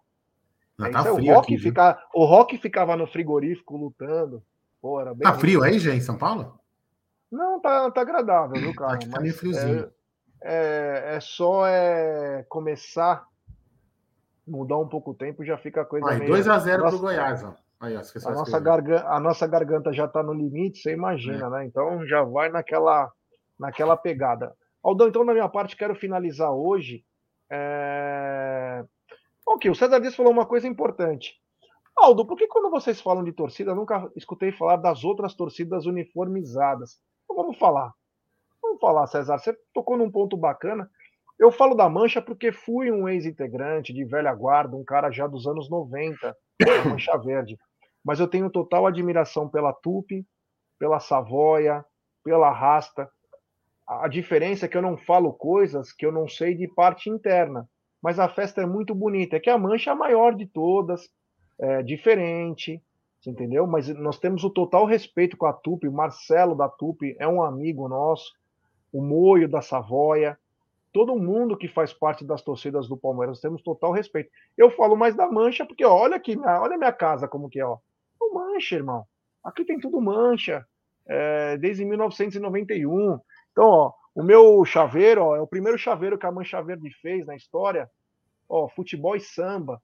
[0.78, 2.02] Não, tá é, o, Rock aqui, fica...
[2.14, 4.42] o Rock ficava no frigorífico lutando.
[4.80, 6.58] Pô, tá frio aí, gente, em São Paulo?
[7.30, 8.94] Não, tá, tá agradável, viu, cara?
[8.94, 9.90] Aqui tá meio friozinho.
[10.42, 13.26] É, é, é só é, começar
[14.46, 16.32] mudar um pouco o tempo, já fica a coisa Aí, meio...
[16.32, 17.54] 2x0 pro Goiás, ó.
[17.80, 21.50] Aí, a, nossa garganta, a nossa garganta já está no limite, você imagina, é.
[21.50, 21.64] né?
[21.64, 23.10] Então já vai naquela,
[23.58, 24.54] naquela pegada.
[24.82, 27.04] Aldão, então, da minha parte, quero finalizar hoje.
[27.50, 28.84] É...
[29.46, 31.34] Ok, o César Dias falou uma coisa importante.
[31.96, 35.84] Aldo, por que quando vocês falam de torcida, eu nunca escutei falar das outras torcidas
[35.84, 37.00] uniformizadas?
[37.24, 37.92] Então vamos falar.
[38.62, 39.38] Vamos falar, César.
[39.38, 40.88] Você tocou num ponto bacana.
[41.42, 45.46] Eu falo da Mancha porque fui um ex-integrante de velha guarda, um cara já dos
[45.46, 47.58] anos 90, da Mancha Verde
[48.04, 50.26] mas eu tenho total admiração pela Tupi,
[50.78, 51.84] pela Savoia,
[52.24, 53.08] pela Rasta.
[53.86, 57.68] A diferença é que eu não falo coisas que eu não sei de parte interna,
[58.02, 59.36] mas a festa é muito bonita.
[59.36, 61.08] É que a mancha é a maior de todas,
[61.60, 62.82] é diferente,
[63.24, 63.66] entendeu?
[63.66, 65.86] Mas nós temos o total respeito com a Tupi.
[65.86, 68.32] O Marcelo da Tupi é um amigo nosso.
[68.92, 70.36] O Moio da Savoia.
[70.92, 74.30] Todo mundo que faz parte das torcidas do Palmeiras temos total respeito.
[74.56, 77.64] Eu falo mais da mancha, porque ó, olha aqui, olha minha casa como que é,
[77.64, 77.78] ó.
[78.20, 79.06] O mancha, irmão.
[79.42, 80.66] Aqui tem tudo mancha.
[81.06, 83.18] É, desde 1991.
[83.50, 87.26] Então, ó, o meu chaveiro, ó, é o primeiro chaveiro que a Mancha Verde fez
[87.26, 87.90] na história.
[88.48, 89.80] Ó, futebol e samba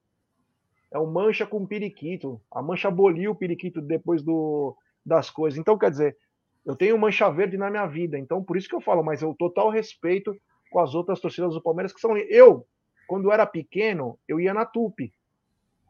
[0.91, 2.41] é o mancha com periquito.
[2.51, 5.59] A mancha aboliu o periquito depois do, das coisas.
[5.59, 6.17] Então, quer dizer,
[6.65, 8.19] eu tenho mancha verde na minha vida.
[8.19, 10.37] Então, por isso que eu falo, mas eu total respeito
[10.71, 12.17] com as outras torcidas do Palmeiras que são.
[12.17, 12.67] Eu,
[13.07, 15.13] quando era pequeno, eu ia na Tupi.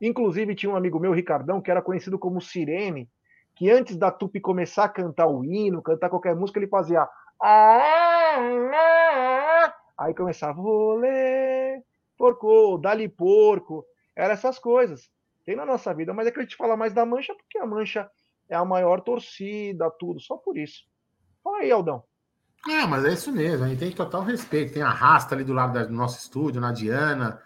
[0.01, 3.09] Inclusive, tinha um amigo meu, Ricardão, que era conhecido como Sirene,
[3.57, 7.09] que antes da Tupi começar a cantar o hino, cantar qualquer música, ele fazia.
[9.99, 11.83] Aí começava, olê,
[12.17, 13.85] porco, dali porco.
[14.15, 15.11] Era essas coisas.
[15.45, 17.67] Tem na nossa vida, mas é que a gente fala mais da Mancha porque a
[17.67, 18.09] Mancha
[18.49, 20.85] é a maior torcida, tudo, só por isso.
[21.43, 22.05] Fala aí, Aldão.
[22.67, 24.75] É, mas é isso mesmo, a gente tem total respeito.
[24.75, 27.41] Tem a Rasta ali do lado do nosso estúdio, na Diana.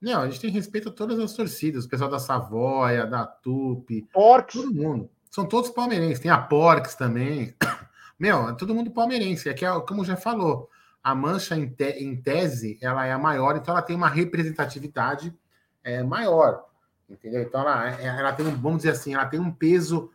[0.00, 4.06] Não, a gente tem respeito a todas as torcidas, o pessoal da Savoia, da Tupi,
[4.12, 4.54] Porcs.
[4.54, 5.10] todo mundo.
[5.30, 7.54] São todos palmeirenses, tem a Porcs também.
[8.18, 9.48] Meu, é todo mundo palmeirense.
[9.48, 10.68] É que, é, como já falou,
[11.02, 15.34] a mancha em, te, em tese ela é a maior, então ela tem uma representatividade
[15.82, 16.64] é, maior,
[17.10, 17.42] entendeu?
[17.42, 20.10] Então ela, é, ela tem um, vamos dizer assim, ela tem um peso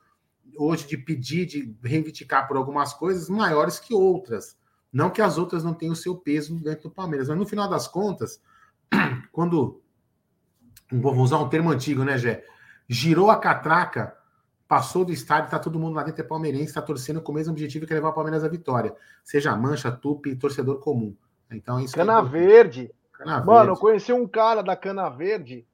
[0.55, 4.57] hoje de pedir, de reivindicar por algumas coisas maiores que outras.
[4.91, 7.69] Não que as outras não tenham o seu peso dentro do Palmeiras, mas no final
[7.69, 8.41] das contas,
[9.31, 9.81] quando
[10.91, 12.45] vou usar um termo antigo, né, Gé?
[12.87, 14.15] Girou a catraca,
[14.67, 17.51] passou do estádio, tá todo mundo lá dentro é palmeirense, tá torcendo com o mesmo
[17.51, 18.95] objetivo que é levar o Palmeiras à vitória.
[19.23, 21.15] Seja mancha, tupi, torcedor comum.
[21.51, 22.91] Então isso Cana é Verde.
[23.13, 23.69] Cana Mano, Verde.
[23.69, 25.65] eu conheci um cara da Cana Verde.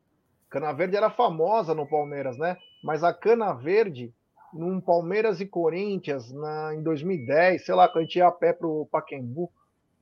[0.49, 2.57] Cana Verde era famosa no Palmeiras, né?
[2.83, 4.13] Mas a Cana Verde,
[4.53, 8.53] num Palmeiras e Corinthians, na, em 2010, sei lá, quando a gente ia a pé
[8.53, 9.51] pro Paquembu,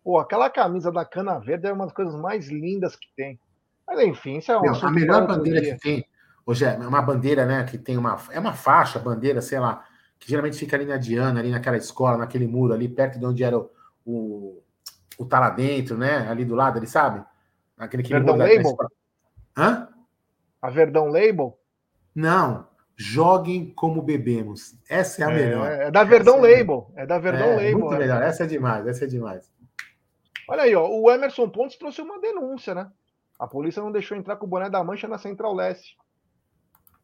[0.04, 3.40] pô, aquela camisa da Cana Verde é uma das coisas mais lindas que tem.
[3.88, 6.06] Mas enfim, isso é um A melhor bandeira que tem,
[6.46, 8.18] hoje é uma bandeira, né, que tem uma.
[8.32, 9.86] É uma faixa, bandeira, sei lá,
[10.20, 13.44] que geralmente fica ali na Diana, ali naquela escola, naquele muro ali, perto de onde
[13.44, 13.70] era o,
[14.06, 14.64] o,
[15.18, 16.30] o tá lá dentro, né?
[16.30, 17.24] Ali do lado, ele sabe?
[17.78, 18.78] Aquele que Verdão Label?
[19.58, 19.88] Hã?
[20.62, 21.58] A Verdão Label?
[22.14, 22.71] Não.
[23.02, 24.76] Joguem como bebemos.
[24.88, 25.72] Essa é a é, melhor.
[25.72, 26.92] É da Verdão essa é Label.
[26.96, 27.80] É, é da Verdão é, Label.
[27.80, 28.22] Muito melhor.
[28.22, 28.86] Essa é demais.
[28.86, 29.52] Essa é demais.
[30.48, 30.88] Olha aí, ó.
[30.88, 32.92] O Emerson Pontes trouxe uma denúncia, né?
[33.40, 35.98] A polícia não deixou entrar com o boné da mancha na Central Leste.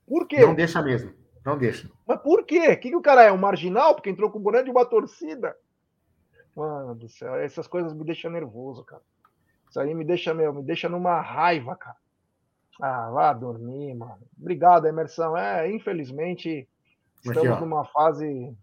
[0.07, 0.39] Por quê?
[0.39, 1.11] Não deixa mesmo.
[1.43, 1.89] Não deixa.
[2.05, 2.67] Mas por quê?
[2.67, 3.31] O que, que o cara é?
[3.31, 3.95] Um marginal?
[3.95, 5.57] Porque entrou com o boné de uma torcida?
[6.55, 9.01] Mano do céu, essas coisas me deixam nervoso, cara.
[9.67, 11.97] Isso aí me deixa, meu, me deixa numa raiva, cara.
[12.81, 14.19] Ah, vá dormir, mano.
[14.39, 15.35] Obrigado, Emerson.
[15.35, 16.67] É, infelizmente,
[17.23, 18.55] estamos Aqui, numa fase.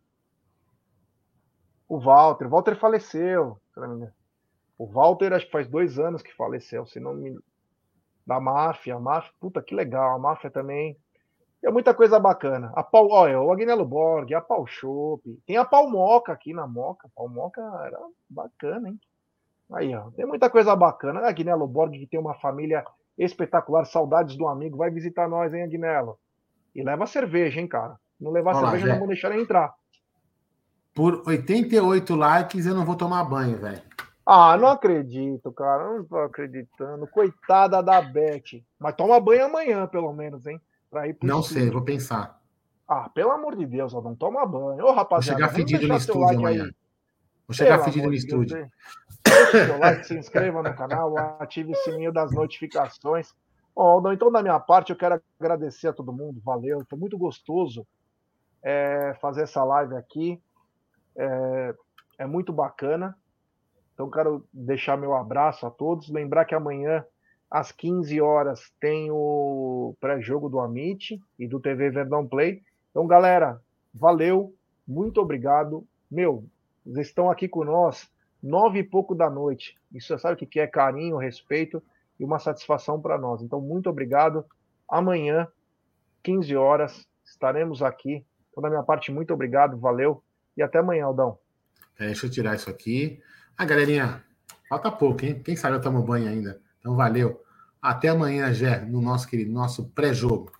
[1.89, 2.47] O Walter.
[2.47, 3.59] O Walter faleceu.
[4.79, 7.39] O Walter, acho que faz dois anos que faleceu, se não me.
[8.27, 8.95] Da máfia.
[8.95, 10.15] A máfia, puta que legal.
[10.15, 10.97] A máfia também.
[11.61, 12.73] Tem muita coisa bacana.
[12.77, 15.23] A Paul, olha, o Agnello Borg, a Paul Shop.
[15.47, 17.09] Tem a Palmoca aqui na Moca.
[17.09, 19.01] A Palmoca era bacana, hein?
[19.73, 21.21] Aí, ó, tem muita coisa bacana.
[21.21, 22.85] A Agnello Borg, que tem uma família
[23.19, 26.19] espetacular, saudades do amigo, vai visitar nós, hein, Agnello?
[26.75, 27.97] E leva cerveja, hein, cara?
[28.21, 29.73] Não levar Olá, cerveja, não vou deixar ele entrar.
[30.95, 33.83] Por 88 likes, eu não vou tomar banho, velho.
[34.27, 35.93] Ah, não acredito, cara.
[35.93, 37.07] Não tô acreditando.
[37.07, 38.63] Coitada da Beth.
[38.79, 40.61] Mas toma banho amanhã, pelo menos, hein?
[40.91, 42.41] Pra ir pro não sei, vou pensar.
[42.89, 44.85] Ah, pelo amor de Deus, não toma banho.
[44.85, 45.41] Ô, rapaziada.
[45.41, 46.65] Vou chegar fedido no estúdio like amanhã.
[46.65, 46.75] Aí.
[47.47, 48.57] Vou chegar Pelo fedido no estúdio.
[48.57, 48.71] Deus,
[49.35, 53.35] Deixe seu like, se inscreva no canal, ative o sininho das notificações.
[53.75, 56.41] Bom, então, da minha parte, eu quero agradecer a todo mundo.
[56.45, 57.87] Valeu, foi muito gostoso
[58.63, 60.41] é, fazer essa live aqui.
[61.17, 61.75] É,
[62.19, 63.17] é muito bacana.
[63.93, 66.09] Então, quero deixar meu abraço a todos.
[66.09, 67.05] Lembrar que amanhã,
[67.51, 72.63] às 15 horas, tem o pré-jogo do Amit e do TV Verdão Play.
[72.91, 73.61] Então, galera,
[73.93, 74.55] valeu,
[74.87, 75.85] muito obrigado.
[76.09, 76.45] Meu,
[76.87, 78.09] vocês estão aqui com nós
[78.45, 79.75] nove e pouco da noite.
[79.91, 81.83] Isso sabe o que é carinho, respeito
[82.21, 83.41] e uma satisfação para nós.
[83.41, 84.45] Então, muito obrigado.
[84.87, 85.49] Amanhã,
[86.23, 88.23] 15 horas, estaremos aqui.
[88.51, 90.23] Então, da minha parte, muito obrigado, valeu
[90.57, 91.39] e até amanhã, Aldão.
[91.99, 93.21] É, deixa eu tirar isso aqui.
[93.57, 94.23] Ah, galerinha,
[94.69, 95.41] falta pouco, hein?
[95.43, 96.61] Quem sabe eu tomo banho ainda.
[96.79, 97.43] Então, valeu.
[97.81, 100.53] Até amanhã, Gé, no nosso querido, nosso pré-jogo.